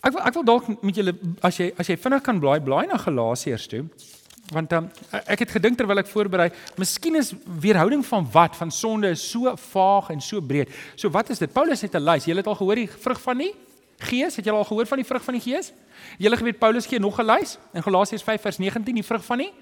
ek 0.04 0.12
wil 0.12 0.22
ek 0.22 0.34
wil 0.34 0.44
dalk 0.44 0.84
met 0.84 0.96
julle 0.96 1.14
as 1.42 1.58
jy 1.58 1.74
as 1.78 1.88
jy 1.88 1.98
vinnig 1.98 2.22
kan 2.22 2.40
blaai 2.40 2.60
blaai 2.60 2.88
na 2.88 2.98
Galasiërs 2.98 3.68
toe 3.68 3.90
want 4.52 4.74
um, 4.76 4.90
ek 5.26 5.46
het 5.46 5.54
gedink 5.56 5.78
terwyl 5.80 6.02
ek 6.02 6.10
voorberei, 6.12 6.50
miskien 6.80 7.16
is 7.16 7.32
weerhouding 7.64 8.04
van 8.06 8.28
wat 8.34 8.56
van 8.60 8.72
sonde 8.72 9.14
is 9.16 9.24
so 9.24 9.54
vaag 9.72 10.12
en 10.12 10.22
so 10.22 10.42
breed. 10.42 10.70
So 10.96 11.10
wat 11.10 11.32
is 11.32 11.40
dit? 11.40 11.54
Paulus 11.54 11.82
het 11.82 11.96
'n 11.96 12.04
lys. 12.04 12.26
Jy 12.26 12.36
het 12.36 12.48
al 12.48 12.56
gehoor 12.56 12.76
die 12.76 12.90
vrug 12.90 13.22
van 13.22 13.38
die 13.38 13.54
Gees? 14.02 14.36
Het 14.36 14.46
jy 14.46 14.52
al 14.52 14.64
gehoor 14.66 14.86
van 14.86 14.98
die 14.98 15.06
vrug 15.06 15.24
van 15.24 15.34
die 15.34 15.42
Gees? 15.42 15.72
Jy 16.18 16.36
geweet 16.36 16.60
Paulus 16.60 16.86
gee 16.86 17.00
nog 17.00 17.20
'n 17.20 17.26
lys 17.26 17.58
in 17.74 17.84
Galasiërs 17.84 18.24
5 18.24 18.42
vers 18.42 18.58
19 18.58 18.96
die 18.96 19.04
vrug 19.04 19.26
van 19.26 19.38
die 19.38 19.54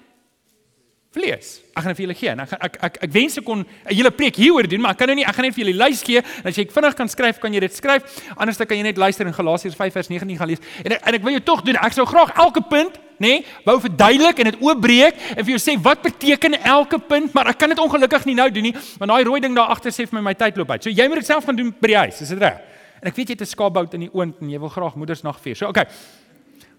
vlees. 1.10 1.58
Ek 1.74 1.82
gaan 1.82 1.96
vir 1.98 2.04
julle 2.04 2.14
gee. 2.14 2.30
Ek 2.30 2.52
ek 2.54 2.76
ek, 2.86 2.98
ek 3.06 3.12
wens 3.14 3.38
ek 3.40 3.44
kon 3.44 3.64
'n 3.64 3.66
hele 3.90 4.10
preek 4.14 4.36
hieroor 4.36 4.68
doen, 4.68 4.80
maar 4.80 4.92
ek 4.92 4.98
kan 4.98 5.08
nou 5.08 5.16
nie. 5.16 5.26
Ek 5.26 5.34
gaan 5.34 5.44
net 5.44 5.54
vir 5.54 5.64
julle 5.64 5.76
lys 5.76 6.02
gee. 6.02 6.22
As 6.44 6.56
jy 6.56 6.66
vinnig 6.70 6.94
kan 6.94 7.08
skryf, 7.08 7.40
kan 7.40 7.52
jy 7.52 7.60
dit 7.60 7.74
skryf. 7.74 8.02
Anders 8.36 8.56
dan 8.56 8.66
kan 8.66 8.76
jy 8.76 8.82
net 8.82 8.96
luister 8.96 9.26
in 9.26 9.32
Galasiërs 9.32 9.74
5 9.74 9.92
vers 9.92 10.08
19 10.08 10.38
gaan 10.38 10.48
lees. 10.48 10.60
En 10.84 10.92
en 10.92 11.14
ek 11.14 11.22
wil 11.22 11.32
jou 11.32 11.40
tog 11.40 11.62
doen. 11.62 11.76
Ek 11.76 11.92
sou 11.92 12.06
graag 12.06 12.30
elke 12.36 12.62
punt, 12.62 12.94
nê, 13.18 13.42
nee, 13.42 13.44
wou 13.64 13.80
verduidelik 13.80 14.38
en 14.38 14.44
dit 14.44 14.60
oopbreek 14.60 15.14
en 15.36 15.44
vir 15.44 15.58
jou 15.58 15.58
sê 15.58 15.76
wat 15.82 16.02
beteken 16.02 16.62
elke 16.62 16.98
punt, 16.98 17.34
maar 17.34 17.48
ek 17.48 17.58
kan 17.58 17.68
dit 17.68 17.78
ongelukkig 17.78 18.24
nie 18.26 18.34
nou 18.34 18.50
doen 18.50 18.62
nie, 18.62 18.74
want 18.98 19.10
daai 19.10 19.24
rooi 19.24 19.40
ding 19.40 19.54
daar 19.54 19.68
agter 19.68 19.90
sê 19.90 20.06
vir 20.06 20.20
my 20.20 20.30
my 20.30 20.34
tyd 20.34 20.56
loop 20.56 20.70
uit. 20.70 20.84
So 20.84 20.90
jy 20.90 21.08
moet 21.08 21.16
dit 21.16 21.26
self 21.26 21.44
gaan 21.44 21.56
doen 21.56 21.74
by 21.80 21.88
die 21.88 21.96
huis. 21.96 22.22
Is 22.22 22.28
dit 22.28 22.38
reg? 22.38 22.62
En 23.02 23.08
ek 23.08 23.16
weet 23.16 23.28
jy 23.28 23.34
het 23.34 23.42
'n 23.42 23.46
skaapbout 23.46 23.94
in 23.94 24.00
die 24.00 24.10
oond 24.12 24.40
en 24.40 24.50
jy 24.50 24.58
wil 24.58 24.68
graag 24.68 24.94
Moedersnag 24.94 25.40
vier. 25.40 25.56
So 25.56 25.66
okay. 25.66 25.86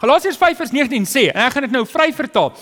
Galasiërs 0.02 0.38
5:19 0.38 1.06
sê, 1.06 1.28
en 1.30 1.46
ek 1.46 1.54
gaan 1.54 1.68
dit 1.68 1.74
nou 1.76 1.84
vry 1.86 2.10
vertaal. 2.14 2.54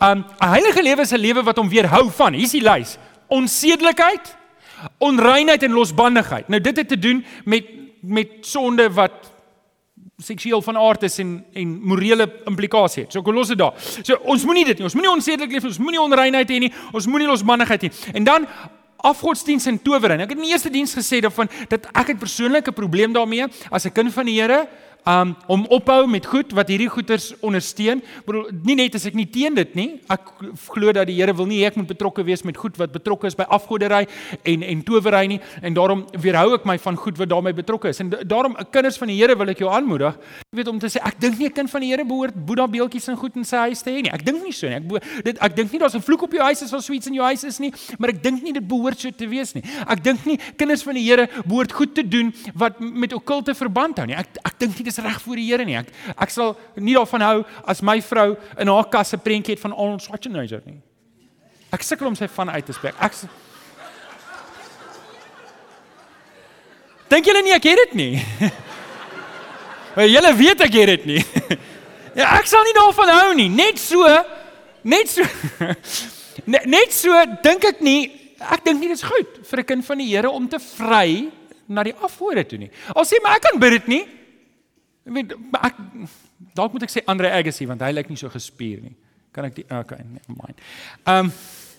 Um 0.00 0.24
'n 0.24 0.48
heilige 0.48 0.82
lewe 0.82 1.00
is 1.00 1.12
'n 1.12 1.20
lewe 1.20 1.42
wat 1.42 1.56
hom 1.56 1.68
weerhou 1.68 2.10
van. 2.10 2.32
Hier's 2.32 2.56
die 2.56 2.62
lys: 2.62 2.96
onsedelikheid, 3.28 4.36
onreinheid 4.98 5.62
en 5.62 5.72
losbandigheid. 5.72 6.48
Nou 6.48 6.60
dit 6.60 6.76
het 6.76 6.88
te 6.88 6.98
doen 6.98 7.24
met 7.44 7.64
met 8.00 8.28
sonde 8.40 8.92
wat 8.92 9.12
seksueel 10.18 10.62
van 10.62 10.76
aard 10.76 11.02
is 11.02 11.18
en 11.18 11.44
en 11.52 11.80
morele 11.82 12.32
implikasie 12.44 13.02
het. 13.02 13.12
So 13.12 13.22
kom 13.22 13.34
los 13.34 13.48
dit 13.48 13.58
daar. 13.58 13.74
So 14.02 14.14
ons 14.24 14.44
moenie 14.44 14.64
dit 14.64 14.78
nie. 14.78 14.84
Ons 14.84 14.94
moenie 14.94 15.12
onsedelik 15.12 15.52
leef. 15.52 15.64
Ons 15.64 15.78
moenie 15.78 16.00
onreinheid 16.00 16.50
hê 16.50 16.58
nie. 16.58 16.72
Ons 16.92 17.06
moenie 17.06 17.28
losbandigheid 17.28 17.82
hê. 17.82 17.90
En 18.12 18.24
dan 18.24 18.46
afgodsdiens 18.96 19.66
en 19.66 19.82
towerry. 19.82 20.16
Ek 20.22 20.30
het 20.32 20.38
in 20.38 20.44
die 20.44 20.52
eerste 20.52 20.70
diens 20.72 20.94
gesê 20.96 21.20
daarvan 21.20 21.50
dat 21.68 21.86
ek 21.92 22.14
het 22.14 22.18
persoonlik 22.18 22.68
'n 22.68 22.72
probleem 22.72 23.12
daarmee 23.12 23.44
as 23.70 23.84
'n 23.84 23.92
kind 23.92 24.12
van 24.12 24.24
die 24.24 24.40
Here 24.40 24.68
um 25.06 25.36
om 25.46 25.66
ophou 25.70 26.06
met 26.10 26.26
goed 26.26 26.52
wat 26.56 26.70
hierdie 26.72 26.88
goeters 26.90 27.30
ondersteun. 27.46 28.02
Bedoel 28.26 28.48
nie 28.66 28.74
net 28.82 28.96
as 28.98 29.06
ek 29.06 29.14
nie 29.14 29.28
teen 29.30 29.54
dit 29.54 29.74
nie. 29.78 29.88
Ek 30.10 30.32
glo 30.74 30.92
dat 30.92 31.06
die 31.06 31.16
Here 31.16 31.34
wil 31.36 31.46
nie 31.46 31.62
ek 31.66 31.78
moet 31.78 31.88
betrokke 31.88 32.24
wees 32.26 32.42
met 32.44 32.58
goed 32.58 32.76
wat 32.80 32.92
betrokke 32.94 33.30
is 33.30 33.38
by 33.38 33.46
afgoderry 33.54 34.04
en 34.44 34.64
en 34.66 34.82
towery 34.86 35.24
nie 35.30 35.40
en 35.62 35.76
daarom 35.76 36.04
weerhou 36.12 36.56
ek 36.56 36.66
my 36.66 36.76
van 36.82 36.98
goed 36.98 37.20
wat 37.20 37.30
daarmee 37.30 37.56
betrokke 37.56 37.92
is. 37.94 38.00
En 38.02 38.10
daarom 38.10 38.56
kinders 38.74 38.98
van 38.98 39.12
die 39.12 39.16
Here 39.16 39.36
wil 39.38 39.48
ek 39.48 39.62
jou 39.62 39.70
aanmoedig, 39.72 40.18
jy 40.50 40.58
weet 40.58 40.68
om 40.68 40.80
te 40.82 40.90
sê 40.92 41.00
ek 41.00 41.20
dink 41.20 41.38
nie 41.38 41.46
'n 41.46 41.52
kind 41.52 41.70
van 41.70 41.80
die 41.80 41.90
Here 41.90 42.04
behoort 42.04 42.34
Boeddha 42.34 42.66
beeldjies 42.66 43.08
en 43.08 43.16
goed 43.16 43.36
in 43.36 43.44
sy 43.44 43.56
huis 43.70 43.82
te 43.82 43.90
hê 43.90 44.02
nie. 44.02 44.12
Ek 44.12 44.24
dink 44.24 44.42
nie 44.42 44.52
so 44.52 44.68
nie. 44.68 44.76
Ek 44.76 45.24
dit 45.24 45.38
ek 45.40 45.56
dink 45.56 45.72
nie 45.72 45.78
daar's 45.78 45.94
'n 45.94 46.02
vloek 46.02 46.22
op 46.22 46.32
jou 46.32 46.42
huis 46.42 46.62
as 46.62 46.70
daar 46.70 46.82
so 46.82 46.92
iets 46.92 47.06
in 47.06 47.14
jou 47.14 47.24
huis 47.24 47.44
is 47.44 47.60
nie, 47.60 47.72
maar 47.98 48.10
ek 48.10 48.22
dink 48.22 48.42
nie 48.42 48.52
dit 48.52 48.66
behoort 48.66 48.98
so 48.98 49.10
te 49.10 49.26
wees 49.26 49.54
nie. 49.54 49.62
Ek 49.86 50.02
dink 50.02 50.26
nie 50.26 50.38
kinders 50.56 50.82
van 50.82 50.94
die 50.94 51.06
Here 51.06 51.28
behoort 51.46 51.72
goed 51.72 51.94
te 51.94 52.02
doen 52.02 52.34
wat 52.54 52.80
met 52.80 53.12
okkulte 53.12 53.54
verband 53.54 53.96
hou 53.98 54.06
nie. 54.06 54.16
Ek 54.16 54.26
ek 54.44 54.58
dink 54.58 54.76
nie 54.78 54.84
dis 54.84 54.95
reg 54.98 55.20
voor 55.22 55.36
die 55.36 55.46
Here 55.50 55.64
nie. 55.64 55.76
Ek 55.76 55.88
ek 56.16 56.30
sal 56.30 56.56
nie 56.76 56.94
daarvan 56.94 57.20
hou 57.20 57.44
as 57.64 57.82
my 57.82 58.00
vrou 58.02 58.36
in 58.58 58.68
haar 58.68 58.88
kas 58.90 59.12
'n 59.14 59.20
prentjie 59.20 59.54
het 59.54 59.60
van 59.60 59.72
Arnold 59.72 60.02
Schwarzenegger 60.02 60.62
nie. 60.64 60.80
Ek 61.72 61.82
sukkel 61.82 62.06
om 62.06 62.14
sy 62.14 62.28
van 62.28 62.50
uit 62.50 62.66
te 62.66 62.72
spreek. 62.72 62.94
Ek 63.00 63.12
Dink 67.08 67.26
julle 67.26 67.42
nie 67.42 67.54
ek 67.54 67.68
het 67.70 67.78
dit 67.86 67.94
nie? 67.94 68.22
Maar 69.96 70.10
julle 70.10 70.34
weet 70.36 70.60
ek 70.60 70.74
het 70.76 70.86
dit 70.86 71.04
nie. 71.06 71.24
Ja, 72.16 72.30
ek 72.38 72.46
sal 72.48 72.62
nie 72.64 72.72
daarvan 72.72 73.10
hou 73.12 73.32
nie. 73.36 73.50
Net 73.52 73.76
so, 73.76 74.00
net 74.88 75.10
so. 75.12 75.20
Net 76.48 76.94
so 76.96 77.12
dink 77.44 77.66
ek 77.68 77.82
nie. 77.84 78.08
Ek 78.40 78.62
dink 78.64 78.80
nie 78.80 78.88
dit 78.88 78.96
is 78.96 79.04
goed 79.04 79.34
vir 79.44 79.60
'n 79.60 79.68
kind 79.68 79.84
van 79.84 80.00
die 80.00 80.08
Here 80.08 80.30
om 80.30 80.48
te 80.48 80.56
vry 80.56 81.28
na 81.68 81.84
die 81.84 81.92
afgode 81.92 82.44
toe 82.48 82.58
nie. 82.58 82.70
Al 82.94 83.04
sê 83.04 83.20
maar 83.20 83.36
ek 83.36 83.44
kan 83.50 83.60
bid 83.60 83.72
dit 83.76 83.88
nie. 83.88 84.04
Ek 85.06 85.12
weet 85.14 85.36
ek 85.62 85.76
dalk 86.58 86.74
moet 86.74 86.86
ek 86.86 86.92
sê 86.92 87.04
Andre 87.06 87.30
Agassi 87.36 87.68
want 87.70 87.84
hy 87.86 87.92
lyk 87.94 88.10
nie 88.10 88.18
so 88.18 88.30
gespier 88.32 88.82
nie. 88.82 88.96
Kan 89.36 89.46
ek 89.48 89.60
die 89.60 89.66
okay, 89.70 90.02
never 90.02 90.34
mind. 90.34 90.58
Ehm 91.04 91.30
um, 91.30 91.32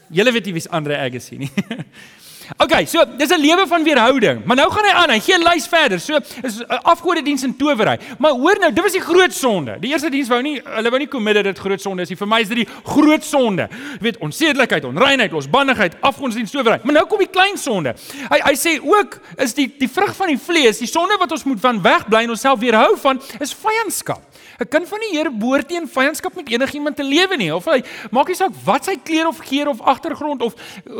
julle 0.07 0.31
weet 0.31 0.47
nie 0.47 0.55
wie's 0.55 0.69
Andre 0.71 0.99
Agassi 1.03 1.41
nie. 1.41 1.51
Okay, 2.55 2.85
so 2.85 3.03
dis 3.17 3.29
'n 3.29 3.39
lewe 3.39 3.67
van 3.67 3.83
weerhouding. 3.83 4.45
Maar 4.45 4.55
nou 4.55 4.71
gaan 4.71 4.85
hy 4.85 4.91
aan. 4.91 5.09
Hy 5.09 5.19
gee 5.19 5.37
'n 5.37 5.43
lys 5.43 5.67
verder. 5.67 5.99
So 5.99 6.15
is 6.43 6.59
'n 6.59 6.65
uh, 6.69 6.79
afgodediens 6.83 7.43
en 7.43 7.55
towery. 7.55 7.99
Maar 8.17 8.31
hoor 8.31 8.57
nou, 8.59 8.73
dit 8.73 8.83
was 8.83 8.91
die 8.91 9.01
groot 9.01 9.33
sonde. 9.33 9.77
Die 9.79 9.91
eerste 9.91 10.09
diens 10.09 10.27
wou 10.27 10.41
nie 10.41 10.61
hulle 10.63 10.89
wou 10.89 10.99
nie 10.99 11.07
committed 11.07 11.43
dit 11.43 11.59
groot 11.59 11.81
sonde 11.81 12.01
is 12.01 12.09
nie. 12.09 12.17
Vir 12.17 12.27
my 12.27 12.39
is 12.41 12.47
dit 12.47 12.57
die 12.57 12.67
groot 12.83 13.23
sonde. 13.23 13.67
Jy 13.71 13.97
weet, 13.99 14.17
onsedelikheid, 14.17 14.83
onreinheid, 14.85 15.31
losbandigheid, 15.31 15.95
afgodsdiens, 16.01 16.51
towery. 16.51 16.79
Maar 16.83 16.93
nou 16.93 17.05
kom 17.05 17.19
die 17.19 17.31
klein 17.31 17.57
sonde. 17.57 17.95
Hy 18.29 18.39
hy 18.43 18.55
sê 18.55 18.79
ook 18.81 19.19
is 19.37 19.53
die 19.53 19.67
die 19.77 19.89
vrug 19.89 20.15
van 20.15 20.27
die 20.27 20.39
vlees, 20.39 20.77
die 20.77 20.87
sonde 20.87 21.17
wat 21.19 21.31
ons 21.31 21.43
moet 21.43 21.59
van 21.59 21.81
wegbly 21.81 22.23
en 22.23 22.29
onsself 22.29 22.59
weerhou 22.59 22.97
van, 22.97 23.21
is 23.39 23.53
vyandskap. 23.53 24.21
'n 24.59 24.67
Kind 24.67 24.87
van 24.87 24.99
die 24.99 25.17
Here 25.17 25.31
behoort 25.31 25.69
nie 25.69 25.77
in 25.77 25.87
vyandskap 25.87 26.35
met 26.35 26.49
enigiemand 26.49 26.95
te 26.95 27.03
lewe 27.03 27.37
nie. 27.37 27.53
Of 27.53 27.65
hy 27.65 27.83
maak 28.11 28.27
nie 28.27 28.35
saak 28.35 28.51
wat 28.65 28.85
sy 28.85 28.95
kleur 29.03 29.27
of 29.27 29.37
geur 29.39 29.67
of 29.67 29.81
agtergrond 29.81 30.41
of 30.41 30.55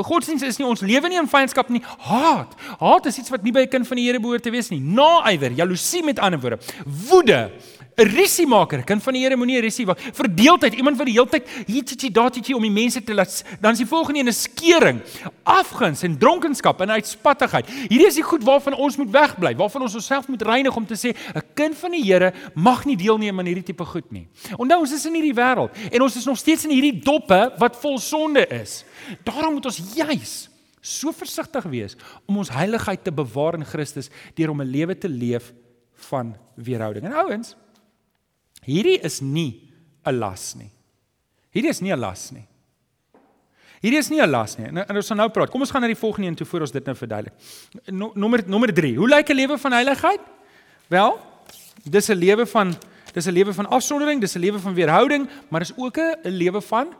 godsdiens 0.05 0.43
is 0.43 0.57
nie. 0.57 0.67
Ons 0.67 0.81
lewe 0.81 1.09
nie 1.09 1.17
in 1.17 1.27
vyandskap 1.27 1.69
nie. 1.69 1.81
Haat. 1.97 2.53
Haat 2.79 3.05
is 3.05 3.17
iets 3.17 3.29
wat 3.29 3.43
nie 3.43 3.51
by 3.51 3.61
'n 3.61 3.69
kind 3.69 3.87
van 3.87 3.97
die 3.97 4.05
Here 4.05 4.19
behoort 4.19 4.43
te 4.43 4.51
wees 4.51 4.69
nie. 4.69 4.79
Naaiwer, 4.79 5.51
jaloesie 5.51 6.03
met 6.03 6.19
ander 6.19 6.39
woorde. 6.39 6.59
Woede. 6.85 7.51
'n 7.97 8.11
Risiemaker, 8.13 8.83
kind 8.85 9.01
van 9.01 9.15
die 9.15 9.23
Here 9.23 9.35
moenie 9.35 9.57
'n 9.57 9.63
risie 9.65 9.85
maak. 9.85 9.97
Verdeeldheid, 10.13 10.75
iemand 10.77 10.97
wat 10.97 11.07
die 11.07 11.15
hele 11.17 11.29
tyd 11.29 11.47
hier 11.65 11.83
tjie 11.83 12.11
daar 12.11 12.29
tjie 12.29 12.53
om 12.53 12.61
die 12.61 12.69
mense 12.69 13.01
te 13.03 13.13
laat 13.13 13.43
dan 13.59 13.71
is 13.71 13.79
die 13.79 13.87
volgende 13.87 14.19
een 14.19 14.27
'n 14.27 14.33
skering, 14.33 15.01
afguns 15.43 16.03
en 16.03 16.17
dronkenskap 16.17 16.81
en 16.81 16.91
uitspattigheid. 16.91 17.65
Hierdie 17.89 18.05
is 18.05 18.15
die 18.15 18.23
goed 18.23 18.43
waarvan 18.43 18.75
ons 18.75 18.97
moet 18.97 19.09
wegbly, 19.09 19.55
waarvan 19.55 19.81
ons 19.81 19.95
onsself 19.95 20.27
moet 20.27 20.41
reinig 20.41 20.75
om 20.75 20.85
te 20.85 20.93
sê 20.93 21.17
'n 21.35 21.41
kind 21.55 21.75
van 21.75 21.91
die 21.91 22.03
Here 22.03 22.33
mag 22.53 22.85
nie 22.85 22.95
deelneem 22.95 23.39
aan 23.39 23.45
hierdie 23.45 23.63
tipe 23.73 23.85
goed 23.85 24.11
nie. 24.11 24.27
Onthou 24.57 24.79
ons 24.79 24.93
is 24.93 25.05
in 25.05 25.13
hierdie 25.13 25.33
wêreld 25.33 25.71
en 25.91 26.01
ons 26.01 26.15
is 26.15 26.25
nog 26.25 26.37
steeds 26.37 26.65
in 26.65 26.71
hierdie 26.71 27.01
doppe 27.01 27.53
wat 27.57 27.75
vol 27.75 27.97
sonde 27.97 28.47
is. 28.47 28.85
Daarom 29.23 29.53
moet 29.53 29.65
ons 29.65 29.81
juis 29.95 30.49
so 30.81 31.11
versigtig 31.11 31.63
wees 31.63 31.95
om 32.27 32.37
ons 32.37 32.49
heiligheid 32.49 33.03
te 33.03 33.11
bewaar 33.11 33.55
in 33.55 33.65
Christus 33.65 34.09
deur 34.35 34.49
om 34.49 34.61
'n 34.61 34.69
lewe 34.69 34.97
te 34.97 35.09
leef 35.09 35.51
van 35.93 36.35
weerhouding. 36.55 37.05
En 37.05 37.13
ouens, 37.13 37.55
hierdie 38.67 38.99
is 39.07 39.21
nie 39.21 39.63
'n 40.05 40.19
las 40.19 40.55
nie. 40.55 40.69
Hierdie 41.55 41.71
is 41.71 41.81
nie 41.81 41.91
'n 41.91 41.99
las 41.99 42.31
nie. 42.31 42.45
Hierdie 43.81 43.99
is 43.99 44.09
nie 44.09 44.21
'n 44.21 44.29
las 44.29 44.57
nie. 44.57 44.67
En, 44.67 44.77
en 44.77 44.95
ons 44.95 45.07
gaan 45.07 45.17
nou 45.17 45.29
praat. 45.29 45.49
Kom 45.49 45.61
ons 45.61 45.71
gaan 45.71 45.81
na 45.81 45.87
die 45.87 45.95
volgende 45.95 46.27
een 46.27 46.35
toe 46.35 46.47
voor 46.47 46.61
ons 46.61 46.71
dit 46.71 46.85
nou 46.85 46.95
verduidelik. 46.95 47.33
No, 47.91 48.11
nommer 48.15 48.43
nommer 48.47 48.73
3. 48.73 48.95
Hoe 48.97 49.09
lyk 49.09 49.29
'n 49.29 49.35
lewe 49.35 49.57
van 49.57 49.71
heiligheid? 49.71 50.21
Wel, 50.87 51.19
dis 51.83 52.09
'n 52.09 52.17
lewe 52.17 52.45
van 52.45 52.75
dis 53.13 53.25
'n 53.25 53.31
lewe 53.31 53.53
van 53.53 53.65
afsondering, 53.69 54.21
dis 54.21 54.35
'n 54.35 54.39
lewe 54.39 54.59
van 54.59 54.73
weerhouding, 54.73 55.29
maar 55.49 55.59
dis 55.59 55.73
ook 55.77 55.97
'n 55.97 56.17
lewe 56.23 56.61
van 56.61 56.93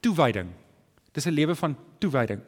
toewyding. 0.00 0.48
Dis 1.12 1.26
'n 1.26 1.30
lewe 1.30 1.54
van 1.54 1.76
toewyding. 1.98 2.40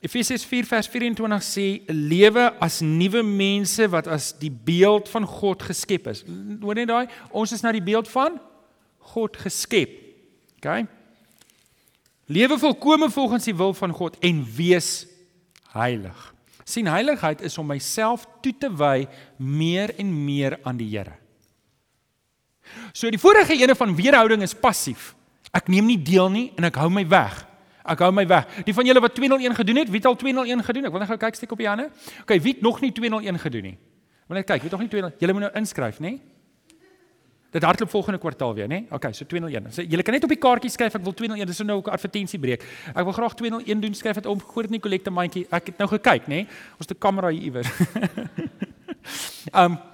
Efesiërs 0.00 0.46
4 0.48 0.64
vers 0.64 0.88
24 0.88 1.42
sê 1.44 1.82
'n 1.84 2.08
lewe 2.08 2.52
as 2.58 2.80
nuwe 2.80 3.22
mense 3.22 3.88
wat 3.88 4.06
as 4.06 4.32
die 4.32 4.50
beeld 4.50 5.08
van 5.08 5.26
God 5.26 5.62
geskep 5.62 6.06
is. 6.06 6.24
Hoor 6.60 6.74
net 6.74 6.88
daai, 6.88 7.06
ons 7.30 7.52
is 7.52 7.60
na 7.60 7.72
die 7.72 7.84
beeld 7.84 8.08
van 8.08 8.40
God 8.98 9.36
geskep. 9.36 9.90
OK? 10.56 10.86
Lewe 12.26 12.58
volkome 12.58 13.10
volgens 13.10 13.44
die 13.44 13.54
wil 13.54 13.74
van 13.74 13.92
God 13.92 14.16
en 14.20 14.44
wees 14.56 15.06
heilig. 15.72 16.34
sien 16.70 16.86
heiligheid 16.86 17.40
is 17.42 17.58
om 17.58 17.66
myself 17.66 18.26
toe 18.40 18.52
te 18.58 18.68
wy 18.70 19.08
meer 19.36 19.90
en 19.98 20.24
meer 20.24 20.58
aan 20.62 20.76
die 20.76 20.86
Here. 20.86 21.16
So 22.92 23.10
die 23.10 23.18
vorige 23.18 23.56
ene 23.58 23.74
van 23.74 23.96
weerhouding 23.96 24.42
is 24.42 24.54
passief. 24.54 25.14
Ek 25.50 25.66
neem 25.68 25.86
nie 25.86 25.98
deel 25.98 26.30
nie 26.30 26.52
en 26.56 26.64
ek 26.64 26.78
hou 26.78 26.88
my 26.90 27.02
weg. 27.08 27.49
Ek 27.84 27.98
hou 28.04 28.10
my 28.12 28.26
weg. 28.26 28.46
Die 28.64 28.74
van 28.74 28.86
julle 28.86 29.00
wat 29.00 29.14
201 29.14 29.54
gedoen 29.54 29.76
het, 29.76 29.88
wie 29.88 30.00
het 30.00 30.06
al 30.06 30.16
201 30.16 30.64
gedoen? 30.64 30.84
Ek 30.84 30.92
wil 30.92 31.00
net 31.00 31.08
gou 31.08 31.18
kyk 31.18 31.34
steek 31.34 31.52
op 31.52 31.58
die 31.58 31.68
hande. 31.68 31.88
OK, 32.22 32.36
wie 32.42 32.52
het 32.52 32.60
nog 32.60 32.80
nie 32.80 32.92
201 32.92 33.38
gedoen 33.38 33.62
nie? 33.62 33.78
Wil 34.28 34.36
net 34.36 34.46
kyk, 34.46 34.62
wie 34.62 34.68
het 34.68 34.76
nog 34.76 34.84
nie 34.84 34.92
201? 34.92 35.16
Julle 35.20 35.32
moet 35.32 35.46
nou 35.48 35.52
inskryf, 35.58 36.00
nê? 36.00 36.18
Dit 37.50 37.64
hardloop 37.66 37.90
volgende 37.90 38.20
kwartaal 38.22 38.54
weer, 38.54 38.68
nê? 38.70 38.84
OK, 38.94 39.08
so 39.16 39.26
201. 39.26 39.72
So 39.74 39.82
julle 39.82 40.04
kan 40.06 40.14
net 40.14 40.24
op 40.24 40.30
die 40.30 40.38
kaartjie 40.38 40.70
skryf 40.70 40.94
ek 41.00 41.02
wil 41.02 41.16
201. 41.18 41.48
Dis 41.50 41.62
nou 41.66 41.80
'n 41.80 41.90
advertensie 41.90 42.38
breek. 42.38 42.62
Ek 42.94 43.04
wil 43.04 43.12
graag 43.12 43.34
201 43.34 43.80
doen. 43.80 43.94
Skryf 43.94 44.14
dit 44.14 44.26
om. 44.26 44.38
Gooi 44.38 44.66
dit 44.66 44.70
in 44.70 44.78
die 44.78 44.84
kollekte 44.88 45.10
mandjie. 45.10 45.46
Ek 45.50 45.66
het 45.66 45.78
nou 45.78 45.88
gekyk, 45.88 46.28
nê? 46.28 46.46
Ons 46.78 46.86
het 46.86 46.92
'n 46.92 46.98
kamera 46.98 47.28
hier 47.28 47.42
iewers. 47.42 47.68
um 49.52 49.78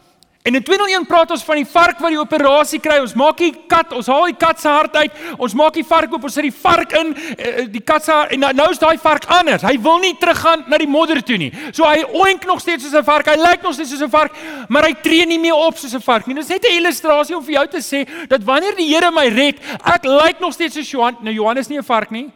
En 0.46 0.54
in 0.54 0.62
201 0.62 1.06
praat 1.06 1.30
ons 1.34 1.42
van 1.44 1.58
die 1.58 1.66
vark 1.66 1.98
wat 1.98 2.12
die 2.14 2.20
operasie 2.20 2.78
kry. 2.78 3.00
Ons 3.02 3.16
maak 3.18 3.40
die 3.42 3.50
kat, 3.66 3.90
ons 3.98 4.06
haal 4.06 4.28
die 4.30 4.36
kat 4.38 4.60
se 4.62 4.70
hart 4.70 4.94
uit. 4.94 5.16
Ons 5.42 5.56
maak 5.58 5.74
die 5.74 5.84
vark 5.86 6.12
oop, 6.14 6.28
ons 6.28 6.36
sit 6.38 6.46
die 6.46 6.54
vark 6.54 6.94
in, 7.00 7.10
eh, 7.16 7.48
eh, 7.48 7.64
die 7.72 7.82
kat 7.82 8.06
se 8.06 8.14
en 8.14 8.44
nou, 8.44 8.52
nou 8.54 8.68
is 8.70 8.78
daai 8.78 8.94
vark 9.02 9.26
anders. 9.26 9.64
Hy 9.66 9.74
wil 9.82 9.98
nie 10.04 10.12
teruggaan 10.20 10.62
na 10.70 10.78
die 10.78 10.86
modder 10.86 11.18
toe 11.26 11.36
nie. 11.36 11.50
So 11.72 11.82
hy 11.84 12.04
oink 12.14 12.46
nog 12.46 12.60
steeds 12.62 12.84
soos 12.84 12.94
'n 12.94 13.02
vark. 13.02 13.26
Hy 13.26 13.36
lyk 13.42 13.62
nog 13.62 13.74
steeds 13.74 13.90
soos 13.90 14.02
'n 14.02 14.10
vark, 14.10 14.32
maar 14.68 14.84
hy 14.84 14.94
tree 15.02 15.26
nie 15.26 15.38
meer 15.38 15.54
op 15.54 15.76
soos 15.76 15.94
'n 15.94 16.00
vark 16.00 16.26
nie. 16.26 16.34
Dit 16.34 16.44
is 16.44 16.50
net 16.50 16.64
'n 16.64 16.78
illustrasie 16.78 17.36
om 17.36 17.42
vir 17.42 17.54
jou 17.54 17.66
te 17.66 17.82
sê 17.82 18.28
dat 18.28 18.44
wanneer 18.44 18.76
die 18.76 18.86
Here 18.86 19.10
my 19.10 19.26
red, 19.28 19.58
ek 19.84 20.04
lyk 20.04 20.38
nog 20.38 20.52
steeds 20.52 20.74
soos 20.74 20.90
Johan. 20.90 21.16
Nou 21.22 21.34
Johan 21.34 21.56
is 21.58 21.68
nie 21.68 21.78
'n 21.78 21.82
vark 21.82 22.10
nie. 22.10 22.30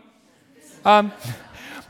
Um 0.85 1.13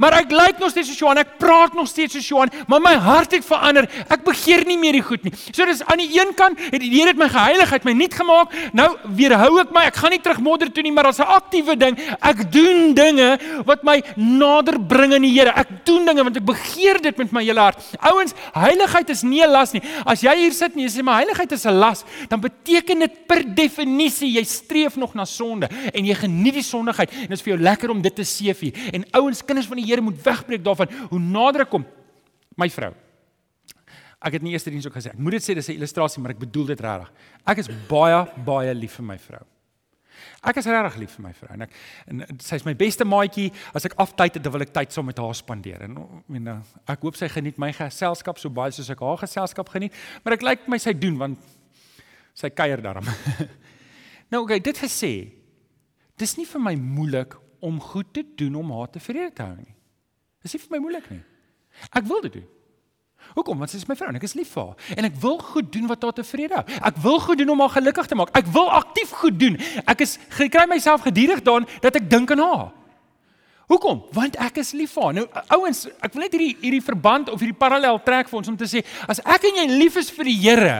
Maar 0.00 0.16
ek 0.22 0.32
lyk 0.32 0.60
nog 0.62 0.72
steeds 0.72 0.88
soos 0.88 1.00
Johan, 1.02 1.20
ek 1.20 1.36
praat 1.40 1.74
nog 1.76 1.88
steeds 1.90 2.16
soos 2.16 2.28
Johan, 2.32 2.50
maar 2.70 2.80
my 2.80 2.94
hart 3.04 3.34
het 3.36 3.44
verander. 3.44 3.84
Ek 4.08 4.24
begeer 4.24 4.64
nie 4.68 4.78
meer 4.80 4.96
die 4.96 5.04
goed 5.04 5.26
nie. 5.26 5.32
So 5.52 5.66
dis 5.68 5.82
aan 5.84 6.00
die 6.00 6.08
een 6.16 6.32
kant 6.38 6.60
het 6.62 6.80
die 6.80 6.88
Here 6.90 7.12
my 7.16 7.28
geheiligheid 7.30 7.84
my 7.86 7.92
nuut 7.96 8.14
gemaak. 8.16 8.54
Nou 8.76 8.88
weerhou 9.16 9.60
ek 9.62 9.74
my. 9.76 9.84
Ek 9.90 9.98
gaan 10.00 10.14
nie 10.14 10.20
terug 10.24 10.40
modder 10.44 10.70
toe 10.72 10.84
nie, 10.84 10.92
maar 10.92 11.10
as 11.10 11.20
'n 11.20 11.28
aktiewe 11.28 11.76
ding, 11.76 11.98
ek 12.20 12.50
doen 12.52 12.94
dinge 12.94 13.38
wat 13.66 13.84
my 13.84 14.00
nader 14.16 14.78
bring 14.80 15.14
aan 15.14 15.22
die 15.22 15.32
Here. 15.36 15.52
Ek 15.54 15.84
doen 15.84 16.06
dinge 16.06 16.24
want 16.24 16.36
ek 16.36 16.44
begeer 16.44 17.00
dit 17.00 17.16
met 17.18 17.32
my 17.32 17.44
hele 17.44 17.60
hart. 17.60 17.78
Ouens, 18.00 18.34
heiligheid 18.52 19.10
is 19.10 19.22
nie 19.22 19.42
'n 19.42 19.50
las 19.50 19.72
nie. 19.72 19.82
As 20.06 20.20
jy 20.22 20.34
hier 20.34 20.52
sit 20.52 20.74
en 20.74 20.80
jy 20.80 20.88
sê 20.88 21.02
my 21.02 21.20
heiligheid 21.20 21.52
is 21.52 21.66
'n 21.66 21.78
las, 21.78 22.04
dan 22.28 22.40
beteken 22.40 22.98
dit 23.00 23.26
per 23.26 23.42
definisie 23.54 24.32
jy 24.32 24.44
streef 24.44 24.96
nog 24.96 25.14
na 25.14 25.24
sonde 25.24 25.68
en 25.92 26.04
jy 26.04 26.14
geniet 26.14 26.54
die 26.54 26.62
sondigheid 26.62 27.10
en 27.12 27.28
dit 27.28 27.38
is 27.38 27.42
vir 27.42 27.56
jou 27.56 27.62
lekker 27.62 27.90
om 27.90 28.02
dit 28.02 28.14
te 28.14 28.24
seefie. 28.24 28.72
En 28.92 29.04
ouens, 29.12 29.44
kinders 29.44 29.66
van 29.66 29.76
die 29.76 29.89
Here 29.90 30.04
moet 30.04 30.18
wegbreek 30.24 30.64
daarvan. 30.64 30.90
Hoe 31.10 31.20
nader 31.20 31.66
ek 31.66 31.72
kom 31.74 31.86
my 32.60 32.68
vrou. 32.72 32.92
Ek 34.20 34.36
het 34.36 34.44
nie 34.44 34.52
eers 34.52 34.66
diens 34.68 34.86
ook 34.86 34.98
gesê. 34.98 35.14
Ek 35.14 35.20
moet 35.20 35.38
dit 35.38 35.46
sê 35.46 35.54
dis 35.56 35.68
'n 35.68 35.78
illustrasie, 35.78 36.20
maar 36.20 36.32
ek 36.32 36.44
bedoel 36.44 36.66
dit 36.66 36.80
regtig. 36.80 37.10
Ek 37.46 37.58
is 37.58 37.68
baie 37.88 38.26
baie 38.44 38.74
lief 38.74 38.96
vir 39.00 39.04
my 39.04 39.18
vrou. 39.18 39.44
Ek 40.44 40.56
is 40.56 40.66
regtig 40.66 40.96
lief 40.96 41.14
vir 41.16 41.22
my 41.22 41.32
vrou 41.32 41.52
en 41.54 41.62
ek 41.62 41.74
en 42.06 42.38
sy 42.38 42.56
is 42.56 42.64
my 42.64 42.74
beste 42.74 43.04
maatjie. 43.04 43.50
As 43.74 43.84
ek 43.84 43.96
aftyd 43.96 44.34
het, 44.34 44.42
dan 44.42 44.52
wil 44.52 44.62
ek 44.62 44.72
tyd 44.72 44.92
saam 44.92 45.06
met 45.06 45.18
haar 45.18 45.34
spandeer. 45.34 45.82
En 45.82 45.96
ek 45.96 46.28
meen 46.28 46.48
ek 46.86 47.00
hoop 47.00 47.16
sy 47.16 47.28
geniet 47.28 47.58
my 47.58 47.72
geselskap 47.72 48.38
so 48.38 48.48
baie 48.48 48.72
soos 48.72 48.90
ek 48.90 49.00
haar 49.00 49.16
geselskap 49.16 49.68
geniet, 49.68 49.92
maar 50.24 50.34
ek 50.34 50.42
lyk 50.42 50.68
my 50.68 50.78
sy 50.78 50.92
doen 50.92 51.18
want 51.20 51.38
sy 52.34 52.50
kuier 52.50 52.80
daarom. 52.80 53.04
nou 54.32 54.44
okay, 54.44 54.60
dit 54.60 54.76
gesê. 54.76 55.32
Dis 56.20 56.36
nie 56.36 56.46
vir 56.46 56.60
my 56.60 56.74
moeilik 56.76 57.36
om 57.64 57.80
goed 57.80 58.12
te 58.12 58.24
doen 58.36 58.54
om 58.60 58.72
haar 58.76 58.90
tevrede 58.92 59.32
te 59.32 59.42
hou 59.42 59.56
nie. 59.56 59.74
Dis 60.42 60.56
nie 60.56 60.62
vir 60.62 60.76
my 60.76 60.80
moeilik 60.86 61.10
nie. 61.12 61.20
Ek 61.92 62.08
wil 62.08 62.22
dit 62.26 62.40
doen. 62.40 62.48
Hoekom? 63.36 63.60
Want 63.60 63.70
sy 63.70 63.78
is 63.78 63.86
my 63.86 63.94
vrou 63.98 64.08
en 64.10 64.18
ek 64.18 64.26
is 64.26 64.34
lief 64.34 64.50
vir 64.56 64.70
haar 64.70 64.98
en 64.98 65.06
ek 65.06 65.16
wil 65.22 65.38
goed 65.52 65.68
doen 65.72 65.86
wat 65.90 66.02
haar 66.02 66.16
tevrede 66.16 66.56
hou. 66.56 66.64
Ek 66.88 66.98
wil 67.04 67.20
goed 67.22 67.38
doen 67.38 67.52
om 67.54 67.62
haar 67.62 67.74
gelukkig 67.76 68.08
te 68.10 68.18
maak. 68.18 68.32
Ek 68.36 68.48
wil 68.50 68.70
aktief 68.80 69.12
goed 69.20 69.38
doen. 69.38 69.58
Ek 69.84 70.02
is 70.06 70.16
gekry 70.34 70.66
myself 70.70 71.04
gedurig 71.06 71.42
daarin 71.46 71.68
dat 71.84 71.98
ek 72.00 72.08
dink 72.10 72.32
aan 72.34 72.42
haar. 72.42 72.70
Hoekom? 73.70 74.00
Want 74.16 74.38
ek 74.42 74.58
is 74.64 74.72
lief 74.74 74.96
vir 74.96 75.04
haar. 75.06 75.18
Nou 75.20 75.26
ouens, 75.60 75.84
ek 76.02 76.16
wil 76.16 76.24
net 76.24 76.32
hierdie 76.34 76.54
hierdie 76.62 76.82
verband 76.82 77.30
of 77.30 77.42
hierdie 77.42 77.58
parallel 77.58 78.00
trek 78.02 78.32
vir 78.32 78.40
ons 78.40 78.50
om 78.50 78.56
te 78.58 78.66
sê 78.70 78.82
as 79.06 79.22
ek 79.22 79.46
en 79.52 79.60
jy 79.62 79.66
lief 79.76 80.00
is 80.00 80.10
vir 80.16 80.26
die 80.32 80.38
Here, 80.40 80.78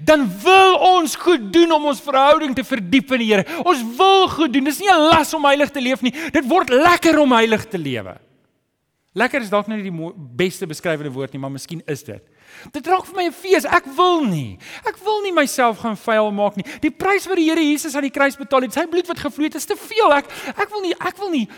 dan 0.00 0.24
wil 0.40 0.78
ons 0.94 1.18
goed 1.20 1.50
doen 1.52 1.74
om 1.76 1.90
ons 1.90 2.00
verhouding 2.00 2.54
te 2.56 2.64
verdiep 2.64 3.12
in 3.18 3.24
die 3.26 3.28
Here. 3.34 3.44
Ons 3.60 3.82
wil 3.98 4.24
goed 4.32 4.54
doen. 4.54 4.64
Dis 4.64 4.80
nie 4.80 4.88
'n 4.88 5.10
las 5.12 5.34
om 5.36 5.44
heilig 5.44 5.70
te 5.70 5.84
leef 5.84 6.00
nie. 6.00 6.14
Dit 6.32 6.48
word 6.48 6.70
lekker 6.70 7.18
om 7.18 7.36
heilig 7.36 7.68
te 7.68 7.76
lewe. 7.76 8.16
Lekker 9.18 9.42
is 9.42 9.50
dalk 9.50 9.68
nie 9.70 9.80
die 9.82 9.92
beste 10.38 10.66
beskrywende 10.68 11.10
woord 11.14 11.34
nie, 11.34 11.40
maar 11.42 11.50
miskien 11.50 11.80
is 11.90 12.04
dit. 12.06 12.22
Dit 12.74 12.86
raak 12.88 13.06
vir 13.08 13.16
my 13.16 13.24
'n 13.28 13.32
fees. 13.32 13.64
Ek 13.64 13.86
wil 13.96 14.24
nie. 14.24 14.58
Ek 14.86 14.96
wil 15.04 15.22
nie 15.22 15.32
myself 15.32 15.78
gaan 15.78 15.96
vuil 15.96 16.30
maak 16.32 16.56
nie. 16.56 16.64
Die 16.80 16.90
prys 16.90 17.26
wat 17.26 17.36
die 17.36 17.48
Here 17.48 17.60
Jesus 17.60 17.94
aan 17.94 18.06
die 18.06 18.14
kruis 18.14 18.36
betaal 18.36 18.62
het, 18.62 18.72
sy 18.72 18.86
bloed 18.86 19.06
wat 19.08 19.18
gevloei 19.18 19.46
het, 19.46 19.56
is 19.56 19.66
te 19.66 19.76
veel. 19.76 20.12
Ek 20.12 20.26
ek 20.56 20.70
wil 20.70 20.82
nie 20.82 20.94
ek 20.94 21.16
wil 21.18 21.30
nie 21.30 21.48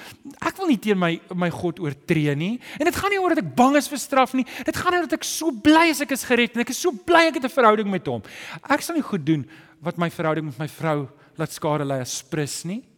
ek 0.40 0.56
wil 0.56 0.66
nie 0.66 0.78
teen 0.78 0.98
my 0.98 1.20
my 1.34 1.50
God 1.50 1.80
oortree 1.80 2.34
nie. 2.34 2.60
En 2.78 2.84
dit 2.84 2.96
gaan 2.96 3.10
nie 3.10 3.20
oor 3.20 3.34
dat 3.34 3.44
ek 3.44 3.54
bang 3.54 3.76
is 3.76 3.88
vir 3.88 3.98
straf 3.98 4.34
nie. 4.34 4.46
Dit 4.64 4.76
gaan 4.76 4.94
oor 4.94 5.06
dat 5.08 5.12
ek 5.12 5.24
so 5.24 5.50
bly 5.50 5.90
is 5.90 6.00
ek 6.00 6.12
is 6.12 6.24
gered 6.24 6.54
en 6.54 6.60
ek 6.60 6.70
is 6.70 6.80
so 6.80 6.92
bly 6.92 7.28
ek 7.28 7.34
het 7.34 7.44
'n 7.44 7.48
verhouding 7.48 7.90
met 7.90 8.06
hom. 8.06 8.22
Ek 8.68 8.80
sal 8.80 8.96
nie 8.96 9.02
goed 9.02 9.24
doen 9.24 9.46
wat 9.82 9.98
my 9.98 10.10
verhouding 10.10 10.46
met 10.46 10.58
my 10.58 10.68
vrou 10.68 11.08
laat 11.36 11.52
skade 11.52 11.84
lei 11.84 12.00
as 12.00 12.22
prins 12.22 12.64
nie. 12.64 12.89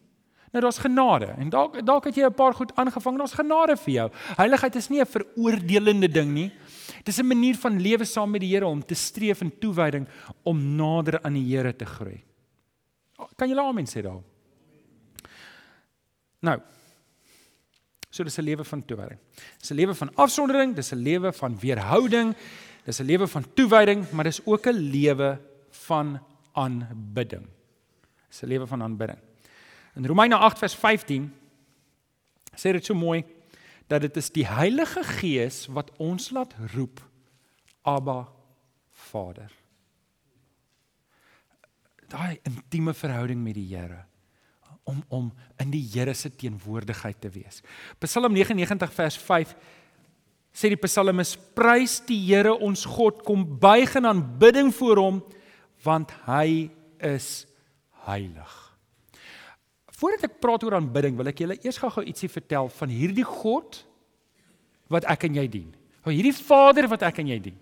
Nou 0.53 0.61
daar's 0.61 0.79
genade 0.79 1.33
en 1.41 1.49
dalk 1.49 1.79
dalk 1.87 2.05
het 2.05 2.17
jy 2.17 2.27
'n 2.27 2.35
paar 2.35 2.55
goed 2.55 2.75
aangevang, 2.77 3.17
daar's 3.19 3.33
genade 3.33 3.77
vir 3.77 3.93
jou. 3.93 4.11
Heiligheid 4.37 4.77
is 4.77 4.89
nie 4.91 5.01
'n 5.01 5.07
veroordelende 5.07 6.09
ding 6.09 6.33
nie. 6.33 6.53
Dis 7.05 7.19
'n 7.19 7.27
manier 7.27 7.57
van 7.57 7.81
lewe 7.81 8.05
saam 8.05 8.31
met 8.31 8.41
die 8.41 8.55
Here 8.55 8.67
om 8.67 8.85
te 8.85 8.95
streef 8.95 9.41
in 9.41 9.59
toewyding 9.59 10.07
om 10.43 10.77
nader 10.77 11.23
aan 11.23 11.35
die 11.35 11.57
Here 11.57 11.77
te 11.77 11.85
groei. 11.85 12.23
Kan 13.37 13.49
julle 13.49 13.63
amen 13.63 13.87
sê 13.87 14.03
daar? 14.03 14.21
Nou. 16.41 16.61
So 18.11 18.25
dis 18.25 18.39
'n 18.39 18.45
lewe 18.45 18.65
van 18.65 18.85
toewyding. 18.85 19.19
Dis 19.59 19.71
'n 19.71 19.75
lewe 19.75 19.95
van 19.95 20.15
afsondering, 20.15 20.75
dis 20.75 20.93
'n 20.93 21.03
lewe 21.03 21.33
van 21.33 21.59
weerhouding, 21.59 22.35
dis 22.85 23.01
'n 23.01 23.07
lewe 23.07 23.27
van 23.27 23.45
toewyding, 23.55 24.11
maar 24.11 24.25
dis 24.25 24.47
ook 24.47 24.67
'n 24.67 24.91
lewe 24.91 25.41
van 25.71 26.21
aanbidding. 26.53 27.47
Dis 28.29 28.43
'n 28.43 28.47
lewe 28.47 28.67
van 28.67 28.83
aanbidding. 28.83 29.19
In 29.95 30.07
Romeine 30.07 30.37
8 30.37 30.59
vers 30.59 30.75
15 30.75 31.29
sê 32.57 32.73
dit 32.73 32.85
so 32.85 32.97
mooi 32.97 33.23
dat 33.91 34.05
dit 34.05 34.17
is 34.17 34.31
die 34.33 34.47
Heilige 34.49 35.03
Gees 35.19 35.67
wat 35.73 35.91
ons 36.01 36.31
laat 36.33 36.55
roep 36.73 37.03
Abba 37.83 38.29
Vader. 39.11 39.51
Daai 42.13 42.39
intieme 42.49 42.95
verhouding 42.95 43.41
met 43.43 43.57
die 43.57 43.69
Here 43.75 44.05
om 44.89 45.03
om 45.09 45.31
in 45.63 45.71
die 45.71 45.85
Here 45.93 46.15
se 46.15 46.31
teenwoordigheid 46.31 47.21
te 47.21 47.31
wees. 47.31 47.61
Psalm 48.01 48.33
99 48.33 48.93
vers 48.93 49.17
5 49.17 49.55
sê 50.53 50.73
die 50.73 50.81
psalmis 50.81 51.37
prys 51.57 52.01
die 52.09 52.21
Here 52.27 52.55
ons 52.55 52.85
God 52.89 53.23
kom 53.29 53.45
buig 53.61 53.95
in 54.01 54.09
aanbidding 54.09 54.73
voor 54.75 55.05
hom 55.05 55.23
want 55.85 56.13
hy 56.27 56.71
is 57.03 57.45
heilig. 58.07 58.72
Voordat 60.03 60.27
ek 60.27 60.41
praat 60.43 60.65
oor 60.67 60.75
aanbidding, 60.81 61.15
wil 61.15 61.31
ek 61.31 61.45
julle 61.45 61.57
eers 61.63 61.79
gou-gou 61.79 62.03
ietsie 62.03 62.31
vertel 62.33 62.67
van 62.75 62.91
hierdie 62.91 63.27
God 63.27 63.85
wat 64.91 65.07
ek 65.11 65.29
en 65.29 65.39
jy 65.39 65.45
dien. 65.51 65.69
Van 66.03 66.17
hierdie 66.17 66.35
Vader 66.35 66.89
wat 66.91 67.05
ek 67.07 67.23
en 67.23 67.31
jy 67.31 67.39
dien. 67.45 67.59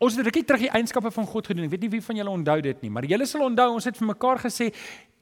Ons 0.00 0.16
het 0.16 0.24
rukkie 0.24 0.46
terug 0.48 0.64
die 0.64 0.72
eienskappe 0.72 1.12
van 1.12 1.28
God 1.28 1.50
gedoen. 1.50 1.66
Ek 1.68 1.74
weet 1.74 1.84
nie 1.84 1.92
wie 1.98 2.02
van 2.04 2.20
julle 2.22 2.32
onthou 2.32 2.56
dit 2.64 2.82
nie, 2.84 2.92
maar 2.92 3.04
julle 3.08 3.28
sal 3.28 3.44
onthou 3.44 3.68
ons 3.76 3.88
het 3.88 3.98
vir 4.00 4.08
mekaar 4.14 4.40
gesê 4.40 4.70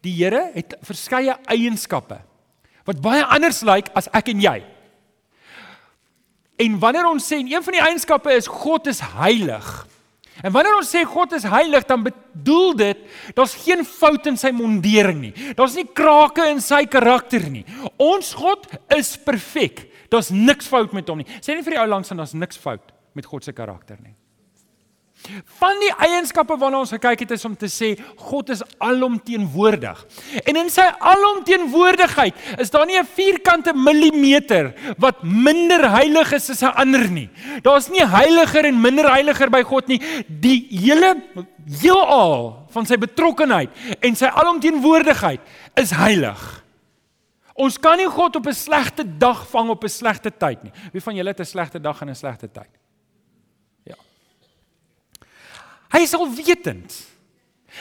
die 0.07 0.15
Here 0.15 0.45
het 0.55 0.77
verskeie 0.87 1.35
eienskappe 1.51 2.21
wat 2.89 3.01
baie 3.05 3.25
anders 3.27 3.61
lyk 3.67 3.91
as 3.99 4.07
ek 4.17 4.31
en 4.33 4.41
jy. 4.41 4.57
En 6.59 6.79
wanneer 6.81 7.07
ons 7.11 7.27
sê 7.27 7.43
een 7.43 7.65
van 7.65 7.75
die 7.77 7.83
eienskappe 7.85 8.33
is 8.35 8.49
God 8.51 8.89
is 8.91 9.03
heilig, 9.19 9.67
En 10.45 10.53
wanneer 10.55 10.77
ons 10.79 10.91
sê 10.95 11.03
God 11.09 11.33
is 11.39 11.47
heilig, 11.49 11.87
dan 11.89 12.05
bedoel 12.07 12.77
dit 12.79 13.01
daar's 13.35 13.57
geen 13.65 13.85
fout 13.87 14.29
in 14.31 14.39
sy 14.39 14.53
mondering 14.55 15.21
nie. 15.27 15.33
Daar's 15.59 15.77
nie 15.79 15.87
krake 15.87 16.47
in 16.53 16.63
sy 16.65 16.85
karakter 16.91 17.49
nie. 17.51 17.65
Ons 17.99 18.35
God 18.39 18.69
is 18.97 19.17
perfek. 19.19 19.87
Daar's 20.13 20.31
niks 20.35 20.71
fout 20.71 20.95
met 20.97 21.09
hom 21.11 21.23
nie. 21.23 21.29
Sê 21.43 21.57
nie 21.57 21.67
vir 21.67 21.77
die 21.77 21.83
ou 21.83 21.89
langs 21.91 22.13
aan 22.13 22.23
daar's 22.23 22.37
niks 22.39 22.61
fout 22.61 22.95
met 23.19 23.27
God 23.27 23.45
se 23.45 23.53
karakter 23.57 23.99
nie. 24.01 24.15
Van 25.59 25.81
die 25.83 25.91
eienskappe 25.99 26.57
waarna 26.57 26.79
ons 26.85 26.93
gekyk 26.95 27.25
het 27.25 27.33
is 27.35 27.45
om 27.45 27.57
te 27.59 27.69
sê 27.73 27.91
God 28.23 28.53
is 28.55 28.63
alomteenwoordig. 28.79 29.99
En 30.47 30.57
in 30.61 30.71
sy 30.73 30.87
alomteenwoordigheid 31.11 32.61
is 32.63 32.71
daar 32.71 32.87
nie 32.87 32.99
'n 32.99 33.07
vierkante 33.07 33.75
millimeter 33.75 34.73
wat 34.99 35.23
minder 35.23 35.91
heilig 35.91 36.33
is 36.33 36.51
as 36.51 36.63
'n 36.63 36.75
ander 36.75 37.11
nie. 37.11 37.31
Daar's 37.63 37.89
nie 37.91 38.07
heiliger 38.07 38.65
en 38.65 38.81
minder 38.81 39.11
heiliger 39.11 39.51
by 39.51 39.63
God 39.63 39.89
nie. 39.89 40.01
Die 40.29 40.67
hele 40.71 41.17
heelal 41.81 42.67
van 42.71 42.87
sy 42.87 42.97
betrokkenheid 42.97 43.71
en 44.01 44.15
sy 44.15 44.27
alomteenwoordigheid 44.27 45.41
is 45.75 45.91
heilig. 45.91 46.65
Ons 47.55 47.79
kan 47.79 47.99
nie 47.99 48.07
God 48.07 48.37
op 48.37 48.47
'n 48.47 48.55
slegte 48.55 49.19
dag 49.19 49.49
vang 49.51 49.71
op 49.71 49.85
'n 49.85 49.89
slegte 49.89 50.31
tyd 50.31 50.63
nie. 50.63 50.73
Wie 50.93 51.03
van 51.03 51.15
julle 51.15 51.29
het 51.29 51.41
'n 51.41 51.45
slegte 51.45 51.81
dag 51.81 52.01
en 52.01 52.09
'n 52.09 52.15
slegte 52.15 52.49
tyd? 52.49 52.78
Hy 55.99 56.05
is 56.07 56.15
alwetend. 56.15 56.95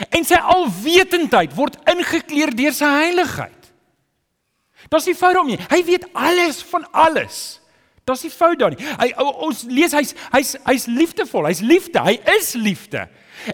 En 0.10 0.26
sy 0.26 0.38
alwetendheid 0.42 1.54
word 1.58 1.78
ingekleer 1.90 2.50
deur 2.58 2.74
sy 2.74 2.90
heiligheid. 2.90 3.54
Daar's 4.90 5.06
nie 5.10 5.18
fout 5.18 5.36
daarmee. 5.38 5.60
Hy 5.70 5.80
weet 5.86 6.08
alles 6.18 6.64
van 6.72 6.86
alles. 6.98 7.38
Daar's 8.08 8.24
nie 8.24 8.32
fout 8.32 8.58
daar 8.60 8.74
nie. 8.74 8.82
Hy 8.82 9.12
ons 9.20 9.66
lees 9.70 9.94
hy's 9.94 10.14
hy's 10.32 10.56
hy's 10.66 10.88
liefdevol. 10.90 11.50
Hy's 11.50 11.62
liefde. 11.62 12.02
Hy 12.02 12.16
is 12.38 12.54
liefde. 12.58 13.06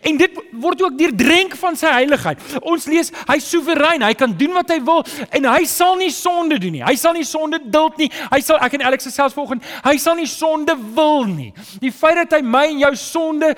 En 0.02 0.18
dit 0.18 0.40
word 0.52 0.82
ook 0.82 0.98
deurdrenk 0.98 1.56
van 1.60 1.78
sy 1.80 1.92
heiligheid. 1.94 2.42
Ons 2.62 2.88
lees 2.92 3.12
hy's 3.30 3.50
soewerein, 3.50 4.06
hy 4.06 4.14
kan 4.18 4.34
doen 4.38 4.56
wat 4.58 4.72
hy 4.74 4.80
wil 4.86 5.04
en 5.30 5.50
hy 5.52 5.64
sal 5.70 5.98
nie 6.00 6.12
sonde 6.14 6.60
doen 6.62 6.78
nie. 6.80 6.84
Hy 6.86 6.96
sal 7.00 7.18
nie 7.18 7.28
sonde 7.28 7.60
duld 7.64 8.00
nie. 8.02 8.10
Hy 8.32 8.40
sal 8.46 8.62
ek 8.64 8.78
en 8.78 8.86
Alex 8.90 9.10
selfs 9.14 9.36
volgens 9.38 9.66
hy 9.84 9.96
sal 10.02 10.18
nie 10.20 10.30
sonde 10.30 10.76
wil 10.96 11.28
nie. 11.30 11.52
Die 11.84 11.92
feit 11.94 12.22
dat 12.24 12.38
hy 12.38 12.44
my 12.46 12.66
en 12.72 12.86
jou 12.86 12.94
sonde 13.00 13.54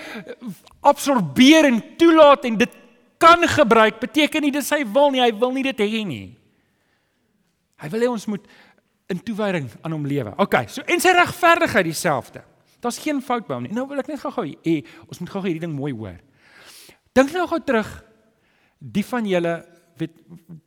absorbeer 0.85 1.69
en 1.69 1.79
toelaat 1.99 2.45
en 2.49 2.57
dit 2.57 2.81
kan 3.17 3.41
gebruik, 3.47 3.99
beteken 4.01 4.43
nie 4.43 4.51
dis 4.53 4.69
hy 4.75 4.83
wil 4.91 5.13
nie, 5.13 5.21
hy 5.23 5.31
wil 5.39 5.53
nie 5.55 5.63
dit 5.65 5.85
hê 5.85 6.03
nie. 6.05 6.25
Hy 7.81 7.91
wil 7.91 8.03
hê 8.03 8.09
ons 8.11 8.27
moet 8.31 8.43
in 9.11 9.21
toewyding 9.21 9.69
aan 9.81 9.95
hom 9.95 10.05
lewe. 10.07 10.33
OK, 10.41 10.57
so 10.71 10.83
en 10.89 11.01
sy 11.01 11.13
regverdigheid 11.15 11.87
dieselfde. 11.87 12.43
Daar's 12.83 12.99
geen 13.01 13.21
fout 13.21 13.47
by 13.47 13.57
hom 13.57 13.67
nie. 13.67 13.73
Nou 13.75 13.87
wil 13.89 14.01
ek 14.03 14.09
net 14.11 14.23
gou-gou 14.23 14.47
hê 14.65 14.75
ons 15.05 15.21
moet 15.21 15.31
gou-gou 15.31 15.49
hierdie 15.49 15.63
ding 15.67 15.75
mooi 15.75 15.93
hoor. 15.93 16.19
Dink 17.15 17.31
nou 17.35 17.47
gou 17.47 17.61
terug 17.63 17.91
die 18.79 19.05
van 19.07 19.27
julle 19.29 19.55
weet 19.95 20.17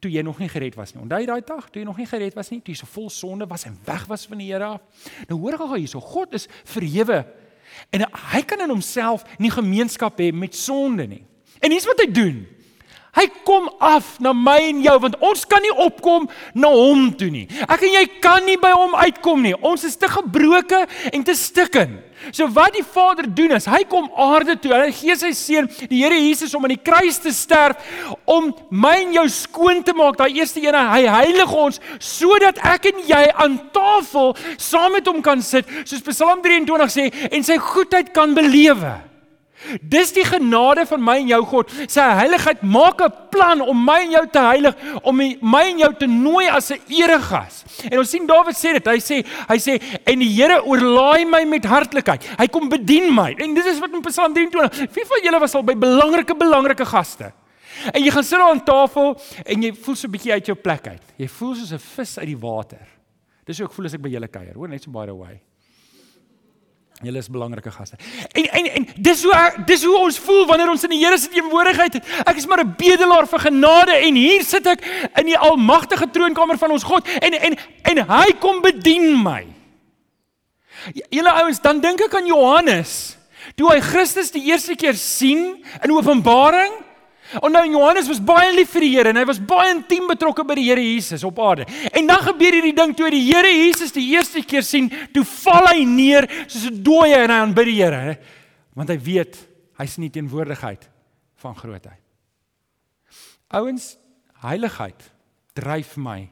toe 0.00 0.10
jy 0.10 0.22
nog 0.24 0.38
nie 0.40 0.48
gered 0.48 0.78
was 0.78 0.94
nie. 0.94 1.02
Onthou 1.04 1.20
daai 1.28 1.42
dag 1.44 1.66
toe 1.68 1.82
jy 1.82 1.88
nog 1.88 1.98
nie 2.00 2.08
gered 2.08 2.36
was 2.38 2.48
nie, 2.50 2.62
toe 2.64 2.72
jy 2.72 2.80
so 2.80 2.88
vol 2.88 3.10
sonde 3.12 3.46
was 3.50 3.66
en 3.68 3.76
weg 3.84 4.06
was 4.08 4.24
van 4.26 4.40
die 4.40 4.48
Here 4.48 4.72
af? 4.78 5.04
Nou 5.28 5.36
hoor 5.42 5.58
gou-gou 5.60 5.76
hierso, 5.82 6.00
God 6.00 6.38
is 6.38 6.48
verhewe 6.64 7.26
En 7.90 8.04
hy 8.32 8.42
kan 8.46 8.60
in 8.64 8.72
homself 8.72 9.24
nie 9.40 9.52
gemeenskap 9.52 10.18
hê 10.20 10.30
met 10.34 10.56
sonde 10.56 11.06
nie. 11.08 11.22
En 11.62 11.72
hier's 11.72 11.88
wat 11.88 12.02
hy 12.02 12.08
doen. 12.12 12.42
Hy 13.16 13.24
kom 13.46 13.70
af 13.80 14.16
na 14.20 14.34
my 14.36 14.58
en 14.68 14.82
jou 14.84 14.96
want 15.00 15.16
ons 15.24 15.44
kan 15.48 15.64
nie 15.64 15.72
opkom 15.72 16.28
na 16.54 16.68
hom 16.72 17.08
toe 17.18 17.30
nie. 17.32 17.46
Ek 17.64 17.86
en 17.86 17.94
jy 17.96 18.04
kan 18.22 18.44
nie 18.46 18.58
by 18.60 18.74
hom 18.76 18.94
uitkom 18.98 19.40
nie. 19.42 19.54
Ons 19.64 19.86
is 19.88 19.96
te 19.96 20.10
gebroke 20.12 20.84
en 21.12 21.24
te 21.24 21.34
stikken. 21.38 21.98
So 22.34 22.48
wat 22.52 22.74
die 22.74 22.84
Vader 22.84 23.28
doen 23.30 23.54
is, 23.56 23.68
hy 23.70 23.84
kom 23.88 24.08
aarde 24.18 24.58
toe. 24.60 24.74
Hy 24.74 24.90
gee 24.92 25.16
sy 25.16 25.30
seun, 25.36 25.68
die 25.88 26.02
Here 26.02 26.18
Jesus 26.18 26.54
om 26.56 26.66
aan 26.66 26.74
die 26.74 26.82
kruis 26.82 27.20
te 27.22 27.32
sterf 27.34 27.78
om 28.28 28.50
my 28.70 28.96
en 29.04 29.16
jou 29.20 29.26
skoon 29.32 29.82
te 29.86 29.94
maak. 29.96 30.18
Daai 30.18 30.40
eerste 30.40 30.62
een, 30.62 30.76
hy 30.76 31.02
heilig 31.08 31.54
ons 31.54 31.80
sodat 32.02 32.60
ek 32.66 32.90
en 32.92 33.04
jy 33.08 33.24
aan 33.38 33.58
tafel 33.74 34.34
saam 34.60 34.98
met 34.98 35.06
hom 35.08 35.22
kan 35.24 35.42
sit, 35.44 35.68
soos 35.84 36.04
Psalm 36.10 36.42
23 36.44 36.92
sê, 36.92 37.10
en 37.30 37.46
sy 37.46 37.58
goedheid 37.62 38.12
kan 38.16 38.34
belewe. 38.36 39.07
Dis 39.82 40.12
die 40.14 40.24
genade 40.24 40.84
van 40.86 41.02
my 41.02 41.16
en 41.18 41.30
jou 41.32 41.40
God. 41.50 41.72
Sy 41.90 42.04
heiligheid 42.20 42.62
maak 42.62 43.00
'n 43.02 43.12
plan 43.30 43.60
om 43.60 43.84
my 43.84 44.00
en 44.06 44.10
jou 44.10 44.26
te 44.32 44.38
heilig, 44.38 44.74
om 45.02 45.16
my 45.16 45.62
en 45.70 45.78
jou 45.78 45.94
te 45.98 46.06
nooi 46.06 46.48
as 46.48 46.70
'n 46.70 46.80
eregas. 46.88 47.64
En 47.90 47.98
ons 47.98 48.10
sien 48.10 48.26
Dawid 48.26 48.56
sê 48.56 48.72
dit. 48.72 48.86
Hy 48.86 48.98
sê 48.98 49.26
hy 49.48 49.58
sê 49.58 49.82
en 50.06 50.18
die 50.18 50.28
Here 50.38 50.62
oorlaai 50.64 51.24
my 51.24 51.44
met 51.44 51.64
hartlikheid. 51.64 52.22
Hy 52.38 52.46
kom 52.46 52.68
bedien 52.68 53.14
my. 53.14 53.34
En 53.38 53.54
dit 53.54 53.66
is 53.66 53.78
wat 53.78 53.90
in 53.90 54.00
Psalm 54.02 54.34
23. 54.34 54.94
Wie 54.94 55.04
van 55.04 55.20
julle 55.22 55.40
was 55.40 55.54
al 55.54 55.62
by 55.62 55.74
belangrike 55.74 56.34
belangrike 56.34 56.86
gaste? 56.86 57.32
En 57.92 58.02
jy 58.02 58.10
gaan 58.10 58.24
sit 58.24 58.38
daar 58.38 58.50
aan 58.50 58.64
tafel 58.64 59.20
en 59.44 59.62
jy 59.62 59.72
voel 59.74 59.94
so 59.94 60.06
'n 60.06 60.10
bietjie 60.10 60.32
uit 60.32 60.46
jou 60.46 60.56
plek 60.56 60.86
uit. 60.86 61.02
Jy 61.16 61.28
voel 61.28 61.54
soos 61.54 61.72
'n 61.72 61.78
vis 61.78 62.18
uit 62.18 62.26
die 62.26 62.38
water. 62.38 62.86
Dis 63.44 63.58
hoe 63.58 63.66
ek 63.66 63.72
voel 63.72 63.86
as 63.86 63.94
ek 63.94 64.02
by 64.02 64.10
julle 64.10 64.28
kuier. 64.28 64.54
Hoor 64.54 64.68
net 64.68 64.82
so 64.82 64.90
by 64.90 65.06
the 65.06 65.14
way. 65.14 65.40
Julle 67.02 67.18
is 67.18 67.28
belangrike 67.30 67.70
gaste. 67.70 67.96
En 68.32 68.44
en 68.44 68.66
en 68.74 68.86
dis 68.96 69.22
hoe 69.22 69.52
dis 69.66 69.84
hoe 69.84 69.98
ons 69.98 70.18
voel 70.18 70.46
wanneer 70.46 70.70
ons 70.70 70.82
in 70.82 70.90
die 70.90 70.98
Here 71.04 71.18
se 71.18 71.28
teenwoordigheid 71.30 72.00
is. 72.00 72.16
Ek 72.24 72.40
is 72.40 72.46
maar 72.46 72.64
'n 72.64 72.74
bedelaar 72.76 73.28
vir 73.28 73.38
genade 73.38 73.92
en 73.92 74.14
hier 74.14 74.42
sit 74.42 74.66
ek 74.66 74.82
in 75.14 75.26
die 75.26 75.38
almagtige 75.38 76.10
troonkamer 76.10 76.58
van 76.58 76.70
ons 76.70 76.82
God 76.82 77.06
en 77.20 77.32
en 77.32 77.58
en 77.82 78.06
hy 78.08 78.32
kom 78.40 78.60
bedien 78.60 79.22
my. 79.22 79.46
Julle 81.10 81.30
ouens, 81.30 81.60
dan 81.60 81.80
dink 81.80 82.00
ek 82.00 82.14
aan 82.14 82.26
Johannes. 82.26 83.16
Toe 83.54 83.70
hy 83.72 83.80
Christus 83.80 84.30
die 84.30 84.44
eerste 84.50 84.74
keer 84.74 84.94
sien 84.94 85.64
in 85.82 85.90
Openbaring 85.90 86.72
En 87.36 87.52
nou 87.52 87.64
Johannes 87.68 88.08
was 88.08 88.20
baie 88.24 88.48
lief 88.56 88.70
vir 88.72 88.86
die 88.86 88.90
Here 88.94 89.12
en 89.12 89.20
hy 89.20 89.24
was 89.28 89.40
baie 89.40 89.74
intiem 89.74 90.06
betrokke 90.08 90.44
by 90.48 90.56
die 90.56 90.68
Here 90.70 90.84
Jesus 90.84 91.24
op 91.28 91.40
aarde. 91.44 91.66
En 91.92 92.08
dan 92.08 92.22
gebeur 92.24 92.56
hierdie 92.56 92.76
ding 92.76 92.94
toe 92.96 93.08
hy 93.08 93.12
die 93.18 93.26
Here 93.26 93.50
Jesus 93.52 93.92
die 93.92 94.06
eerste 94.14 94.40
keer 94.48 94.64
sien, 94.64 94.88
toe 95.12 95.24
val 95.28 95.68
hy 95.72 95.84
neer 95.84 96.28
soos 96.46 96.70
'n 96.70 96.82
dooie 96.82 97.18
en 97.20 97.30
hy 97.30 97.40
aanbid 97.44 97.68
die 97.68 97.80
Here, 97.82 98.18
want 98.74 98.88
hy 98.88 98.96
weet 98.96 99.36
hy's 99.78 99.98
nie 99.98 100.10
teenwoordigheid 100.10 100.88
van 101.36 101.54
grootheid. 101.54 102.00
Ouens, 103.52 103.96
heiligheid 104.40 105.10
dryf 105.54 105.96
my 105.96 106.30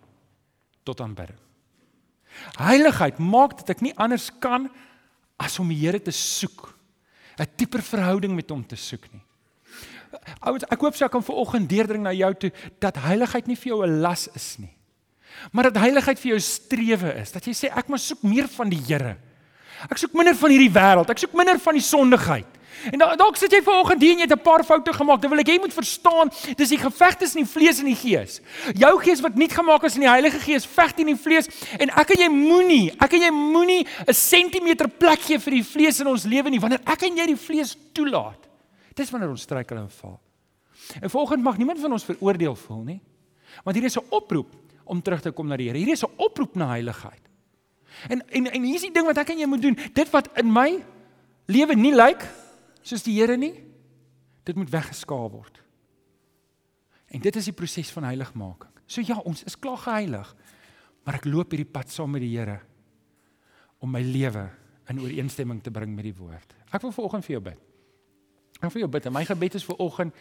tot 0.85 1.01
aanbidding. 1.01 1.39
Heiligheid 2.57 3.19
maak 3.19 3.57
dat 3.61 3.77
ek 3.77 3.83
nie 3.83 3.95
anders 3.97 4.31
kan 4.41 4.69
as 5.37 5.59
om 5.61 5.69
die 5.69 5.81
Here 5.83 6.01
te 6.01 6.13
soek, 6.13 6.73
'n 7.39 7.47
dieper 7.57 7.83
verhouding 7.83 8.35
met 8.35 8.49
hom 8.51 8.65
te 8.65 8.77
soek 8.77 9.13
nie. 9.13 9.26
Ouens, 10.41 10.65
ek 10.71 10.81
hoop 10.81 10.97
sy 10.97 11.09
kan 11.09 11.23
vanoggend 11.23 11.69
deurdring 11.69 12.03
na 12.03 12.13
jou 12.13 12.35
toe 12.35 12.51
dat 12.79 12.97
heiligheid 12.97 13.47
nie 13.47 13.57
vir 13.57 13.73
jou 13.73 13.85
'n 13.87 14.01
las 14.01 14.29
is 14.35 14.57
nie. 14.59 14.75
Maar 15.53 15.71
dat 15.71 15.83
heiligheid 15.83 16.19
vir 16.19 16.31
jou 16.31 16.41
strewe 16.41 17.15
is. 17.21 17.33
Dat 17.33 17.45
jy 17.45 17.53
sê 17.53 17.71
ek 17.77 17.89
moet 17.89 18.01
soek 18.01 18.23
meer 18.23 18.49
van 18.49 18.69
die 18.69 18.83
Here. 18.87 19.17
Ek 19.91 19.99
soek 19.99 20.15
minder 20.17 20.35
van 20.35 20.51
hierdie 20.51 20.73
wêreld. 20.73 21.11
Ek 21.11 21.19
soek 21.19 21.35
minder 21.37 21.59
van 21.59 21.75
die 21.75 21.85
sondigheid. 21.85 22.57
En 22.93 23.01
dalk 23.01 23.39
sit 23.41 23.53
jy 23.53 23.63
vanoggend 23.65 24.03
hier 24.03 24.13
en 24.13 24.21
jy 24.21 24.27
het 24.29 24.37
'n 24.37 24.43
paar 24.43 24.65
foute 24.65 24.93
gemaak. 24.93 25.21
Dan 25.21 25.31
wil 25.31 25.41
ek 25.41 25.49
jy 25.49 25.59
moet 25.59 25.73
verstaan, 25.73 26.31
dis 26.57 26.69
die 26.69 26.79
geveg 26.79 27.17
tussen 27.17 27.43
die 27.43 27.51
vlees 27.51 27.79
en 27.79 27.87
die 27.87 27.97
gees. 27.97 28.41
Jou 28.75 29.01
gees 29.01 29.21
wat 29.21 29.35
nie 29.35 29.49
gemaak 29.49 29.85
is 29.85 29.95
in 29.95 30.01
die 30.01 30.09
Heilige 30.09 30.39
Gees 30.39 30.67
veg 30.67 30.93
teen 30.95 31.07
die 31.07 31.17
vlees 31.17 31.49
en 31.79 31.91
ek 31.91 32.11
en 32.11 32.21
jy 32.21 32.29
moenie, 32.29 32.93
ek 33.01 33.13
en 33.13 33.21
jy 33.21 33.31
moenie 33.31 33.87
'n 34.07 34.13
sentimeter 34.13 34.89
plek 34.89 35.21
gee 35.21 35.39
vir 35.39 35.51
die 35.53 35.65
vlees 35.65 36.01
in 36.01 36.07
ons 36.07 36.25
lewe 36.25 36.51
nie 36.51 36.61
wanneer 36.61 36.81
ek 36.87 37.03
en 37.03 37.17
jy 37.17 37.27
die 37.27 37.37
vlees 37.37 37.77
toelaat. 37.93 38.46
Dis 38.97 39.13
wanneer 39.13 39.33
ons 39.33 39.45
struikel 39.45 39.77
en 39.77 39.91
val. 39.91 40.17
En 41.01 41.11
vanoggend 41.11 41.45
mag 41.45 41.59
niemand 41.61 41.81
van 41.81 41.93
ons 41.97 42.05
veroordeel 42.05 42.57
voel 42.57 42.83
nie. 42.85 43.01
Want 43.65 43.77
hier 43.77 43.85
is 43.85 43.99
'n 43.99 44.09
oproep 44.11 44.55
om 44.85 45.03
terug 45.03 45.21
te 45.21 45.31
kom 45.31 45.47
na 45.47 45.57
die 45.57 45.69
Here. 45.69 45.79
Hier 45.79 45.93
is 45.93 46.05
'n 46.05 46.13
oproep 46.17 46.55
na 46.55 46.69
heiligheid. 46.69 47.23
En 48.09 48.29
en 48.29 48.47
en 48.53 48.63
hier 48.63 48.75
is 48.75 48.87
die 48.87 48.93
ding 48.93 49.07
wat 49.07 49.19
ek 49.19 49.31
en 49.31 49.39
jy 49.39 49.47
moet 49.47 49.63
doen. 49.63 49.79
Dit 49.93 50.11
wat 50.11 50.29
in 50.39 50.53
my 50.53 50.85
lewe 51.47 51.75
nie 51.75 51.95
lyk 51.95 52.21
like, 52.21 52.27
soos 52.83 53.03
die 53.03 53.21
Here 53.21 53.37
nie. 53.37 53.55
Dit 54.45 54.57
moet 54.57 54.71
weggeskaaf 54.71 55.31
word. 55.31 55.63
En 57.07 57.21
dit 57.21 57.37
is 57.37 57.45
die 57.45 57.57
proses 57.57 57.91
van 57.91 58.05
heiligmaking. 58.05 58.71
So 58.87 59.01
ja, 59.01 59.19
ons 59.19 59.43
is 59.45 59.59
klaar 59.59 59.79
geheilig, 59.83 60.37
maar 61.05 61.15
ek 61.15 61.25
loop 61.25 61.51
hierdie 61.51 61.71
pad 61.71 61.91
saam 61.91 62.11
met 62.11 62.23
die 62.23 62.39
Here 62.39 62.61
om 63.79 63.91
my 63.91 64.01
lewe 64.03 64.49
in 64.89 65.01
ooreenstemming 65.01 65.63
te 65.63 65.71
bring 65.71 65.95
met 65.95 66.07
die 66.07 66.15
woord. 66.15 66.55
Ek 66.73 66.83
wil 66.83 66.95
vanoggend 66.95 67.27
vir 67.27 67.37
jou 67.37 67.43
bid. 67.51 67.66
Ek 68.61 68.73
vir 68.73 68.81
jou 68.81 68.91
bid. 68.91 69.07
En 69.07 69.13
my 69.13 69.25
gebed 69.25 69.55
is 69.55 69.65
vanoggend 69.65 70.15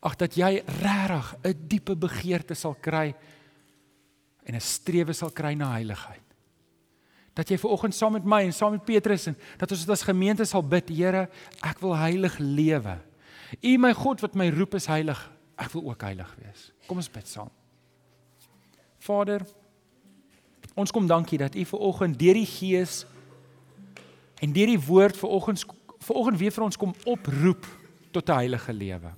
ag 0.00 0.16
dat 0.16 0.36
jy 0.36 0.62
regtig 0.80 1.34
'n 1.44 1.66
diepe 1.68 1.96
begeerte 1.96 2.54
sal 2.54 2.74
kry 2.74 3.14
en 4.44 4.54
'n 4.54 4.60
strewe 4.60 5.12
sal 5.12 5.30
kry 5.30 5.54
na 5.54 5.72
heiligheid 5.72 6.30
dat 7.40 7.50
jy 7.50 7.58
ver 7.60 7.72
oggend 7.72 7.94
saam 7.94 8.16
met 8.18 8.26
my 8.28 8.42
en 8.44 8.52
saam 8.54 8.74
met 8.76 8.84
Petrus 8.84 9.28
en 9.30 9.36
dat 9.60 9.70
ons 9.70 9.84
dit 9.84 9.92
as 9.94 10.04
gemeente 10.04 10.44
sal 10.44 10.64
bid, 10.66 10.90
Here, 10.90 11.28
ek 11.64 11.80
wil 11.80 11.94
heilig 11.96 12.36
lewe. 12.38 12.98
U 13.62 13.72
my 13.78 13.92
God 13.96 14.20
wat 14.24 14.36
my 14.38 14.50
roep 14.52 14.76
is 14.78 14.88
heilig. 14.90 15.18
Ek 15.60 15.72
wil 15.72 15.90
ook 15.90 16.04
heilig 16.04 16.28
wees. 16.40 16.70
Kom 16.88 17.00
ons 17.00 17.10
bid 17.12 17.28
saam. 17.28 17.50
Vader, 19.00 19.44
ons 20.76 20.92
kom 20.92 21.06
dankie 21.08 21.38
dat 21.40 21.56
U 21.56 21.64
ver 21.72 21.86
oggend 21.90 22.18
deur 22.20 22.36
die 22.36 22.48
Gees 22.48 23.04
en 24.40 24.52
deur 24.52 24.72
die 24.72 24.80
woord 24.80 25.16
ver 25.16 25.32
oggend 25.32 25.64
ver 26.00 26.16
oggend 26.16 26.40
weer 26.40 26.52
vir 26.52 26.64
ons 26.64 26.78
kom 26.80 26.94
oproep 27.08 27.66
tot 28.12 28.28
'n 28.28 28.32
heilige 28.42 28.72
lewe. 28.72 29.12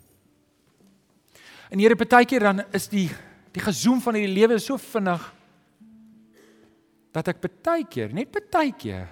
En 1.71 1.79
Here, 1.79 1.97
baie 1.97 2.27
keer 2.27 2.41
dan 2.41 2.65
is 2.73 2.89
die 2.89 3.09
die 3.53 3.61
gezoem 3.61 4.01
van 4.01 4.17
hierdie 4.17 4.33
lewe 4.33 4.59
so 4.59 4.79
vinnig 4.81 5.25
dat 7.13 7.29
ek 7.29 7.43
baie 7.63 7.85
keer, 7.85 8.13
net 8.13 8.33
baie 8.51 8.73
keer 8.73 9.09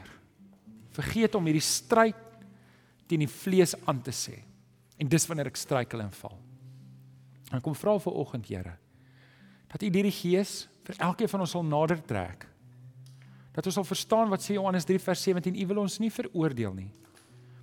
vergeet 0.97 1.35
om 1.37 1.45
hierdie 1.45 1.65
stryd 1.65 2.17
teen 3.07 3.21
die 3.21 3.29
vlees 3.29 3.75
aan 3.85 4.01
te 4.03 4.15
sê. 4.15 4.39
En 4.97 5.09
dis 5.09 5.27
wanneer 5.29 5.51
ek 5.51 5.61
struikel 5.61 6.01
en 6.01 6.13
val. 6.13 6.39
En 7.53 7.61
kom 7.61 7.75
vra 7.75 7.99
vir 7.99 8.17
oggend, 8.23 8.49
Here, 8.49 8.77
dat 9.69 9.83
U 9.83 9.91
deur 9.91 10.09
die 10.09 10.15
Gees 10.15 10.69
vir 10.87 10.97
elkeen 10.99 11.29
van 11.29 11.45
ons 11.45 11.51
sal 11.51 11.65
nader 11.67 12.01
trek. 12.01 12.47
Dat 13.53 13.67
ons 13.67 13.75
sal 13.75 13.85
verstaan 13.85 14.31
wat 14.31 14.41
sê 14.41 14.55
Johannes 14.55 14.87
3 14.89 14.99
vers 14.99 15.23
17, 15.23 15.57
U 15.61 15.67
wil 15.67 15.83
ons 15.85 15.99
nie 16.01 16.11
veroordeel 16.11 16.75
nie, 16.75 16.91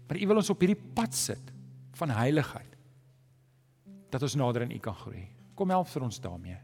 maar 0.07 0.19
U 0.19 0.27
wil 0.27 0.41
ons 0.43 0.49
op 0.53 0.61
hierdie 0.61 0.81
pad 0.95 1.15
sit 1.15 1.53
van 1.97 2.13
heiligheid. 2.13 2.77
Dat 4.13 4.23
ons 4.23 4.37
nader 4.39 4.63
aan 4.65 4.71
U 4.71 4.79
kan 4.79 4.95
groei. 4.95 5.27
Kom 5.57 5.73
help 5.73 5.89
vir 5.91 6.05
ons 6.07 6.19
daarmee. 6.21 6.57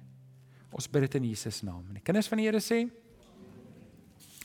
Ons 0.74 0.90
bid 0.90 1.08
dit 1.08 1.20
in 1.20 1.30
Jesus 1.34 1.62
naam. 1.66 1.84
En 1.90 2.00
die 2.00 2.06
kinders 2.06 2.30
van 2.30 2.42
die 2.42 2.48
Here 2.48 2.62
sê 2.62 2.86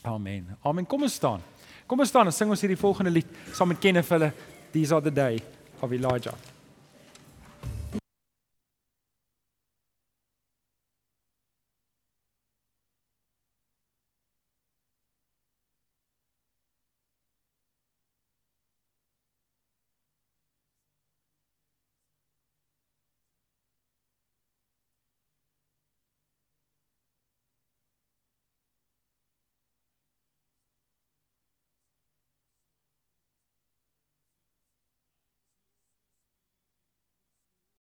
Amen. 0.08 0.56
Amen. 0.62 0.86
Kom 0.86 1.02
ons 1.02 1.14
staan. 1.14 1.42
Kom 1.86 2.00
ons 2.00 2.08
staan 2.08 2.28
en 2.28 2.32
sing 2.32 2.50
ons 2.50 2.60
hierdie 2.62 2.78
volgende 2.78 3.12
lied 3.12 3.32
saam 3.52 3.72
met 3.72 3.80
Kenneth 3.82 4.12
hulle 4.14 4.32
These 4.72 4.92
are 4.94 5.02
the 5.02 5.12
day 5.12 5.40
of 5.80 5.92
Elijah. 5.92 6.36